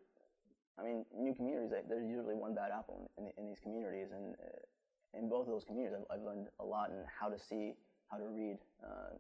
I 0.80 0.84
mean, 0.84 1.06
new 1.16 1.34
communities. 1.34 1.72
There's 1.88 2.08
usually 2.08 2.36
one 2.36 2.54
bad 2.54 2.72
apple 2.72 3.10
in, 3.18 3.26
in, 3.26 3.32
in 3.38 3.48
these 3.48 3.60
communities, 3.60 4.10
and 4.14 4.36
uh, 4.36 5.18
in 5.18 5.30
both 5.30 5.48
of 5.48 5.54
those 5.54 5.64
communities, 5.64 5.98
I've, 5.98 6.20
I've 6.20 6.26
learned 6.26 6.48
a 6.60 6.66
lot 6.66 6.90
in 6.90 7.04
how 7.20 7.30
to 7.30 7.40
see, 7.40 7.74
how 8.12 8.18
to 8.18 8.28
read, 8.28 8.58
uh, 8.84 9.16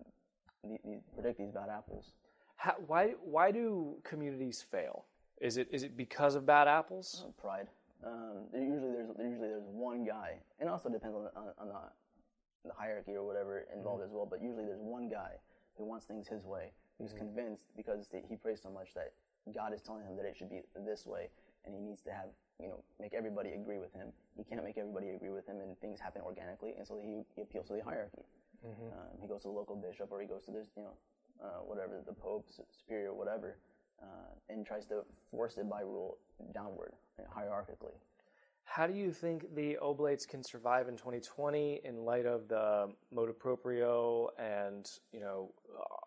the, 0.63 0.77
the, 0.83 0.99
predict 1.13 1.39
these 1.39 1.51
bad 1.51 1.69
apples. 1.69 2.13
How, 2.57 2.75
why 2.87 3.13
why 3.23 3.51
do 3.51 3.95
communities 4.03 4.65
fail? 4.71 5.05
Is 5.39 5.57
it 5.57 5.67
is 5.71 5.83
it 5.83 5.95
because 5.95 6.35
of 6.35 6.45
bad 6.45 6.67
apples? 6.67 7.25
Uh, 7.25 7.31
pride. 7.39 7.67
Um, 8.05 8.45
usually 8.53 8.91
there's 8.91 9.09
usually 9.19 9.49
there's 9.49 9.67
one 9.67 10.03
guy, 10.03 10.39
and 10.59 10.69
also 10.69 10.89
depends 10.89 11.15
on 11.15 11.27
on, 11.35 11.53
on 11.59 11.67
the, 11.67 12.69
the 12.69 12.73
hierarchy 12.75 13.13
or 13.13 13.25
whatever 13.25 13.67
involved 13.75 14.03
as 14.03 14.09
well. 14.11 14.25
But 14.29 14.41
usually 14.41 14.65
there's 14.65 14.81
one 14.81 15.07
guy 15.09 15.33
who 15.77 15.85
wants 15.85 16.05
things 16.05 16.27
his 16.27 16.43
way, 16.45 16.71
who's 16.99 17.13
convinced 17.13 17.65
because 17.75 18.09
he 18.27 18.35
prays 18.35 18.61
so 18.61 18.69
much 18.69 18.93
that 18.93 19.13
God 19.53 19.73
is 19.73 19.81
telling 19.81 20.03
him 20.05 20.15
that 20.17 20.25
it 20.25 20.35
should 20.35 20.49
be 20.49 20.61
this 20.85 21.05
way, 21.05 21.29
and 21.65 21.73
he 21.73 21.81
needs 21.81 22.01
to 22.03 22.11
have 22.11 22.29
you 22.59 22.67
know 22.67 22.83
make 22.99 23.13
everybody 23.13 23.51
agree 23.51 23.77
with 23.77 23.93
him. 23.93 24.07
He 24.35 24.43
can't 24.43 24.63
make 24.63 24.77
everybody 24.77 25.09
agree 25.09 25.29
with 25.31 25.45
him, 25.47 25.57
and 25.61 25.77
things 25.79 25.99
happen 25.99 26.21
organically, 26.21 26.73
and 26.77 26.85
so 26.87 26.99
he, 27.01 27.23
he 27.35 27.41
appeals 27.41 27.67
to 27.67 27.73
the 27.73 27.83
hierarchy. 27.83 28.25
Um, 28.91 29.17
he 29.21 29.27
goes 29.27 29.41
to 29.43 29.47
the 29.49 29.53
local 29.53 29.75
bishop, 29.75 30.09
or 30.11 30.19
he 30.21 30.27
goes 30.27 30.43
to 30.45 30.51
this 30.51 30.67
you 30.75 30.83
know 30.83 30.95
uh, 31.43 31.61
whatever 31.65 32.01
the 32.05 32.13
pope, 32.13 32.47
superior, 32.71 33.13
whatever, 33.13 33.57
uh, 34.01 34.33
and 34.49 34.65
tries 34.65 34.85
to 34.87 35.03
force 35.31 35.57
it 35.57 35.69
by 35.69 35.81
rule 35.81 36.17
downward 36.53 36.93
hierarchically. 37.35 37.95
How 38.69 38.85
do 38.85 38.93
you 38.93 39.11
think 39.11 39.55
the 39.55 39.77
oblates 39.81 40.25
can 40.25 40.43
survive 40.43 40.89
in 40.89 40.97
2020 40.97 41.81
in 41.85 42.03
light 42.03 42.25
of 42.25 42.47
the 42.49 42.93
motu 43.11 43.33
proprio? 43.33 44.29
And 44.37 44.85
you 45.13 45.21
know, 45.21 45.51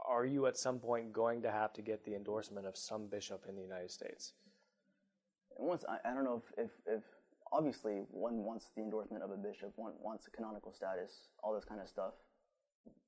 are 0.06 0.26
you 0.26 0.46
at 0.46 0.58
some 0.58 0.78
point 0.78 1.12
going 1.12 1.40
to 1.42 1.50
have 1.50 1.72
to 1.72 1.82
get 1.82 2.04
the 2.04 2.14
endorsement 2.14 2.66
of 2.66 2.76
some 2.76 3.06
bishop 3.06 3.46
in 3.48 3.56
the 3.56 3.62
United 3.62 3.90
States? 3.90 4.34
Once 5.56 5.84
I, 5.88 6.08
I 6.08 6.14
don't 6.14 6.22
know 6.22 6.42
if, 6.58 6.66
if, 6.66 6.70
if 6.86 7.02
obviously 7.50 8.02
one 8.10 8.44
wants 8.44 8.66
the 8.76 8.82
endorsement 8.82 9.24
of 9.24 9.30
a 9.30 9.36
bishop, 9.36 9.72
one 9.76 9.92
wants 9.98 10.26
a 10.26 10.30
canonical 10.30 10.72
status, 10.72 11.28
all 11.42 11.54
this 11.54 11.64
kind 11.64 11.80
of 11.80 11.88
stuff. 11.88 12.12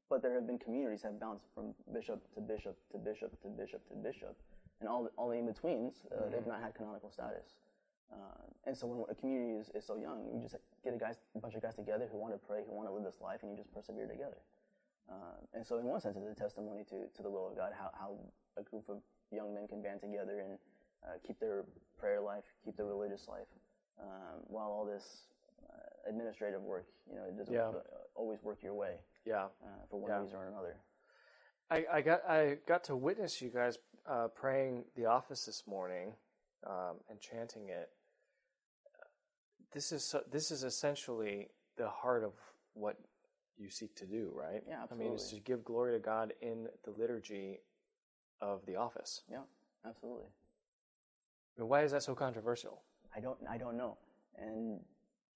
But 0.08 0.22
there 0.22 0.34
have 0.34 0.46
been 0.46 0.58
communities 0.58 1.02
that 1.02 1.12
have 1.12 1.20
bounced 1.20 1.44
from 1.54 1.74
bishop 1.92 2.20
to 2.34 2.40
bishop 2.40 2.76
to 2.92 2.98
bishop 2.98 3.40
to 3.42 3.48
bishop 3.48 3.86
to 3.90 3.94
bishop, 3.96 4.34
and 4.80 4.88
all 4.88 5.04
the, 5.04 5.10
all 5.16 5.28
the 5.28 5.36
in 5.36 5.46
betweens, 5.46 6.02
uh, 6.10 6.30
they've 6.30 6.46
not 6.46 6.60
had 6.60 6.74
canonical 6.74 7.10
status. 7.10 7.54
Uh, 8.12 8.44
and 8.66 8.76
so 8.76 8.86
when 8.86 9.04
a 9.08 9.14
community 9.14 9.58
is, 9.58 9.70
is 9.74 9.86
so 9.86 9.96
young, 9.96 10.28
you 10.28 10.40
just 10.40 10.56
get 10.84 10.92
a 10.94 10.98
guys, 10.98 11.16
a 11.34 11.40
bunch 11.40 11.54
of 11.54 11.62
guys 11.62 11.74
together 11.74 12.08
who 12.10 12.18
want 12.18 12.34
to 12.34 12.38
pray, 12.38 12.60
who 12.66 12.72
want 12.74 12.86
to 12.88 12.92
live 12.92 13.04
this 13.04 13.20
life, 13.20 13.40
and 13.42 13.50
you 13.50 13.56
just 13.56 13.72
persevere 13.72 14.06
together. 14.06 14.36
Uh, 15.10 15.40
and 15.54 15.66
so 15.66 15.78
in 15.78 15.84
one 15.86 16.00
sense, 16.00 16.16
it's 16.16 16.38
a 16.38 16.40
testimony 16.40 16.84
to, 16.84 17.08
to 17.16 17.22
the 17.22 17.30
will 17.30 17.48
of 17.48 17.56
God, 17.56 17.72
how, 17.76 17.90
how 17.98 18.16
a 18.58 18.62
group 18.62 18.84
of 18.88 18.98
young 19.32 19.54
men 19.54 19.66
can 19.66 19.82
band 19.82 20.00
together 20.00 20.40
and 20.40 20.58
uh, 21.04 21.16
keep 21.26 21.40
their 21.40 21.64
prayer 21.98 22.20
life, 22.20 22.44
keep 22.64 22.76
their 22.76 22.86
religious 22.86 23.26
life, 23.28 23.48
um, 24.00 24.44
while 24.46 24.68
all 24.68 24.84
this 24.84 25.26
uh, 25.68 26.08
administrative 26.10 26.62
work, 26.62 26.86
you 27.08 27.16
know, 27.16 27.24
it 27.24 27.36
doesn't 27.36 27.54
Yeah. 27.54 27.68
uh, 27.68 27.80
always 28.14 28.42
work 28.42 28.62
your 28.62 28.74
way 28.74 28.96
Yeah, 29.24 29.46
uh, 29.64 29.68
for 29.90 30.00
one 30.00 30.10
Yeah. 30.10 30.20
reason 30.20 30.36
or 30.36 30.46
another. 30.46 30.76
I, 31.70 31.86
I 31.90 32.00
got 32.02 32.24
I 32.28 32.58
got 32.66 32.84
to 32.84 32.96
witness 32.96 33.40
you 33.40 33.48
guys 33.48 33.78
uh, 34.06 34.28
praying 34.28 34.84
the 34.94 35.06
office 35.06 35.46
this 35.46 35.66
morning 35.66 36.14
um, 36.66 36.96
and 37.08 37.18
chanting 37.20 37.70
it. 37.70 37.90
This 39.72 39.92
is 39.92 40.04
so, 40.04 40.22
this 40.30 40.50
is 40.50 40.64
essentially 40.64 41.48
the 41.76 41.88
heart 41.88 42.24
of 42.24 42.32
what 42.74 42.98
you 43.58 43.70
seek 43.70 43.94
to 43.96 44.06
do, 44.06 44.32
right? 44.34 44.62
Yeah, 44.68 44.82
absolutely. 44.82 45.06
I 45.06 45.08
mean, 45.08 45.14
it's 45.14 45.30
to 45.30 45.40
give 45.40 45.64
glory 45.64 45.92
to 45.92 45.98
God 45.98 46.32
in 46.42 46.68
the 46.84 46.90
liturgy 46.90 47.60
of 48.40 48.64
the 48.66 48.76
office. 48.76 49.22
Yeah, 49.30 49.38
absolutely. 49.86 50.26
Mean, 51.58 51.68
why 51.68 51.82
is 51.82 51.92
that 51.92 52.02
so 52.02 52.14
controversial? 52.14 52.82
I 53.14 53.20
don't, 53.20 53.38
I 53.48 53.58
don't 53.58 53.76
know. 53.76 53.96
And 54.38 54.80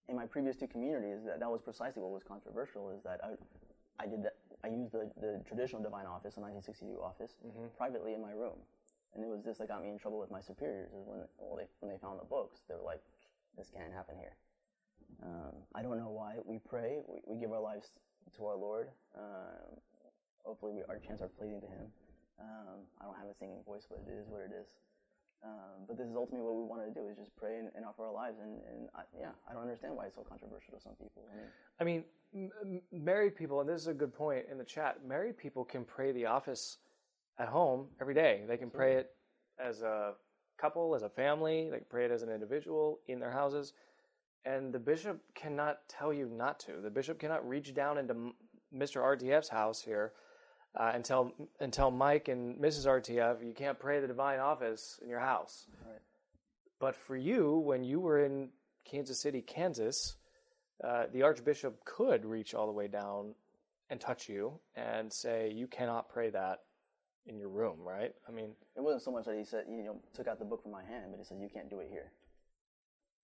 in 0.09 0.17
my 0.17 0.27
previous 0.27 0.57
two 0.57 0.67
communities, 0.67 1.19
that, 1.27 1.41
that 1.41 1.51
was 1.51 1.61
precisely 1.63 2.03
what 2.03 2.13
was 2.13 2.23
controversial. 2.23 2.91
Is 2.91 3.03
that 3.05 3.21
I, 3.23 4.03
I 4.03 4.07
did 4.07 4.23
that. 4.25 4.37
I 4.65 4.69
used 4.69 4.93
the, 4.93 5.11
the 5.21 5.43
traditional 5.47 5.83
divine 5.83 6.07
office, 6.07 6.35
the 6.35 6.41
1962 6.41 6.99
office, 7.01 7.37
mm-hmm. 7.47 7.69
privately 7.77 8.15
in 8.15 8.23
my 8.23 8.33
room, 8.33 8.59
and 9.15 9.23
it 9.23 9.29
was 9.29 9.45
this 9.45 9.59
that 9.59 9.69
got 9.69 9.83
me 9.83 9.91
in 9.91 9.99
trouble 9.99 10.19
with 10.19 10.31
my 10.31 10.41
superiors. 10.41 10.91
Is 10.91 11.07
when 11.07 11.21
well, 11.39 11.57
they, 11.57 11.69
when 11.81 11.93
they 11.93 11.99
found 11.99 12.19
the 12.19 12.25
books, 12.25 12.65
they 12.69 12.75
were 12.75 12.83
like, 12.85 13.03
"This 13.57 13.71
can't 13.71 13.93
happen 13.93 14.17
here." 14.19 14.37
Um, 15.23 15.55
I 15.75 15.83
don't 15.83 15.99
know 15.99 16.11
why. 16.11 16.37
We 16.45 16.59
pray. 16.59 16.99
We, 17.09 17.21
we 17.27 17.41
give 17.41 17.53
our 17.53 17.61
lives 17.61 17.91
to 18.37 18.47
our 18.47 18.57
Lord. 18.57 18.89
Um, 19.17 19.81
hopefully, 20.45 20.73
we, 20.73 20.83
our 20.89 20.99
chants 20.99 21.23
are 21.23 21.29
pleasing 21.29 21.61
to 21.61 21.67
Him. 21.67 21.87
Um, 22.39 22.85
I 23.01 23.05
don't 23.05 23.17
have 23.17 23.29
a 23.29 23.35
singing 23.35 23.63
voice, 23.65 23.87
but 23.89 24.03
it 24.07 24.13
is 24.13 24.27
what 24.29 24.43
it 24.43 24.53
is. 24.53 24.69
Um, 25.45 25.87
but 25.87 25.97
this 25.97 26.07
is 26.07 26.17
ultimately 26.17 26.45
what 26.45 26.57
we 26.57 26.65
want 26.65 26.83
to 26.87 26.93
do: 26.93 27.09
is 27.09 27.17
just 27.17 27.35
pray 27.37 27.59
and, 27.59 27.71
and 27.77 27.85
offer 27.85 28.05
our 28.05 28.13
lives. 28.13 28.39
And, 28.43 28.61
and 28.71 28.89
I, 28.95 29.03
yeah, 29.19 29.31
I 29.49 29.53
don't 29.53 29.63
understand 29.63 29.95
why 29.97 30.07
it's 30.07 30.17
so 30.17 30.23
controversial 30.23 30.75
to 30.75 30.81
some 30.81 30.95
people. 30.95 31.25
I 31.81 31.85
mean, 31.85 32.05
I 32.35 32.35
mean, 32.35 32.51
m- 32.65 32.83
married 32.93 33.37
people, 33.37 33.61
and 33.61 33.69
this 33.69 33.81
is 33.81 33.87
a 33.89 33.95
good 33.95 34.15
point 34.15 34.47
in 34.51 34.59
the 34.59 34.65
chat. 34.65 35.07
Married 35.07 35.39
people 35.39 35.65
can 35.65 35.85
pray 35.85 36.13
the 36.13 36.27
office 36.27 36.79
at 37.39 37.49
home 37.49 37.87
every 38.01 38.15
day. 38.15 38.43
They 38.49 38.57
can 38.57 38.71
pray 38.71 38.95
it 38.97 39.11
as 39.59 39.83
a 39.83 40.15
couple, 40.57 40.95
as 40.95 41.03
a 41.03 41.09
family. 41.09 41.69
They 41.71 41.81
pray 41.89 42.05
it 42.05 42.11
as 42.11 42.23
an 42.23 42.31
individual 42.31 43.01
in 43.09 43.21
their 43.21 43.31
houses, 43.31 43.73
and 44.45 44.73
the 44.73 44.79
bishop 44.79 45.21
cannot 45.35 45.79
tell 45.89 46.13
you 46.13 46.29
not 46.29 46.61
to. 46.61 46.81
The 46.83 46.91
bishop 46.91 47.19
cannot 47.19 47.47
reach 47.49 47.75
down 47.75 47.99
into 47.99 48.33
Mr. 48.75 49.03
RTF's 49.03 49.49
house 49.49 49.81
here 49.81 50.13
uh, 50.79 50.93
and 50.95 51.05
tell 51.05 51.33
and 51.61 51.73
tell 51.73 51.91
Mike 51.91 52.29
and 52.29 52.59
Mrs. 52.61 52.87
RTF 52.87 53.45
you 53.47 53.55
can't 53.55 53.79
pray 53.79 54.01
the 54.01 54.07
divine 54.07 54.39
office 54.39 54.99
in 55.03 55.09
your 55.09 55.21
house. 55.21 55.67
Right. 55.87 56.01
But 56.79 56.95
for 56.95 57.17
you, 57.17 57.59
when 57.59 57.85
you 57.85 58.01
were 58.01 58.25
in 58.25 58.51
Kansas 58.85 59.21
City, 59.21 59.41
Kansas, 59.41 60.17
uh, 60.85 61.05
the 61.13 61.23
archbishop 61.23 61.85
could 61.85 62.25
reach 62.25 62.55
all 62.55 62.67
the 62.67 62.73
way 62.73 62.87
down 62.87 63.35
and 63.89 64.01
touch 64.01 64.29
you 64.29 64.61
and 64.75 65.13
say 65.13 65.51
you 65.51 65.67
cannot 65.67 66.09
pray 66.09 66.31
that 66.31 66.61
in 67.27 67.39
your 67.39 67.49
room, 67.49 67.79
right? 67.83 68.15
I 68.29 68.33
mean, 68.33 68.51
it 68.77 68.81
wasn't 68.83 69.03
so 69.03 69.11
much 69.11 69.25
that 69.27 69.37
he 69.37 69.45
said, 69.45 69.65
you 69.69 69.83
know, 69.83 69.97
took 70.15 70.29
out 70.29 70.39
the 70.39 70.45
book 70.45 70.63
from 70.63 70.73
my 70.73 70.85
hand, 70.85 71.07
but 71.11 71.19
he 71.19 71.25
said, 71.25 71.39
"You 71.41 71.49
can't 71.49 71.69
do 71.71 71.81
it 71.81 71.89
here." 71.91 72.13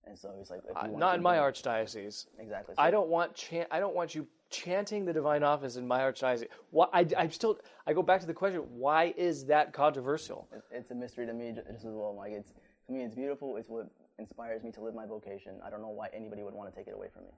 And 0.04 0.18
so 0.18 0.32
he's 0.36 0.50
like, 0.50 0.62
want 0.64 0.98
not 0.98 1.14
in 1.16 1.22
my 1.22 1.36
archdiocese. 1.36 2.26
Exactly. 2.38 2.74
I 2.76 2.90
don't 2.90 3.08
want 3.08 3.34
chant. 3.36 3.68
I 3.70 3.78
don't 3.78 3.94
want 3.94 4.14
you 4.16 4.26
chanting 4.50 5.04
the 5.04 5.12
divine 5.12 5.44
office 5.44 5.76
in 5.76 5.86
my 5.86 6.00
archdiocese. 6.00 6.48
Why? 6.70 6.86
I, 6.92 7.06
I 7.16 7.28
still. 7.28 7.58
I 7.86 7.92
go 7.92 8.02
back 8.02 8.20
to 8.20 8.26
the 8.26 8.34
question: 8.34 8.62
Why 8.70 9.14
is 9.16 9.44
that 9.46 9.72
controversial? 9.72 10.48
It- 10.52 10.62
It's 10.72 10.90
a 10.90 10.94
mystery 10.94 11.26
to 11.26 11.32
me 11.32 11.52
ju- 11.52 11.62
just 11.70 11.84
as 11.84 11.94
well, 11.94 12.14
Mike. 12.18 12.32
It's 12.32 12.52
to 12.86 12.92
me, 12.92 13.02
it's 13.02 13.14
beautiful. 13.14 13.56
It's 13.56 13.68
what 13.68 13.88
inspires 14.18 14.64
me 14.64 14.72
to 14.72 14.80
live 14.80 14.94
my 14.94 15.06
vocation. 15.06 15.60
I 15.64 15.70
don't 15.70 15.82
know 15.82 15.90
why 15.90 16.08
anybody 16.12 16.42
would 16.42 16.54
want 16.54 16.68
to 16.70 16.76
take 16.76 16.88
it 16.88 16.94
away 16.94 17.06
from 17.14 17.22
me. 17.24 17.30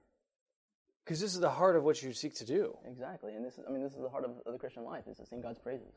Because 1.03 1.19
this 1.19 1.35
is 1.35 1.39
the 1.39 1.51
heart 1.51 1.75
of 1.75 1.83
what 1.83 2.01
you 2.01 2.13
seek 2.13 2.33
to 2.37 2.45
do. 2.45 2.75
Exactly, 2.83 3.35
and 3.35 3.45
this 3.45 3.59
is, 3.59 3.63
I 3.67 3.71
mean, 3.71 3.83
this 3.83 3.93
is 3.93 4.01
the 4.01 4.09
heart 4.09 4.25
of, 4.25 4.31
of 4.47 4.53
the 4.53 4.57
Christian 4.57 4.83
life: 4.83 5.03
is 5.07 5.17
to 5.17 5.25
sing 5.27 5.39
God's 5.39 5.59
praises, 5.59 5.93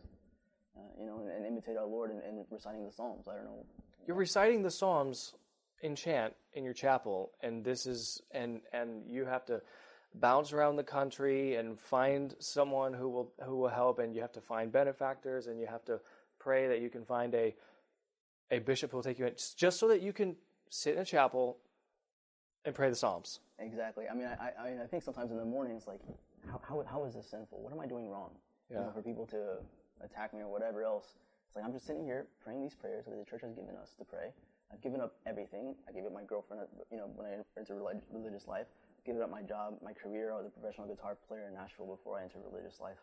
uh, 0.78 1.00
you 1.00 1.06
know, 1.06 1.18
and, 1.20 1.28
and 1.30 1.46
imitate 1.46 1.76
our 1.76 1.86
Lord 1.86 2.10
and, 2.10 2.22
and 2.22 2.44
reciting 2.50 2.84
the 2.84 2.92
Psalms. 2.92 3.26
I 3.28 3.34
don't 3.34 3.44
know. 3.44 3.64
You're 4.06 4.16
reciting 4.16 4.62
the 4.62 4.70
Psalms 4.70 5.34
in 5.82 5.94
chant 5.96 6.34
in 6.54 6.64
your 6.64 6.72
chapel, 6.74 7.32
and 7.42 7.64
this 7.64 7.86
is 7.86 8.22
and 8.32 8.60
and 8.72 9.02
you 9.08 9.24
have 9.24 9.44
to 9.46 9.60
bounce 10.14 10.52
around 10.52 10.76
the 10.76 10.82
country 10.84 11.56
and 11.56 11.78
find 11.78 12.34
someone 12.38 12.94
who 12.94 13.08
will 13.08 13.32
who 13.44 13.56
will 13.56 13.68
help, 13.68 13.98
and 13.98 14.14
you 14.14 14.20
have 14.22 14.32
to 14.32 14.40
find 14.40 14.72
benefactors, 14.72 15.46
and 15.46 15.60
you 15.60 15.66
have 15.66 15.84
to 15.84 16.00
pray 16.38 16.68
that 16.68 16.80
you 16.80 16.88
can 16.90 17.04
find 17.04 17.34
a 17.34 17.54
a 18.50 18.58
bishop 18.60 18.90
who 18.90 18.96
will 18.96 19.04
take 19.04 19.18
you 19.18 19.26
in, 19.26 19.34
just 19.56 19.78
so 19.78 19.88
that 19.88 20.00
you 20.00 20.12
can 20.12 20.34
sit 20.70 20.94
in 20.94 21.00
a 21.00 21.04
chapel 21.04 21.58
and 22.64 22.74
pray 22.74 22.88
the 22.88 22.96
Psalms. 22.96 23.40
Exactly. 23.58 24.06
I 24.10 24.14
mean, 24.14 24.26
I, 24.26 24.32
I, 24.46 24.66
I 24.66 24.70
mean, 24.70 24.80
I 24.80 24.86
think 24.86 25.02
sometimes 25.02 25.30
in 25.30 25.36
the 25.36 25.44
morning 25.44 25.76
it's 25.76 25.86
like, 25.86 26.00
how, 26.50 26.60
how, 26.66 26.84
how 26.90 27.04
is 27.04 27.14
this 27.14 27.28
sinful? 27.30 27.60
What 27.60 27.72
am 27.72 27.80
I 27.80 27.86
doing 27.86 28.08
wrong? 28.08 28.30
You 28.70 28.76
know, 28.76 28.82
Yeah. 28.86 28.92
for 28.92 29.02
people 29.02 29.26
to 29.26 29.56
attack 30.04 30.34
me 30.34 30.40
or 30.40 30.48
whatever 30.48 30.84
else. 30.84 31.16
It's 31.46 31.56
like 31.56 31.64
I'm 31.64 31.72
just 31.72 31.86
sitting 31.86 32.04
here 32.04 32.26
praying 32.42 32.62
these 32.62 32.74
prayers 32.74 33.06
that 33.06 33.16
the 33.16 33.24
church 33.24 33.42
has 33.42 33.54
given 33.54 33.74
us 33.80 33.94
to 33.98 34.04
pray. 34.04 34.32
I've 34.72 34.82
given 34.82 35.00
up 35.00 35.16
everything. 35.26 35.74
I 35.88 35.92
gave 35.92 36.04
up 36.04 36.12
my 36.12 36.24
girlfriend, 36.24 36.62
you 36.92 36.98
know, 36.98 37.08
when 37.16 37.26
I 37.26 37.40
entered 37.58 37.74
relig- 37.74 38.04
religious 38.12 38.46
life. 38.46 38.66
I 39.00 39.10
gave 39.10 39.20
up 39.20 39.30
my 39.30 39.40
job, 39.40 39.80
my 39.82 39.92
career. 39.92 40.32
I 40.32 40.36
was 40.36 40.46
a 40.46 40.50
professional 40.50 40.86
guitar 40.86 41.16
player 41.26 41.48
in 41.48 41.54
Nashville 41.54 41.86
before 41.86 42.20
I 42.20 42.24
entered 42.24 42.42
religious 42.44 42.80
life. 42.80 43.00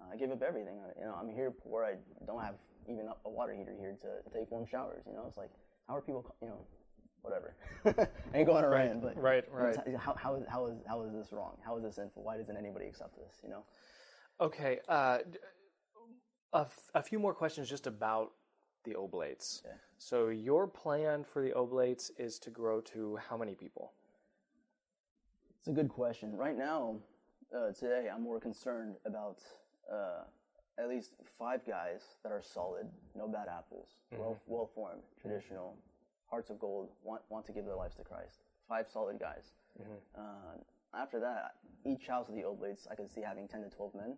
Uh, 0.00 0.14
I 0.14 0.16
gave 0.16 0.30
up 0.30 0.42
everything. 0.42 0.78
I, 0.78 1.00
you 1.00 1.06
know, 1.06 1.18
I'm 1.18 1.28
here 1.28 1.50
poor. 1.50 1.84
I 1.84 1.98
don't 2.26 2.40
have 2.40 2.54
even 2.88 3.10
a, 3.10 3.28
water 3.28 3.52
heater 3.52 3.74
here 3.76 3.96
to, 4.02 4.22
take 4.30 4.50
warm 4.50 4.66
showers. 4.70 5.02
You 5.06 5.14
know, 5.14 5.24
it's 5.26 5.36
like 5.36 5.50
how 5.88 5.96
are 5.96 6.00
people, 6.00 6.24
you 6.40 6.48
know, 6.48 6.62
whatever. 7.22 7.56
I 7.84 8.38
ain't 8.38 8.46
going 8.46 8.62
to 8.62 8.68
rant, 8.68 9.02
but 9.02 9.20
right, 9.20 9.44
right. 9.50 9.76
How, 9.98 10.14
how, 10.14 10.36
is, 10.36 10.44
how, 10.48 10.66
is, 10.66 10.78
how 10.86 11.02
is 11.02 11.12
this 11.12 11.32
wrong? 11.32 11.56
How 11.66 11.76
is 11.76 11.82
this 11.82 11.96
sinful? 11.96 12.22
Why 12.22 12.36
doesn't 12.36 12.56
anybody 12.56 12.86
accept 12.86 13.16
this? 13.16 13.40
You 13.42 13.50
know, 13.50 13.64
Okay, 14.40 14.78
uh, 14.88 15.18
a, 16.52 16.60
f- 16.60 16.90
a 16.94 17.02
few 17.02 17.18
more 17.18 17.34
questions 17.34 17.68
just 17.68 17.86
about 17.86 18.32
the 18.84 18.94
oblates. 18.94 19.62
Yeah. 19.64 19.72
So 19.98 20.28
your 20.28 20.66
plan 20.66 21.24
for 21.24 21.42
the 21.42 21.52
oblates 21.52 22.10
is 22.18 22.38
to 22.40 22.50
grow 22.50 22.80
to 22.82 23.18
how 23.28 23.36
many 23.36 23.54
people? 23.54 23.92
it's 25.58 25.68
a 25.68 25.72
good 25.72 25.90
question. 25.90 26.34
Right 26.34 26.56
now, 26.56 26.96
uh, 27.54 27.72
today, 27.72 28.08
I'm 28.12 28.22
more 28.22 28.40
concerned 28.40 28.96
about 29.04 29.42
uh, 29.92 30.22
at 30.78 30.88
least 30.88 31.12
five 31.38 31.66
guys 31.66 32.00
that 32.22 32.32
are 32.32 32.40
solid, 32.40 32.86
no 33.14 33.28
bad 33.28 33.46
apples, 33.48 33.88
well 34.16 34.40
well 34.46 34.70
formed, 34.74 35.02
traditional, 35.20 35.76
hearts 36.30 36.48
of 36.48 36.58
gold, 36.58 36.88
want 37.02 37.20
want 37.28 37.44
to 37.44 37.52
give 37.52 37.66
their 37.66 37.76
lives 37.76 37.94
to 37.96 38.04
Christ. 38.04 38.40
Five 38.70 38.86
solid 38.90 39.18
guys. 39.20 39.52
Uh, 40.16 40.56
after 40.98 41.20
that, 41.20 41.56
each 41.84 42.06
house 42.06 42.28
of 42.30 42.34
the 42.36 42.42
Oblates, 42.44 42.86
I 42.90 42.94
could 42.94 43.10
see 43.10 43.20
having 43.20 43.46
10 43.46 43.62
to 43.62 43.68
12 43.68 43.94
men 43.94 44.16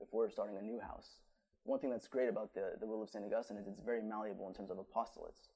if 0.00 0.08
we're 0.12 0.28
starting 0.28 0.56
a 0.58 0.62
new 0.62 0.78
house. 0.80 1.20
One 1.64 1.78
thing 1.80 1.90
that's 1.90 2.06
great 2.06 2.28
about 2.28 2.52
the, 2.54 2.72
the 2.78 2.86
will 2.86 3.02
of 3.02 3.08
St. 3.08 3.24
Augustine 3.24 3.56
is 3.56 3.66
it's 3.66 3.80
very 3.80 4.02
malleable 4.02 4.48
in 4.48 4.54
terms 4.54 4.70
of 4.70 4.76
apostolates. 4.76 5.48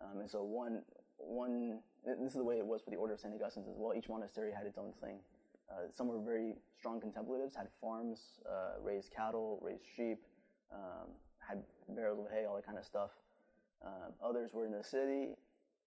Um, 0.00 0.20
and 0.20 0.30
so 0.30 0.42
one, 0.42 0.82
one, 1.16 1.80
this 2.04 2.30
is 2.30 2.34
the 2.34 2.44
way 2.44 2.58
it 2.58 2.66
was 2.66 2.82
for 2.82 2.90
the 2.90 2.96
Order 2.96 3.14
of 3.14 3.20
St. 3.20 3.34
Augustine's 3.34 3.68
as 3.68 3.74
well. 3.76 3.94
Each 3.96 4.08
monastery 4.08 4.52
had 4.52 4.66
its 4.66 4.78
own 4.78 4.92
thing. 5.02 5.18
Uh, 5.70 5.90
some 5.92 6.06
were 6.06 6.20
very 6.20 6.54
strong 6.78 7.00
contemplatives, 7.00 7.56
had 7.56 7.66
farms, 7.80 8.38
uh, 8.48 8.80
raised 8.80 9.10
cattle, 9.10 9.58
raised 9.60 9.84
sheep, 9.96 10.22
um, 10.72 11.10
had 11.38 11.62
barrels 11.88 12.20
of 12.20 12.30
hay, 12.30 12.44
all 12.46 12.54
that 12.54 12.64
kind 12.64 12.78
of 12.78 12.84
stuff. 12.84 13.10
Um, 13.84 14.12
others 14.22 14.52
were 14.52 14.66
in 14.66 14.72
the 14.72 14.84
city, 14.84 15.34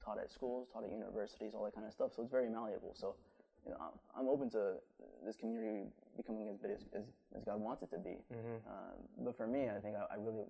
taught 0.05 0.18
at 0.18 0.31
schools, 0.31 0.68
taught 0.72 0.85
at 0.85 0.91
universities, 0.91 1.53
all 1.55 1.64
that 1.64 1.74
kind 1.74 1.87
of 1.87 1.93
stuff. 1.93 2.11
So 2.14 2.22
it's 2.22 2.31
very 2.31 2.49
malleable. 2.49 2.95
So 2.95 3.14
you 3.69 3.75
know, 3.75 3.93
I'm 4.19 4.29
open 4.29 4.49
to 4.51 4.75
this 5.25 5.37
community 5.37 5.85
becoming 6.16 6.49
as 6.49 6.57
big 6.57 6.73
as, 6.73 6.81
as, 6.97 7.05
as 7.37 7.45
God 7.45 7.61
wants 7.61 7.83
it 7.83 7.91
to 7.91 7.99
be. 7.99 8.16
Um, 8.66 9.25
but 9.25 9.37
for 9.37 9.47
me, 9.47 9.69
I 9.69 9.79
think 9.81 9.95
I, 9.97 10.14
I 10.14 10.16
really, 10.19 10.45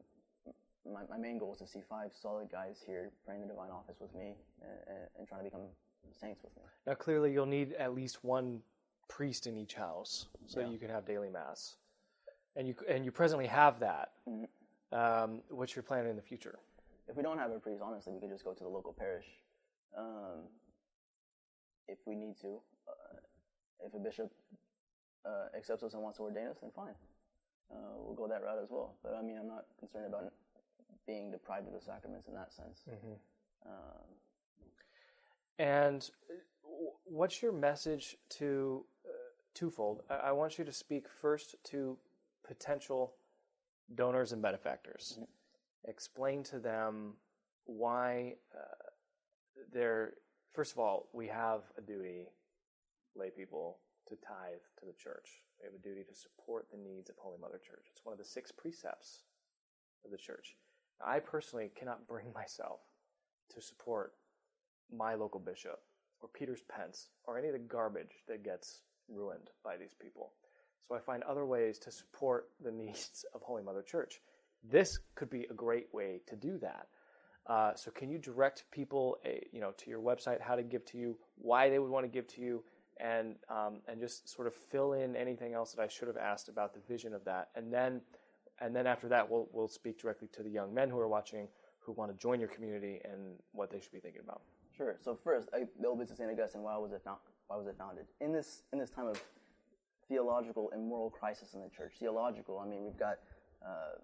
my, 0.87 1.03
my 1.11 1.19
main 1.19 1.39
goal 1.39 1.53
is 1.53 1.59
to 1.59 1.67
see 1.67 1.81
five 1.89 2.11
solid 2.15 2.51
guys 2.51 2.79
here 2.87 3.11
praying 3.27 3.43
the 3.43 3.49
divine 3.49 3.71
office 3.71 3.97
with 4.01 4.15
me 4.15 4.37
and, 4.63 4.71
and, 4.87 4.99
and 5.19 5.29
trying 5.29 5.41
to 5.41 5.45
become 5.45 5.63
saints 6.13 6.43
with 6.45 6.55
me. 6.57 6.63
Now, 6.87 6.95
clearly, 6.95 7.33
you'll 7.33 7.47
need 7.47 7.73
at 7.75 7.95
least 7.95 8.25
one 8.25 8.63
priest 9.09 9.47
in 9.47 9.57
each 9.57 9.75
house 9.75 10.27
so 10.47 10.61
Yeah. 10.61 10.69
you 10.69 10.79
can 10.79 10.91
have 10.91 11.05
daily 11.05 11.29
mass, 11.31 11.77
and 12.57 12.69
you 12.69 12.75
and 12.89 13.05
you 13.05 13.11
presently 13.11 13.47
have 13.47 13.81
that. 13.81 14.13
Um, 14.93 15.43
what's 15.51 15.75
your 15.77 15.83
plan 15.83 16.07
in 16.07 16.17
the 16.17 16.23
future? 16.23 16.59
If 17.09 17.17
we 17.17 17.23
don't 17.23 17.39
have 17.39 17.51
a 17.51 17.59
priest, 17.59 17.83
honestly, 17.83 18.13
we 18.13 18.21
could 18.21 18.31
just 18.31 18.45
go 18.45 18.53
to 18.55 18.63
the 18.63 18.69
local 18.69 18.93
parish. 18.93 19.27
Um, 19.97 20.45
if 21.89 21.99
we 22.07 22.15
need 22.15 22.37
to, 22.43 22.61
if 23.85 23.95
a 23.95 23.99
bishop 23.99 24.33
uh, 25.25 25.57
accepts 25.57 25.83
us 25.83 25.95
and 25.95 26.03
wants 26.03 26.19
to 26.19 26.25
ordain 26.25 26.49
us, 26.49 26.59
then 26.61 26.71
fine. 26.75 26.95
Uh, 27.71 27.77
we'll 27.99 28.15
go 28.15 28.27
that 28.29 28.43
route 28.43 28.59
as 28.63 28.71
well. 28.71 28.95
But 29.03 29.15
I 29.15 29.23
mean, 29.23 29.37
I'm 29.39 29.49
not 29.49 29.67
concerned 29.79 30.07
about 30.07 30.33
being 31.07 31.31
deprived 31.31 31.67
of 31.67 31.75
the 31.75 31.81
sacraments 31.81 32.27
in 32.29 32.35
that 32.35 32.53
sense. 32.53 32.85
Um, 33.67 33.73
And 35.59 36.09
uh, 36.31 36.35
what's 37.05 37.43
your 37.43 37.53
message 37.53 38.17
to 38.39 38.85
uh, 39.05 39.11
twofold? 39.55 40.03
I, 40.09 40.15
I 40.15 40.33
want 40.33 40.59
you 40.59 40.65
to 40.65 40.73
speak 40.73 41.09
first 41.09 41.57
to 41.65 41.97
potential 42.47 43.15
donors 43.95 44.33
and 44.33 44.41
benefactors. 44.41 45.19
Explain 45.87 46.43
to 46.45 46.59
them 46.59 47.15
why 47.65 48.35
uh, 48.55 48.89
they're. 49.73 50.15
First 50.53 50.73
of 50.73 50.79
all, 50.79 51.09
we 51.13 51.27
have 51.29 51.63
a 51.77 51.81
duty, 51.81 52.27
lay 53.19 53.31
people, 53.31 53.79
to 54.09 54.17
tithe 54.17 54.65
to 54.81 54.87
the 54.87 54.93
church. 54.93 55.45
We 55.61 55.67
have 55.67 55.75
a 55.75 55.83
duty 55.83 56.05
to 56.09 56.15
support 56.15 56.67
the 56.71 56.79
needs 56.79 57.11
of 57.11 57.17
Holy 57.19 57.39
Mother 57.39 57.59
Church. 57.59 57.87
It's 57.91 58.05
one 58.05 58.13
of 58.13 58.19
the 58.19 58.25
six 58.25 58.51
precepts 58.51 59.25
of 60.05 60.11
the 60.11 60.17
church. 60.17 60.57
I 61.05 61.19
personally 61.19 61.71
cannot 61.77 62.07
bring 62.07 62.33
myself 62.35 62.81
to 63.55 63.61
support 63.61 64.13
my 64.95 65.15
local 65.15 65.41
bishop 65.41 65.81
or 66.21 66.29
Peter's 66.29 66.63
Pence 66.69 67.09
or 67.25 67.39
any 67.39 67.49
of 67.49 67.53
the 67.53 67.59
garbage 67.59 68.25
that 68.29 68.45
gets 68.45 68.81
ruined 69.09 69.51
by 69.65 69.77
these 69.77 69.95
people. 70.01 70.33
So 70.89 70.95
I 70.95 71.01
find 71.01 71.23
other 71.25 71.45
ways 71.45 71.79
to 71.81 71.91
support 71.91 72.49
the 72.63 72.73
needs 72.73 73.25
of 73.35 73.43
Holy 73.43 73.63
Mother 73.63 73.83
Church. 73.83 74.21
This 74.65 74.99
could 75.15 75.31
be 75.31 75.47
a 75.51 75.55
great 75.55 75.87
way 75.93 76.21
to 76.27 76.37
do 76.37 76.59
that. 76.59 76.87
Uh, 77.47 77.75
so 77.75 77.91
can 77.91 78.11
you 78.11 78.19
direct 78.19 78.65
people, 78.71 79.17
uh, 79.25 79.31
you 79.53 79.61
know, 79.61 79.73
to 79.79 79.89
your 79.89 80.01
website, 80.01 80.41
how 80.41 80.55
to 80.55 80.63
give 80.63 80.85
to 80.85 80.99
you, 80.99 81.17
why 81.37 81.71
they 81.71 81.79
would 81.79 81.91
want 81.91 82.05
to 82.05 82.11
give 82.11 82.27
to 82.27 82.43
you, 82.43 82.63
and 83.01 83.37
um, 83.49 83.81
and 83.89 84.01
just 84.01 84.29
sort 84.29 84.47
of 84.47 84.55
fill 84.55 84.93
in 84.93 85.17
anything 85.17 85.55
else 85.55 85.73
that 85.73 85.83
I 85.83 85.89
should 85.89 86.09
have 86.09 86.17
asked 86.17 86.49
about 86.49 86.75
the 86.75 86.81
vision 86.89 87.15
of 87.15 87.25
that, 87.25 87.49
and 87.55 87.73
then 87.73 88.01
and 88.61 88.75
then 88.75 88.87
after 88.87 89.09
that 89.09 89.29
we'll 89.29 89.49
we'll 89.53 89.69
speak 89.69 90.01
directly 90.01 90.29
to 90.33 90.43
the 90.43 90.51
young 90.51 90.75
men 90.75 90.91
who 90.91 90.99
are 90.99 91.09
watching 91.09 91.49
who 91.81 91.93
want 91.93 92.11
to 92.13 92.19
join 92.19 92.39
your 92.39 92.49
community 92.49 93.01
and 93.05 93.37
what 93.53 93.71
they 93.71 93.81
should 93.81 93.93
be 93.93 94.01
thinking 94.01 94.21
about. 94.23 94.43
Sure. 94.77 94.97
So 95.01 95.19
first, 95.25 95.49
I, 95.55 95.65
the 95.81 95.89
Oblates 95.89 96.11
of 96.13 96.19
Saint 96.19 96.31
Augustine. 96.31 96.63
Why 96.63 96.77
was 96.77 96.93
it 96.93 97.03
found? 97.05 97.19
Why 97.49 97.57
was 97.57 97.67
it 97.67 97.77
founded? 97.79 98.07
In 98.21 98.33
this 98.33 98.63
in 98.73 98.79
this 98.79 98.91
time 98.91 99.07
of 99.07 99.21
theological 100.09 100.71
and 100.73 100.87
moral 100.87 101.11
crisis 101.11 101.55
in 101.55 101.61
the 101.61 101.69
church. 101.69 101.95
Theological. 101.99 102.59
I 102.59 102.67
mean, 102.67 102.85
we've 102.85 102.99
got 102.99 103.19
uh, 103.65 103.99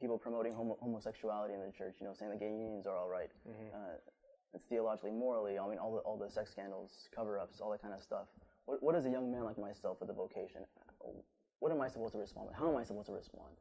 people 0.00 0.18
promoting 0.18 0.52
homo- 0.52 0.78
homosexuality 0.80 1.54
in 1.54 1.60
the 1.60 1.72
church. 1.72 1.96
You 2.00 2.06
know, 2.06 2.12
saying 2.14 2.30
the 2.30 2.36
gay 2.36 2.50
unions 2.50 2.86
are 2.86 2.96
all 2.96 3.08
right. 3.08 3.30
Uh, 3.74 3.96
it's 4.54 4.66
theologically, 4.66 5.10
morally. 5.10 5.58
I 5.58 5.66
mean, 5.68 5.78
all 5.78 5.92
the 5.94 6.00
all 6.00 6.16
the 6.16 6.30
sex 6.30 6.50
scandals, 6.50 7.08
cover-ups, 7.14 7.60
all 7.60 7.70
that 7.70 7.82
kind 7.82 7.94
of 7.94 8.02
stuff. 8.02 8.26
What 8.66 8.82
what 8.82 8.94
is 8.94 9.06
a 9.06 9.10
young 9.10 9.30
man 9.30 9.44
like 9.44 9.58
myself 9.58 9.98
with 10.00 10.10
a 10.10 10.12
vocation? 10.12 10.62
What 11.60 11.72
am 11.72 11.80
I 11.80 11.88
supposed 11.88 12.12
to 12.12 12.18
respond 12.18 12.48
with? 12.48 12.56
How 12.56 12.68
am 12.70 12.76
I 12.76 12.84
supposed 12.84 13.06
to 13.06 13.12
respond? 13.12 13.54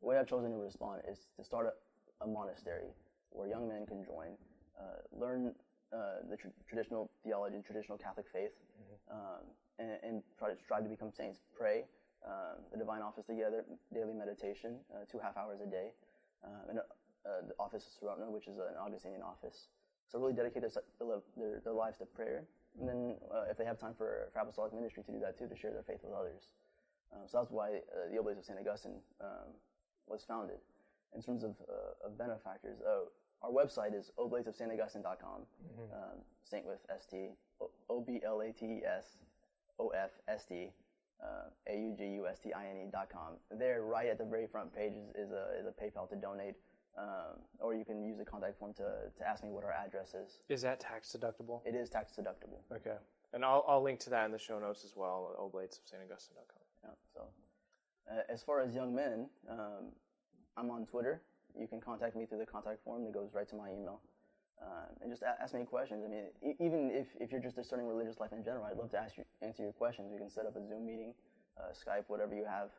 The 0.00 0.06
way 0.06 0.16
I've 0.16 0.28
chosen 0.28 0.50
to 0.50 0.56
respond 0.56 1.02
is 1.10 1.26
to 1.36 1.44
start 1.44 1.66
a, 1.66 2.24
a 2.24 2.26
monastery 2.26 2.94
where 3.30 3.48
young 3.48 3.68
men 3.68 3.84
can 3.84 4.04
join, 4.04 4.38
uh, 4.78 5.02
learn 5.12 5.52
uh, 5.92 6.22
the 6.30 6.36
tr- 6.36 6.54
traditional 6.68 7.10
theology, 7.24 7.56
and 7.56 7.64
traditional 7.64 7.98
Catholic 7.98 8.26
faith, 8.32 8.52
um, 9.10 9.42
and, 9.78 9.90
and 10.02 10.22
try 10.38 10.48
to 10.48 10.56
strive 10.62 10.84
to 10.84 10.88
become 10.88 11.10
saints. 11.10 11.40
Pray 11.56 11.84
um, 12.26 12.62
the 12.72 12.78
divine 12.78 13.02
office 13.02 13.26
together, 13.26 13.64
daily 13.92 14.14
meditation, 14.14 14.76
uh, 14.94 15.04
two 15.10 15.18
half 15.18 15.36
hours 15.36 15.60
a 15.60 15.66
day, 15.66 15.90
um, 16.44 16.70
and 16.70 16.78
uh, 16.78 17.42
the 17.46 17.54
office 17.58 17.84
of 17.86 17.92
Sorotna, 17.98 18.30
which 18.30 18.46
is 18.46 18.56
an 18.58 18.78
Augustinian 18.78 19.22
office. 19.22 19.68
So 20.08 20.18
really 20.18 20.32
dedicate 20.32 20.62
their, 20.62 20.72
their, 21.36 21.60
their 21.62 21.72
lives 21.72 21.98
to 21.98 22.06
prayer, 22.06 22.44
and 22.80 22.88
then 22.88 23.16
uh, 23.32 23.44
if 23.50 23.58
they 23.58 23.64
have 23.64 23.78
time 23.78 23.92
for, 23.96 24.30
for 24.32 24.40
apostolic 24.40 24.72
ministry, 24.72 25.02
to 25.04 25.12
do 25.12 25.20
that 25.20 25.38
too, 25.38 25.48
to 25.48 25.56
share 25.56 25.72
their 25.72 25.82
faith 25.82 26.00
with 26.02 26.14
others. 26.14 26.48
Um, 27.12 27.22
so 27.26 27.38
that's 27.38 27.50
why 27.50 27.80
uh, 27.92 28.10
the 28.10 28.18
Oblates 28.18 28.38
of 28.38 28.44
St. 28.44 28.58
Augustine 28.58 29.00
um, 29.20 29.52
was 30.06 30.24
founded. 30.26 30.58
In 31.14 31.22
terms 31.22 31.42
of, 31.44 31.56
uh, 31.68 32.06
of 32.06 32.18
benefactors, 32.18 32.78
uh, 32.80 33.08
our 33.42 33.50
website 33.50 33.98
is 33.98 34.10
oblatesofstaugustine.com, 34.18 35.42
um, 35.92 36.18
Saint 36.44 36.66
with 36.66 36.80
S-T, 36.90 37.30
O 37.88 38.00
B 38.00 38.20
L 38.24 38.40
A 38.40 38.52
T 38.52 38.66
E 38.66 38.82
S 38.84 39.04
O 39.78 39.88
F 39.88 40.10
S 40.28 40.44
T, 40.46 40.70
uh, 41.22 41.48
A 41.72 41.76
U 41.76 41.94
G 41.96 42.04
U 42.04 42.26
S 42.26 42.38
T 42.40 42.52
I 42.52 42.66
N 42.68 42.76
E 42.76 42.90
dot 42.90 43.08
com. 43.10 43.34
There, 43.58 43.82
right 43.82 44.08
at 44.08 44.18
the 44.18 44.24
very 44.24 44.46
front 44.46 44.74
page, 44.74 44.92
is, 44.92 45.28
is, 45.28 45.32
a, 45.32 45.58
is 45.60 45.66
a 45.66 45.72
PayPal 45.72 46.08
to 46.10 46.16
donate, 46.16 46.56
um, 46.98 47.38
or 47.60 47.74
you 47.74 47.84
can 47.84 48.02
use 48.02 48.18
the 48.18 48.24
contact 48.24 48.58
form 48.58 48.72
to, 48.74 48.84
to 49.16 49.28
ask 49.28 49.44
me 49.44 49.50
what 49.50 49.64
our 49.64 49.72
address 49.72 50.14
is. 50.14 50.40
Is 50.48 50.62
that 50.62 50.80
tax 50.80 51.14
deductible? 51.16 51.60
It 51.64 51.74
is 51.74 51.88
tax 51.88 52.12
deductible. 52.18 52.60
Okay. 52.74 52.96
And 53.32 53.44
I'll, 53.44 53.64
I'll 53.68 53.82
link 53.82 54.00
to 54.00 54.10
that 54.10 54.24
in 54.26 54.32
the 54.32 54.38
show 54.38 54.58
notes 54.58 54.84
as 54.84 54.94
well, 54.96 55.36
oblatesofstaugustine.com. 55.38 56.64
Yeah, 56.84 56.90
so, 57.14 57.20
uh, 58.10 58.20
as 58.32 58.42
far 58.42 58.62
as 58.62 58.74
young 58.74 58.94
men, 58.94 59.28
um, 59.50 59.92
I'm 60.56 60.70
on 60.70 60.86
Twitter. 60.86 61.22
You 61.58 61.66
can 61.66 61.80
contact 61.80 62.16
me 62.16 62.26
through 62.26 62.38
the 62.38 62.46
contact 62.46 62.82
form 62.84 63.04
that 63.04 63.12
goes 63.12 63.30
right 63.34 63.48
to 63.48 63.56
my 63.56 63.70
email. 63.70 64.00
Um, 64.60 64.96
and 65.02 65.10
just 65.10 65.22
a- 65.22 65.40
ask 65.40 65.54
me 65.54 65.64
questions. 65.64 66.02
I 66.04 66.08
mean, 66.08 66.24
e- 66.42 66.56
even 66.58 66.90
if, 66.90 67.06
if 67.20 67.30
you're 67.30 67.40
just 67.40 67.54
discerning 67.54 67.86
religious 67.86 68.18
life 68.18 68.32
in 68.32 68.42
general, 68.42 68.64
I'd 68.64 68.76
love 68.76 68.90
to 68.90 68.98
ask 68.98 69.16
you, 69.16 69.24
answer 69.40 69.62
your 69.62 69.72
questions. 69.72 70.10
We 70.10 70.18
can 70.18 70.30
set 70.30 70.46
up 70.46 70.56
a 70.56 70.66
Zoom 70.66 70.84
meeting, 70.86 71.14
uh, 71.58 71.70
Skype, 71.72 72.04
whatever 72.08 72.34
you 72.34 72.44
have, 72.44 72.70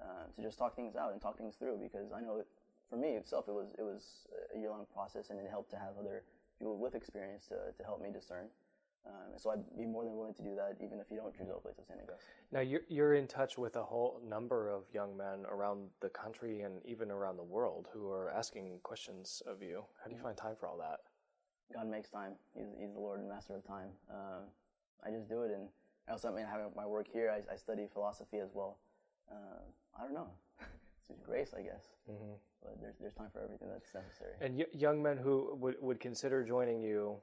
uh, 0.00 0.26
to 0.34 0.42
just 0.42 0.58
talk 0.58 0.74
things 0.74 0.96
out 0.96 1.12
and 1.12 1.20
talk 1.20 1.38
things 1.38 1.54
through. 1.56 1.78
Because 1.80 2.10
I 2.10 2.20
know 2.20 2.42
for 2.90 2.96
me 2.96 3.10
itself, 3.10 3.46
it 3.48 3.54
was 3.54 3.68
it 3.78 3.82
was 3.82 4.26
a 4.54 4.58
year 4.58 4.70
long 4.70 4.84
process, 4.92 5.30
and 5.30 5.38
it 5.38 5.46
helped 5.48 5.70
to 5.70 5.76
have 5.76 5.94
other 5.98 6.24
people 6.58 6.76
with 6.76 6.94
experience 6.94 7.46
to, 7.46 7.54
to 7.76 7.84
help 7.84 8.02
me 8.02 8.10
discern. 8.12 8.46
Um, 9.06 9.38
so 9.38 9.50
I'd 9.50 9.64
be 9.78 9.86
more 9.86 10.04
than 10.04 10.14
willing 10.14 10.34
to 10.34 10.42
do 10.42 10.54
that, 10.56 10.76
even 10.84 11.00
if 11.00 11.06
you 11.10 11.16
don't 11.16 11.34
choose 11.34 11.48
Oblates 11.48 11.78
of 11.78 11.86
St. 11.86 11.98
Augustine. 12.02 12.34
Now, 12.52 12.60
you're, 12.60 12.82
you're 12.88 13.14
in 13.14 13.26
touch 13.26 13.56
with 13.56 13.76
a 13.76 13.82
whole 13.82 14.20
number 14.28 14.68
of 14.68 14.84
young 14.92 15.16
men 15.16 15.46
around 15.48 15.88
the 16.00 16.10
country 16.10 16.62
and 16.62 16.84
even 16.84 17.10
around 17.10 17.38
the 17.38 17.42
world 17.42 17.88
who 17.94 18.10
are 18.10 18.30
asking 18.30 18.78
questions 18.82 19.42
of 19.46 19.62
you. 19.62 19.84
How 20.02 20.10
do 20.10 20.16
you 20.16 20.20
find 20.20 20.36
time 20.36 20.54
for 20.58 20.68
all 20.68 20.76
that? 20.78 21.00
God 21.72 21.88
makes 21.88 22.10
time. 22.10 22.32
He's, 22.54 22.66
he's 22.78 22.92
the 22.92 23.00
Lord 23.00 23.20
and 23.20 23.28
Master 23.28 23.54
of 23.54 23.66
time. 23.66 23.88
Um, 24.10 24.42
I 25.02 25.10
just 25.10 25.28
do 25.28 25.42
it, 25.44 25.50
and 25.52 25.68
I 26.06 26.12
also 26.12 26.28
I 26.28 26.32
mean, 26.32 26.44
having 26.44 26.66
my 26.76 26.84
work 26.84 27.06
here, 27.10 27.30
I, 27.30 27.54
I 27.54 27.56
study 27.56 27.86
philosophy 27.90 28.38
as 28.38 28.50
well. 28.52 28.78
Um, 29.30 29.62
I 29.98 30.02
don't 30.04 30.14
know. 30.14 30.28
It's 31.10 31.20
grace, 31.22 31.52
I 31.56 31.62
guess. 31.62 31.84
But 32.62 32.80
there's 32.80 32.94
there's 33.00 33.14
time 33.14 33.28
for 33.32 33.40
everything 33.42 33.68
that's 33.70 33.94
necessary. 33.94 34.32
And 34.40 34.56
y- 34.58 34.66
young 34.72 35.02
men 35.02 35.16
who 35.16 35.56
would, 35.60 35.76
would 35.80 36.00
consider 36.00 36.44
joining 36.44 36.80
you 36.80 37.16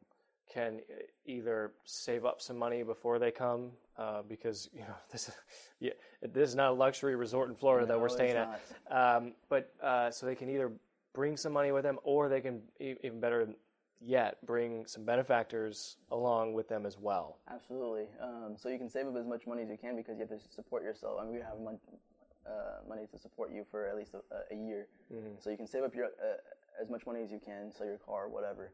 can 0.51 0.79
uh, 0.89 1.01
either 1.25 1.73
save 1.83 2.25
up 2.25 2.41
some 2.41 2.57
money 2.57 2.81
before 2.83 3.19
they 3.19 3.31
come, 3.31 3.71
uh, 3.97 4.21
because 4.27 4.69
you 4.73 4.81
know 4.81 4.95
this, 5.11 5.29
yeah, 5.79 5.91
this 6.21 6.49
is 6.49 6.55
not 6.55 6.69
a 6.71 6.73
luxury 6.73 7.15
resort 7.15 7.49
in 7.49 7.55
Florida 7.55 7.85
that 7.85 7.99
we're 7.99 8.09
staying 8.09 8.35
at. 8.38 8.61
Um, 8.89 9.33
but 9.49 9.73
uh, 9.83 10.09
so 10.09 10.25
they 10.25 10.35
can 10.35 10.49
either 10.49 10.71
bring 11.13 11.35
some 11.38 11.51
money 11.53 11.71
with 11.71 11.83
them, 11.83 11.99
or 12.03 12.29
they 12.29 12.41
can 12.41 12.61
e- 12.79 12.95
even 13.03 13.19
better 13.19 13.47
yet 13.99 14.38
bring 14.45 14.85
some 14.85 15.03
benefactors 15.03 15.97
along 16.11 16.53
with 16.53 16.69
them 16.69 16.85
as 16.85 16.97
well. 16.99 17.39
Absolutely. 17.51 18.05
Um, 18.21 18.55
so 18.55 18.69
you 18.69 18.77
can 18.77 18.89
save 18.89 19.07
up 19.07 19.17
as 19.17 19.25
much 19.25 19.47
money 19.47 19.63
as 19.63 19.69
you 19.69 19.77
can 19.77 19.95
because 19.95 20.17
you 20.19 20.25
have 20.29 20.39
to 20.39 20.47
support 20.53 20.83
yourself. 20.83 21.19
I 21.19 21.23
mean, 21.25 21.33
we 21.33 21.39
have 21.41 21.59
mon- 21.59 21.79
uh, 22.48 22.88
money 22.88 23.06
to 23.12 23.18
support 23.18 23.52
you 23.52 23.66
for 23.70 23.88
at 23.88 23.95
least 23.95 24.14
a, 24.16 24.54
a 24.54 24.58
year. 24.58 24.88
So 25.39 25.50
you 25.50 25.58
can 25.58 25.68
save 25.68 25.84
up 25.84 25.93
your 25.93 26.06
uh, 26.06 26.39
as 26.82 26.89
much 26.89 27.06
money 27.06 27.22
as 27.24 27.32
you 27.32 27.39
can, 27.43 27.72
sell 27.72 27.86
your 27.88 27.98
car, 27.98 28.30
whatever. 28.30 28.72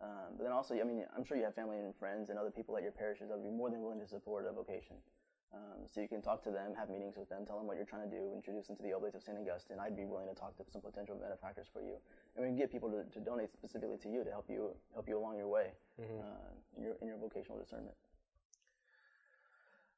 Um, 0.00 0.36
but 0.36 0.44
then 0.44 0.52
also, 0.52 0.74
I 0.78 0.84
mean, 0.84 1.04
I'm 1.16 1.24
sure 1.24 1.36
you 1.38 1.44
have 1.44 1.54
family 1.54 1.78
and 1.78 1.94
friends 1.96 2.28
and 2.28 2.38
other 2.38 2.50
people 2.50 2.76
at 2.76 2.82
your 2.82 2.92
parishes 2.92 3.28
that 3.28 3.38
would 3.38 3.44
be 3.48 3.50
more 3.50 3.70
than 3.70 3.80
willing 3.80 4.00
to 4.00 4.06
support 4.06 4.46
a 4.46 4.52
vocation. 4.52 4.96
Um, 5.54 5.88
so 5.88 6.02
you 6.02 6.08
can 6.08 6.20
talk 6.20 6.42
to 6.44 6.50
them, 6.50 6.74
have 6.76 6.90
meetings 6.90 7.16
with 7.16 7.30
them, 7.30 7.46
tell 7.46 7.56
them 7.56 7.66
what 7.66 7.76
you're 7.76 7.88
trying 7.88 8.04
to 8.10 8.12
do, 8.14 8.28
introduce 8.34 8.66
them 8.66 8.76
to 8.76 8.82
the 8.82 8.92
Oblates 8.92 9.16
of 9.16 9.22
St. 9.22 9.38
Augustine. 9.38 9.78
I'd 9.80 9.96
be 9.96 10.04
willing 10.04 10.28
to 10.28 10.34
talk 10.34 10.52
to 10.58 10.64
some 10.70 10.82
potential 10.82 11.16
benefactors 11.16 11.66
for 11.72 11.80
you, 11.80 11.96
and 12.36 12.44
we 12.44 12.50
can 12.50 12.58
get 12.58 12.70
people 12.70 12.90
to, 12.90 13.04
to 13.08 13.20
donate 13.24 13.52
specifically 13.56 13.96
to 14.04 14.08
you 14.10 14.22
to 14.24 14.30
help 14.30 14.50
you 14.50 14.74
help 14.92 15.08
you 15.08 15.16
along 15.16 15.38
your 15.38 15.48
way 15.48 15.72
uh, 16.20 16.52
in, 16.76 16.82
your, 16.82 16.94
in 17.00 17.06
your 17.08 17.16
vocational 17.16 17.56
discernment. 17.56 17.94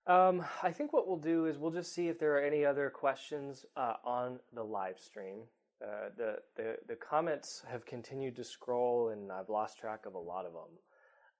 Um, 0.08 0.42
I 0.62 0.72
think 0.72 0.94
what 0.94 1.06
we'll 1.06 1.18
do 1.18 1.44
is 1.44 1.58
we'll 1.58 1.70
just 1.70 1.94
see 1.94 2.08
if 2.08 2.18
there 2.18 2.34
are 2.34 2.40
any 2.40 2.64
other 2.64 2.88
questions 2.88 3.66
uh, 3.76 3.94
on 4.04 4.40
the 4.54 4.62
live 4.62 4.98
stream. 4.98 5.40
Uh, 5.84 6.08
the, 6.16 6.36
the 6.56 6.76
the 6.88 6.96
comments 6.96 7.62
have 7.70 7.84
continued 7.84 8.34
to 8.36 8.42
scroll, 8.42 9.10
and 9.10 9.30
I've 9.30 9.50
lost 9.50 9.78
track 9.78 10.06
of 10.06 10.14
a 10.14 10.18
lot 10.18 10.46
of 10.46 10.52
them. 10.54 10.72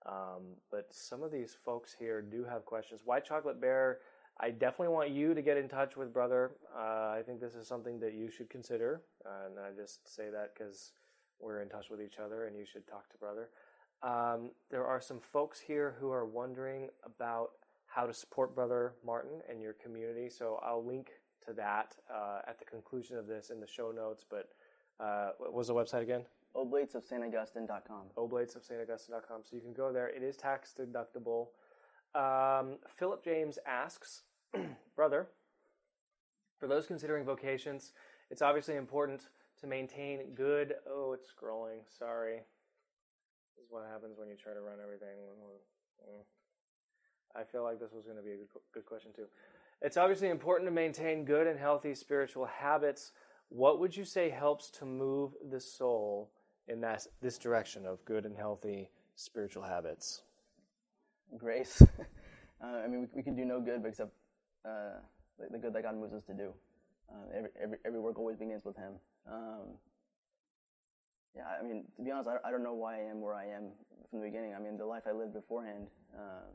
Um, 0.06 0.42
but 0.70 0.86
some 0.90 1.22
of 1.22 1.32
these 1.32 1.56
folks 1.64 1.96
here 1.98 2.20
do 2.20 2.44
have 2.44 2.66
questions. 2.66 3.00
White 3.04 3.24
Chocolate 3.24 3.58
Bear, 3.58 3.98
I 4.38 4.50
definitely 4.50 4.88
want 4.88 5.10
you 5.10 5.32
to 5.32 5.42
get 5.42 5.56
in 5.56 5.68
touch 5.68 5.96
with 5.96 6.12
brother. 6.12 6.52
Uh, 6.76 7.08
I 7.18 7.22
think 7.24 7.40
this 7.40 7.54
is 7.54 7.66
something 7.66 7.98
that 8.00 8.12
you 8.12 8.30
should 8.30 8.50
consider, 8.50 9.00
and 9.24 9.58
I 9.58 9.70
just 9.74 10.14
say 10.14 10.30
that 10.30 10.52
because 10.54 10.92
we're 11.40 11.62
in 11.62 11.70
touch 11.70 11.86
with 11.90 12.02
each 12.02 12.18
other, 12.22 12.46
and 12.46 12.56
you 12.56 12.66
should 12.70 12.86
talk 12.86 13.10
to 13.10 13.16
brother. 13.16 13.48
Um, 14.02 14.50
there 14.70 14.86
are 14.86 15.00
some 15.00 15.20
folks 15.20 15.58
here 15.58 15.96
who 15.98 16.12
are 16.12 16.26
wondering 16.26 16.90
about 17.04 17.52
how 17.89 18.07
to 18.07 18.14
support 18.14 18.55
Brother 18.55 18.95
Martin 19.05 19.41
and 19.49 19.61
your 19.61 19.72
community. 19.72 20.28
So 20.28 20.61
I'll 20.62 20.84
link 20.84 21.11
to 21.47 21.53
that 21.55 21.97
uh, 22.12 22.41
at 22.47 22.59
the 22.59 22.64
conclusion 22.64 23.16
of 23.16 23.26
this 23.26 23.51
in 23.51 23.61
the 23.61 23.66
show 23.66 23.91
notes. 23.91 24.24
But 24.28 24.51
uh, 25.01 25.30
what 25.39 25.53
was 25.53 25.68
the 25.68 25.74
website 25.74 26.03
again? 26.03 26.24
Oblatesofstaugustine.com. 26.55 28.03
Oblatesofstaugustine.com. 28.16 29.43
So 29.43 29.57
you 29.57 29.62
can 29.62 29.72
go 29.72 29.93
there. 29.93 30.09
It 30.09 30.22
is 30.22 30.36
tax 30.36 30.74
deductible. 30.78 31.49
Um, 32.14 32.78
Philip 32.97 33.24
James 33.24 33.59
asks, 33.66 34.22
Brother, 34.97 35.28
for 36.59 36.66
those 36.66 36.86
considering 36.86 37.24
vocations, 37.24 37.93
it's 38.30 38.43
obviously 38.43 38.76
important 38.76 39.28
to 39.61 39.66
maintain 39.66 40.34
good. 40.34 40.74
Oh, 40.89 41.12
it's 41.12 41.28
scrolling. 41.30 41.80
Sorry. 41.99 42.41
This 43.57 43.64
is 43.64 43.70
what 43.70 43.84
happens 43.91 44.18
when 44.18 44.28
you 44.28 44.36
try 44.36 44.55
to 44.55 44.61
run 44.61 44.78
everything. 44.82 45.16
I 47.36 47.44
feel 47.44 47.62
like 47.62 47.78
this 47.78 47.92
was 47.92 48.04
going 48.04 48.16
to 48.16 48.22
be 48.22 48.32
a 48.32 48.36
good, 48.36 48.48
good 48.72 48.86
question 48.86 49.12
too. 49.14 49.26
It's 49.80 49.96
obviously 49.96 50.28
important 50.28 50.66
to 50.68 50.72
maintain 50.72 51.24
good 51.24 51.46
and 51.46 51.58
healthy 51.58 51.94
spiritual 51.94 52.46
habits. 52.46 53.12
What 53.48 53.78
would 53.80 53.96
you 53.96 54.04
say 54.04 54.28
helps 54.28 54.70
to 54.72 54.84
move 54.84 55.32
the 55.50 55.60
soul 55.60 56.30
in 56.66 56.80
that 56.80 57.06
this 57.22 57.38
direction 57.38 57.86
of 57.86 58.04
good 58.04 58.26
and 58.26 58.36
healthy 58.36 58.90
spiritual 59.14 59.62
habits? 59.62 60.22
Grace. 61.36 61.82
uh, 62.62 62.66
I 62.66 62.88
mean, 62.88 63.00
we, 63.02 63.06
we, 63.16 63.22
can 63.22 63.36
do 63.36 63.44
no 63.44 63.60
good 63.60 63.82
except 63.86 64.10
uh, 64.64 64.98
the, 65.38 65.46
the, 65.52 65.58
good 65.58 65.72
that 65.74 65.82
God 65.82 65.96
moves 65.96 66.14
us 66.14 66.24
to 66.24 66.34
do. 66.34 66.52
Uh, 67.10 67.36
every, 67.36 67.50
every, 67.62 67.78
every 67.84 68.00
work 68.00 68.18
always 68.18 68.36
begins 68.36 68.64
with 68.64 68.76
Him. 68.76 68.94
Um, 69.30 69.76
yeah, 71.36 71.44
I 71.58 71.62
mean, 71.62 71.84
to 71.96 72.02
be 72.02 72.10
honest, 72.10 72.28
I, 72.28 72.48
I 72.48 72.50
don't 72.50 72.62
know 72.62 72.74
why 72.74 72.96
I 72.96 73.10
am 73.10 73.20
where 73.20 73.34
I 73.34 73.44
am 73.44 73.70
from 74.10 74.20
the 74.20 74.26
beginning. 74.26 74.54
I 74.54 74.60
mean, 74.60 74.76
the 74.76 74.86
life 74.86 75.04
I 75.06 75.12
lived 75.12 75.34
beforehand, 75.34 75.86
uh, 76.16 76.50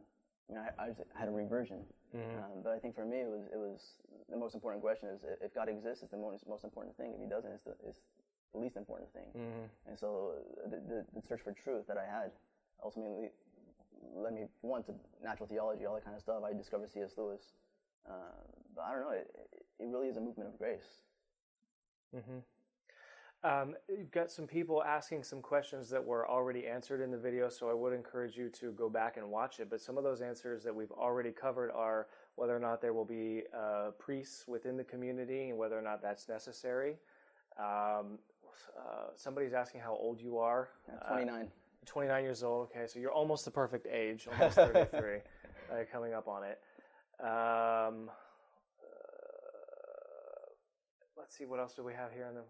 I 0.50 0.54
mean, 0.54 0.62
I, 0.62 0.84
I 0.84 0.88
had 1.20 1.30
a 1.30 1.32
reversion. 1.32 1.80
Mm-hmm. 2.16 2.38
Um, 2.38 2.62
but 2.64 2.74
I 2.74 2.80
think 2.80 2.96
for 2.96 3.06
me, 3.06 3.18
it 3.22 3.30
was 3.30 3.48
it 3.52 3.58
was 3.58 3.80
the 4.30 4.38
most 4.38 4.54
important 4.56 4.84
question 4.84 5.10
is 5.10 5.22
if 5.41 5.54
God 5.54 5.70
exists, 5.70 6.04
it's 6.04 6.12
the 6.12 6.18
most 6.18 6.48
most 6.48 6.64
important 6.64 6.96
thing. 6.98 7.14
If 7.16 7.22
He 7.22 7.28
doesn't, 7.28 7.52
it's 7.52 7.64
the, 7.64 7.76
it's 7.88 8.00
the 8.54 8.60
least 8.60 8.78
important 8.78 9.12
thing. 9.14 9.30
Mm-hmm. 9.36 9.89
And 9.89 9.98
so 9.98 10.34
the, 10.70 10.78
the, 10.78 11.06
the, 11.16 11.22
search 11.28 11.41
for 11.41 11.54
truth 11.54 11.88
that 11.88 11.98
I 11.98 12.06
had 12.06 12.32
ultimately 12.84 13.30
led 14.16 14.34
me 14.34 14.46
one 14.62 14.84
to 14.84 14.94
natural 15.24 15.48
theology, 15.48 15.86
all 15.86 15.96
that 15.96 16.04
kind 16.04 16.16
of 16.16 16.22
stuff. 16.22 16.44
I 16.46 16.54
discovered 16.54 16.89
C.S. 16.94 17.12
Lewis. 17.18 17.41
Uh, 18.08 18.14
but 18.76 18.82
I 18.84 18.91
don't 18.91 19.02
know. 19.02 19.12
It, 19.12 19.32
it 19.80 19.88
really 19.88 20.08
is 20.08 20.18
a 20.18 20.22
movement 20.22 20.50
of 20.50 20.58
grace. 20.58 21.02
Mm-hmm. 22.16 22.39
Um, 23.44 23.76
you've 23.89 24.12
got 24.12 24.32
some 24.32 24.48
people 24.48 24.82
asking 24.84 25.24
some 25.24 25.41
questions 25.41 25.89
that 25.89 26.04
were 26.04 26.30
already 26.30 26.66
answered 26.66 27.02
in 27.02 27.12
the 27.12 27.18
video, 27.18 27.50
so 27.50 27.70
I 27.70 27.74
would 27.74 27.91
encourage 27.91 28.38
you 28.38 28.48
to 28.50 28.72
go 28.72 28.89
back 28.89 29.18
and 29.18 29.30
watch 29.30 29.60
it. 29.60 29.70
But 29.70 29.82
some 29.82 29.98
of 29.98 30.06
those 30.06 30.22
answers 30.22 30.64
that 30.64 30.74
we've 30.74 30.91
already 30.91 31.32
covered 31.32 31.70
are 31.72 32.08
whether 32.36 32.56
or 32.56 32.60
not 32.60 32.82
there 32.82 32.94
will 32.94 33.04
be 33.04 33.44
uh, 33.56 33.91
priests 34.00 34.48
within 34.48 34.78
the 34.78 34.84
community 34.84 35.50
and 35.50 35.58
whether 35.58 35.78
or 35.78 35.82
not 35.82 36.02
that's 36.02 36.30
necessary. 36.30 36.96
Um, 37.60 38.18
uh, 38.78 39.08
somebody's 39.16 39.54
asking 39.54 39.82
how 39.82 39.91
old 39.91 40.22
you 40.22 40.38
are. 40.38 40.70
Yeah, 40.88 41.10
29. 41.10 41.41
Uh, 41.41 41.48
29 41.86 42.24
years 42.24 42.44
old. 42.44 42.70
Okay, 42.74 42.88
so 42.88 42.98
you're 42.98 43.12
almost 43.12 43.44
the 43.44 43.52
perfect 43.52 43.88
age, 43.88 44.26
almost 44.32 44.56
33, 44.56 45.18
uh, 45.72 45.84
coming 45.91 46.14
up 46.14 46.30
on 46.30 46.44
it. 46.46 46.62
Um, 47.20 48.10
uh, 48.80 48.86
let's 51.18 51.38
see, 51.38 51.46
what 51.46 51.60
else 51.60 51.74
do 51.74 51.84
we 51.84 51.94
have 51.94 52.14
here 52.14 52.28
in 52.30 52.36
the 52.36 52.44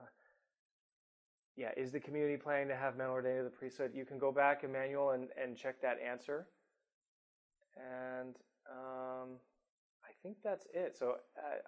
yeah, 1.56 1.70
is 1.78 1.92
the 1.92 2.00
community 2.00 2.38
planning 2.38 2.68
to 2.70 2.76
have 2.76 2.98
men 2.98 3.08
ordained 3.08 3.40
to 3.40 3.44
the 3.44 3.50
priesthood? 3.50 3.92
You 3.94 4.06
can 4.06 4.18
go 4.18 4.32
back, 4.32 4.64
Emmanuel, 4.64 5.12
and, 5.12 5.28
and 5.42 5.56
check 5.56 5.82
that 5.82 5.98
answer. 6.00 6.48
And 7.78 8.36
um, 8.70 9.38
I 10.04 10.12
think 10.24 10.38
that's 10.44 10.68
it. 10.74 10.98
So 10.98 11.16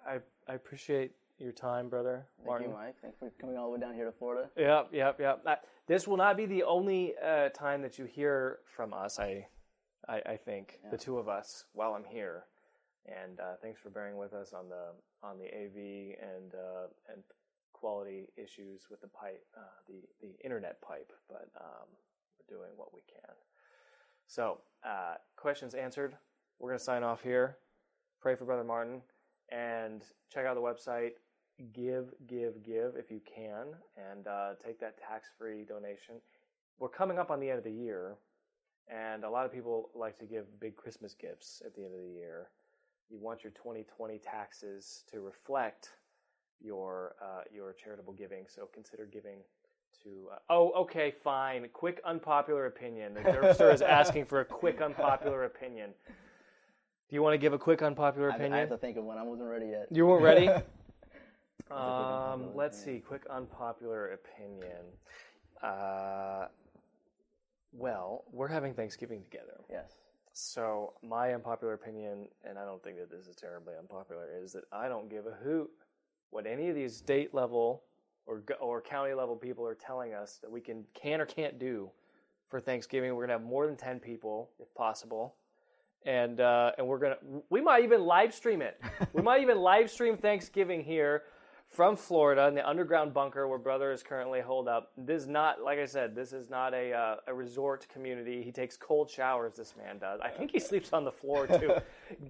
I, 0.06 0.14
I, 0.14 0.18
I 0.48 0.54
appreciate 0.54 1.12
your 1.38 1.52
time, 1.52 1.88
brother. 1.88 2.26
Thank 2.38 2.48
Martin. 2.48 2.70
you, 2.70 2.76
Mike. 2.76 2.94
Thanks 3.00 3.18
for 3.18 3.30
coming 3.40 3.56
all 3.56 3.66
the 3.66 3.74
way 3.74 3.80
down 3.80 3.94
here 3.94 4.06
to 4.06 4.12
Florida. 4.12 4.48
Yep, 4.56 4.88
yep, 4.92 5.20
yep. 5.20 5.44
This 5.86 6.08
will 6.08 6.16
not 6.16 6.36
be 6.36 6.46
the 6.46 6.62
only 6.64 7.14
uh, 7.24 7.50
time 7.50 7.82
that 7.82 7.98
you 7.98 8.06
hear 8.06 8.58
from 8.74 8.92
us. 8.92 9.18
I, 9.18 9.46
I, 10.08 10.20
I 10.26 10.36
think 10.36 10.80
yeah. 10.82 10.90
the 10.90 10.98
two 10.98 11.18
of 11.18 11.28
us 11.28 11.64
while 11.72 11.92
I'm 11.92 12.04
here. 12.04 12.44
And 13.06 13.38
uh, 13.38 13.54
thanks 13.62 13.80
for 13.80 13.90
bearing 13.90 14.16
with 14.16 14.32
us 14.32 14.52
on 14.52 14.68
the 14.68 14.90
on 15.22 15.38
the 15.38 15.44
AV 15.44 16.16
and 16.20 16.54
uh, 16.54 16.86
and 17.12 17.22
quality 17.78 18.28
issues 18.36 18.86
with 18.90 19.00
the 19.00 19.08
pipe, 19.08 19.44
uh, 19.56 19.60
the 19.86 20.00
the 20.20 20.34
internet 20.44 20.80
pipe, 20.80 21.12
but 21.28 21.48
um, 21.60 21.88
we're 22.38 22.56
doing 22.56 22.70
what 22.76 22.94
we 22.94 23.00
can. 23.06 23.34
So, 24.26 24.58
uh, 24.84 25.14
questions 25.36 25.74
answered. 25.74 26.16
We're 26.58 26.70
going 26.70 26.78
to 26.78 26.84
sign 26.84 27.02
off 27.02 27.22
here. 27.22 27.58
Pray 28.20 28.34
for 28.34 28.44
Brother 28.44 28.64
Martin 28.64 29.02
and 29.50 30.02
check 30.32 30.46
out 30.46 30.54
the 30.54 30.60
website. 30.60 31.12
Give, 31.72 32.06
give, 32.26 32.62
give 32.62 32.96
if 32.96 33.10
you 33.10 33.20
can, 33.24 33.66
and 33.96 34.26
uh, 34.26 34.54
take 34.62 34.80
that 34.80 34.98
tax-free 34.98 35.64
donation. 35.64 36.16
We're 36.78 36.88
coming 36.88 37.18
up 37.18 37.30
on 37.30 37.40
the 37.40 37.48
end 37.48 37.58
of 37.58 37.64
the 37.64 37.70
year, 37.70 38.16
and 38.88 39.24
a 39.24 39.30
lot 39.30 39.46
of 39.46 39.52
people 39.52 39.90
like 39.94 40.18
to 40.18 40.26
give 40.26 40.60
big 40.60 40.76
Christmas 40.76 41.14
gifts 41.14 41.62
at 41.64 41.74
the 41.74 41.84
end 41.84 41.94
of 41.94 42.00
the 42.00 42.14
year. 42.14 42.48
You 43.08 43.18
want 43.18 43.44
your 43.44 43.52
2020 43.52 44.18
taxes 44.18 45.04
to 45.12 45.20
reflect 45.20 45.90
your 46.60 47.14
uh, 47.22 47.42
your 47.52 47.72
charitable 47.72 48.12
giving. 48.12 48.46
So 48.48 48.68
consider 48.72 49.06
giving 49.06 49.38
to. 50.02 50.28
Uh, 50.32 50.36
oh, 50.50 50.70
okay, 50.82 51.12
fine. 51.22 51.68
Quick 51.72 52.00
unpopular 52.04 52.66
opinion. 52.66 53.14
The 53.14 53.20
Derpster 53.20 53.72
is 53.72 53.82
asking 53.82 54.26
for 54.26 54.40
a 54.40 54.44
quick 54.44 54.80
unpopular 54.80 55.44
opinion. 55.44 55.90
Do 57.08 57.14
you 57.14 57.22
want 57.22 57.34
to 57.34 57.38
give 57.38 57.52
a 57.52 57.58
quick 57.58 57.82
unpopular 57.82 58.30
opinion? 58.30 58.52
I, 58.54 58.58
have 58.58 58.68
to 58.70 58.76
think 58.76 58.96
of 58.96 59.04
one. 59.04 59.18
I 59.18 59.22
wasn't 59.22 59.48
ready 59.48 59.66
yet. 59.66 59.86
You 59.90 60.06
weren't 60.06 60.24
ready. 60.24 60.48
um, 61.70 62.54
let's 62.54 62.80
opinion. 62.82 63.02
see. 63.02 63.06
Quick 63.06 63.22
unpopular 63.30 64.12
opinion. 64.12 64.84
Uh, 65.62 66.46
well, 67.72 68.24
we're 68.32 68.48
having 68.48 68.74
Thanksgiving 68.74 69.22
together. 69.22 69.60
Yes. 69.70 69.92
So 70.32 70.94
my 71.02 71.32
unpopular 71.32 71.74
opinion, 71.74 72.28
and 72.44 72.58
I 72.58 72.64
don't 72.64 72.82
think 72.82 72.98
that 72.98 73.10
this 73.10 73.26
is 73.26 73.36
terribly 73.36 73.74
unpopular, 73.78 74.28
is 74.42 74.52
that 74.52 74.64
I 74.72 74.88
don't 74.88 75.08
give 75.08 75.26
a 75.26 75.32
hoot 75.44 75.70
what 76.30 76.46
any 76.46 76.68
of 76.68 76.74
these 76.74 76.96
state 76.96 77.34
level 77.34 77.82
or 78.26 78.42
or 78.60 78.80
county 78.80 79.14
level 79.14 79.36
people 79.36 79.66
are 79.66 79.74
telling 79.74 80.14
us 80.14 80.38
that 80.42 80.50
we 80.50 80.60
can 80.60 80.84
can 80.94 81.20
or 81.20 81.26
can't 81.26 81.58
do 81.58 81.90
for 82.48 82.60
Thanksgiving. 82.60 83.14
We're 83.14 83.24
gonna 83.24 83.38
have 83.38 83.44
more 83.44 83.66
than 83.66 83.76
ten 83.76 84.00
people 84.00 84.50
if 84.60 84.72
possible, 84.74 85.36
and 86.04 86.40
uh, 86.40 86.72
and 86.78 86.86
we're 86.86 86.98
gonna 86.98 87.18
we 87.50 87.60
might 87.60 87.84
even 87.84 88.04
live 88.04 88.34
stream 88.34 88.62
it. 88.62 88.80
we 89.12 89.22
might 89.22 89.40
even 89.40 89.58
live 89.58 89.90
stream 89.90 90.16
Thanksgiving 90.16 90.82
here 90.82 91.24
from 91.68 91.96
Florida 91.96 92.46
in 92.48 92.54
the 92.54 92.66
underground 92.66 93.12
bunker 93.12 93.46
where 93.46 93.58
brother 93.58 93.92
is 93.92 94.02
currently 94.02 94.40
holed 94.40 94.68
up. 94.68 94.92
This 94.96 95.22
is 95.22 95.28
not, 95.28 95.62
like 95.62 95.78
I 95.78 95.86
said, 95.86 96.14
this 96.14 96.32
is 96.32 96.48
not 96.48 96.72
a 96.74 96.92
uh, 96.92 97.16
a 97.26 97.34
resort 97.34 97.86
community. 97.92 98.42
He 98.42 98.52
takes 98.52 98.76
cold 98.76 99.10
showers. 99.10 99.54
This 99.56 99.74
man 99.76 99.98
does. 99.98 100.20
I 100.22 100.30
think 100.30 100.52
he 100.52 100.60
sleeps 100.60 100.92
on 100.92 101.04
the 101.04 101.12
floor 101.12 101.46
too. 101.46 101.74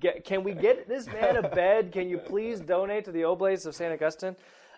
get, 0.00 0.24
can 0.24 0.42
we 0.42 0.52
get 0.52 0.88
this 0.88 1.06
man 1.06 1.36
a 1.36 1.48
bed? 1.48 1.92
Can 1.92 2.08
you 2.08 2.18
please 2.18 2.60
donate 2.60 3.04
to 3.04 3.12
the 3.12 3.24
Oblates 3.24 3.66
of 3.66 3.74
Saint 3.74 3.92
Augustine? 3.92 4.36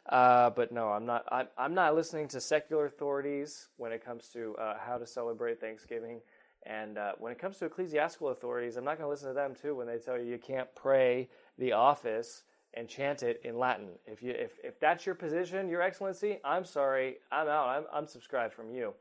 Uh, 0.08 0.50
but 0.50 0.72
no, 0.72 0.88
I'm 0.88 1.06
not. 1.06 1.24
I'm, 1.30 1.48
I'm, 1.56 1.74
not 1.74 1.94
listening 1.94 2.28
to 2.28 2.40
secular 2.40 2.86
authorities 2.86 3.68
when 3.76 3.92
it 3.92 4.02
comes 4.02 4.28
to 4.32 4.56
uh, 4.56 4.74
how 4.78 4.96
to 4.96 5.06
celebrate 5.06 5.60
Thanksgiving. 5.60 6.20
And 6.64 6.98
uh, 6.98 7.12
when 7.18 7.30
it 7.30 7.38
comes 7.38 7.58
to 7.58 7.66
ecclesiastical 7.66 8.28
authorities, 8.28 8.76
I'm 8.76 8.84
not 8.84 8.98
going 8.98 9.06
to 9.06 9.10
listen 9.10 9.28
to 9.28 9.34
them 9.34 9.54
too 9.54 9.74
when 9.74 9.86
they 9.86 9.98
tell 9.98 10.18
you 10.18 10.24
you 10.24 10.38
can't 10.38 10.68
pray 10.74 11.28
the 11.58 11.72
office 11.72 12.44
and 12.78 12.88
chant 12.88 13.22
it 13.22 13.40
in 13.44 13.58
Latin. 13.58 13.88
If 14.06 14.22
you 14.22 14.30
if, 14.30 14.52
if 14.62 14.78
that's 14.78 15.04
your 15.04 15.14
position, 15.14 15.68
Your 15.68 15.82
Excellency, 15.82 16.38
I'm 16.44 16.64
sorry, 16.64 17.16
I'm 17.32 17.48
out. 17.48 17.68
I'm 17.68 17.84
I'm 17.92 18.06
subscribed 18.06 18.54
from 18.54 18.70
you. 18.70 18.94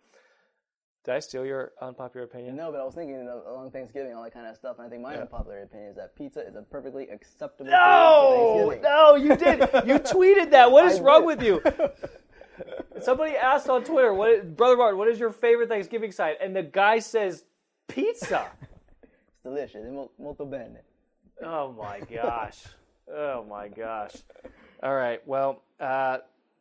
Did 1.06 1.14
I 1.14 1.20
steal 1.20 1.46
your 1.46 1.72
unpopular 1.82 2.26
opinion? 2.26 2.58
No, 2.58 2.70
but 2.70 2.82
I 2.82 2.84
was 2.84 2.94
thinking 2.94 3.16
along 3.30 3.72
Thanksgiving, 3.72 4.14
all 4.14 4.24
that 4.24 4.34
kind 4.34 4.46
of 4.46 4.58
stuff, 4.58 4.76
and 4.78 4.88
I 4.88 4.90
think 4.90 5.04
my 5.04 5.16
unpopular 5.16 5.62
opinion 5.64 5.92
is 5.92 5.96
that 5.96 6.16
pizza 6.18 6.46
is 6.46 6.56
a 6.56 6.62
perfectly 6.64 7.08
acceptable 7.08 7.72
No, 7.72 8.78
no, 8.82 9.16
you 9.16 9.38
did. 9.38 9.60
You 9.86 10.00
tweeted 10.00 10.52
that. 10.52 10.70
What 10.70 10.86
is 10.86 11.00
I 11.00 11.04
wrong 11.04 11.22
did. 11.22 11.28
with 11.28 11.44
you? 11.44 11.62
Somebody 13.02 13.38
asked 13.38 13.70
on 13.70 13.84
Twitter, 13.84 14.14
"What, 14.14 14.32
is, 14.32 14.44
brother 14.44 14.76
Martin? 14.76 14.98
What 14.98 15.08
is 15.08 15.20
your 15.20 15.32
favorite 15.32 15.70
Thanksgiving 15.70 16.12
side?" 16.12 16.38
And 16.42 16.56
the 16.56 16.64
guy 16.64 17.00
says, 17.00 17.44
"Pizza." 17.88 18.48
It's 19.30 19.44
delicious. 19.44 19.86
Molto 20.20 20.46
bene. 20.46 20.80
oh 21.44 21.72
my 21.72 22.02
gosh. 22.02 22.66
Oh 23.14 23.46
my 23.50 23.68
gosh. 23.68 24.14
All 24.84 24.96
right. 24.96 25.26
Well, 25.28 25.64
uh, 25.80 26.20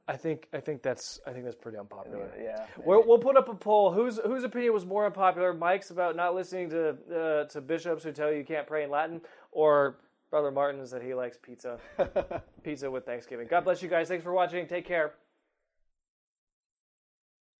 I 0.08 0.16
think 0.16 0.46
I 0.52 0.60
think 0.60 0.82
that's 0.82 1.20
I 1.26 1.32
think 1.32 1.44
that's 1.44 1.56
pretty 1.56 1.78
unpopular. 1.78 2.30
Yeah. 2.40 2.66
We'll, 2.84 3.04
we'll 3.06 3.18
put 3.18 3.36
up 3.36 3.48
a 3.48 3.54
poll. 3.54 3.92
Whose 3.92 4.18
whose 4.24 4.44
opinion 4.44 4.72
was 4.72 4.86
more 4.86 5.06
unpopular? 5.06 5.52
Mike's 5.52 5.90
about 5.90 6.14
not 6.14 6.34
listening 6.34 6.70
to 6.70 6.90
uh, 7.12 7.44
to 7.48 7.60
bishops 7.60 8.04
who 8.04 8.12
tell 8.12 8.30
you 8.30 8.38
you 8.38 8.44
can't 8.44 8.66
pray 8.66 8.84
in 8.84 8.90
Latin, 8.90 9.20
or 9.50 9.96
Brother 10.30 10.50
Martin's 10.50 10.90
that 10.92 11.02
he 11.02 11.14
likes 11.14 11.38
pizza, 11.40 11.78
pizza 12.62 12.90
with 12.90 13.04
Thanksgiving. 13.04 13.48
God 13.48 13.64
bless 13.64 13.82
you 13.82 13.88
guys. 13.88 14.08
Thanks 14.08 14.22
for 14.24 14.32
watching. 14.32 14.66
Take 14.66 14.86
care. 14.86 15.14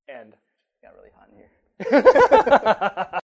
End. 0.08 0.34
got 0.82 0.92
really 0.94 1.10
hot 1.16 1.28
in 1.32 1.38
here. 1.38 3.02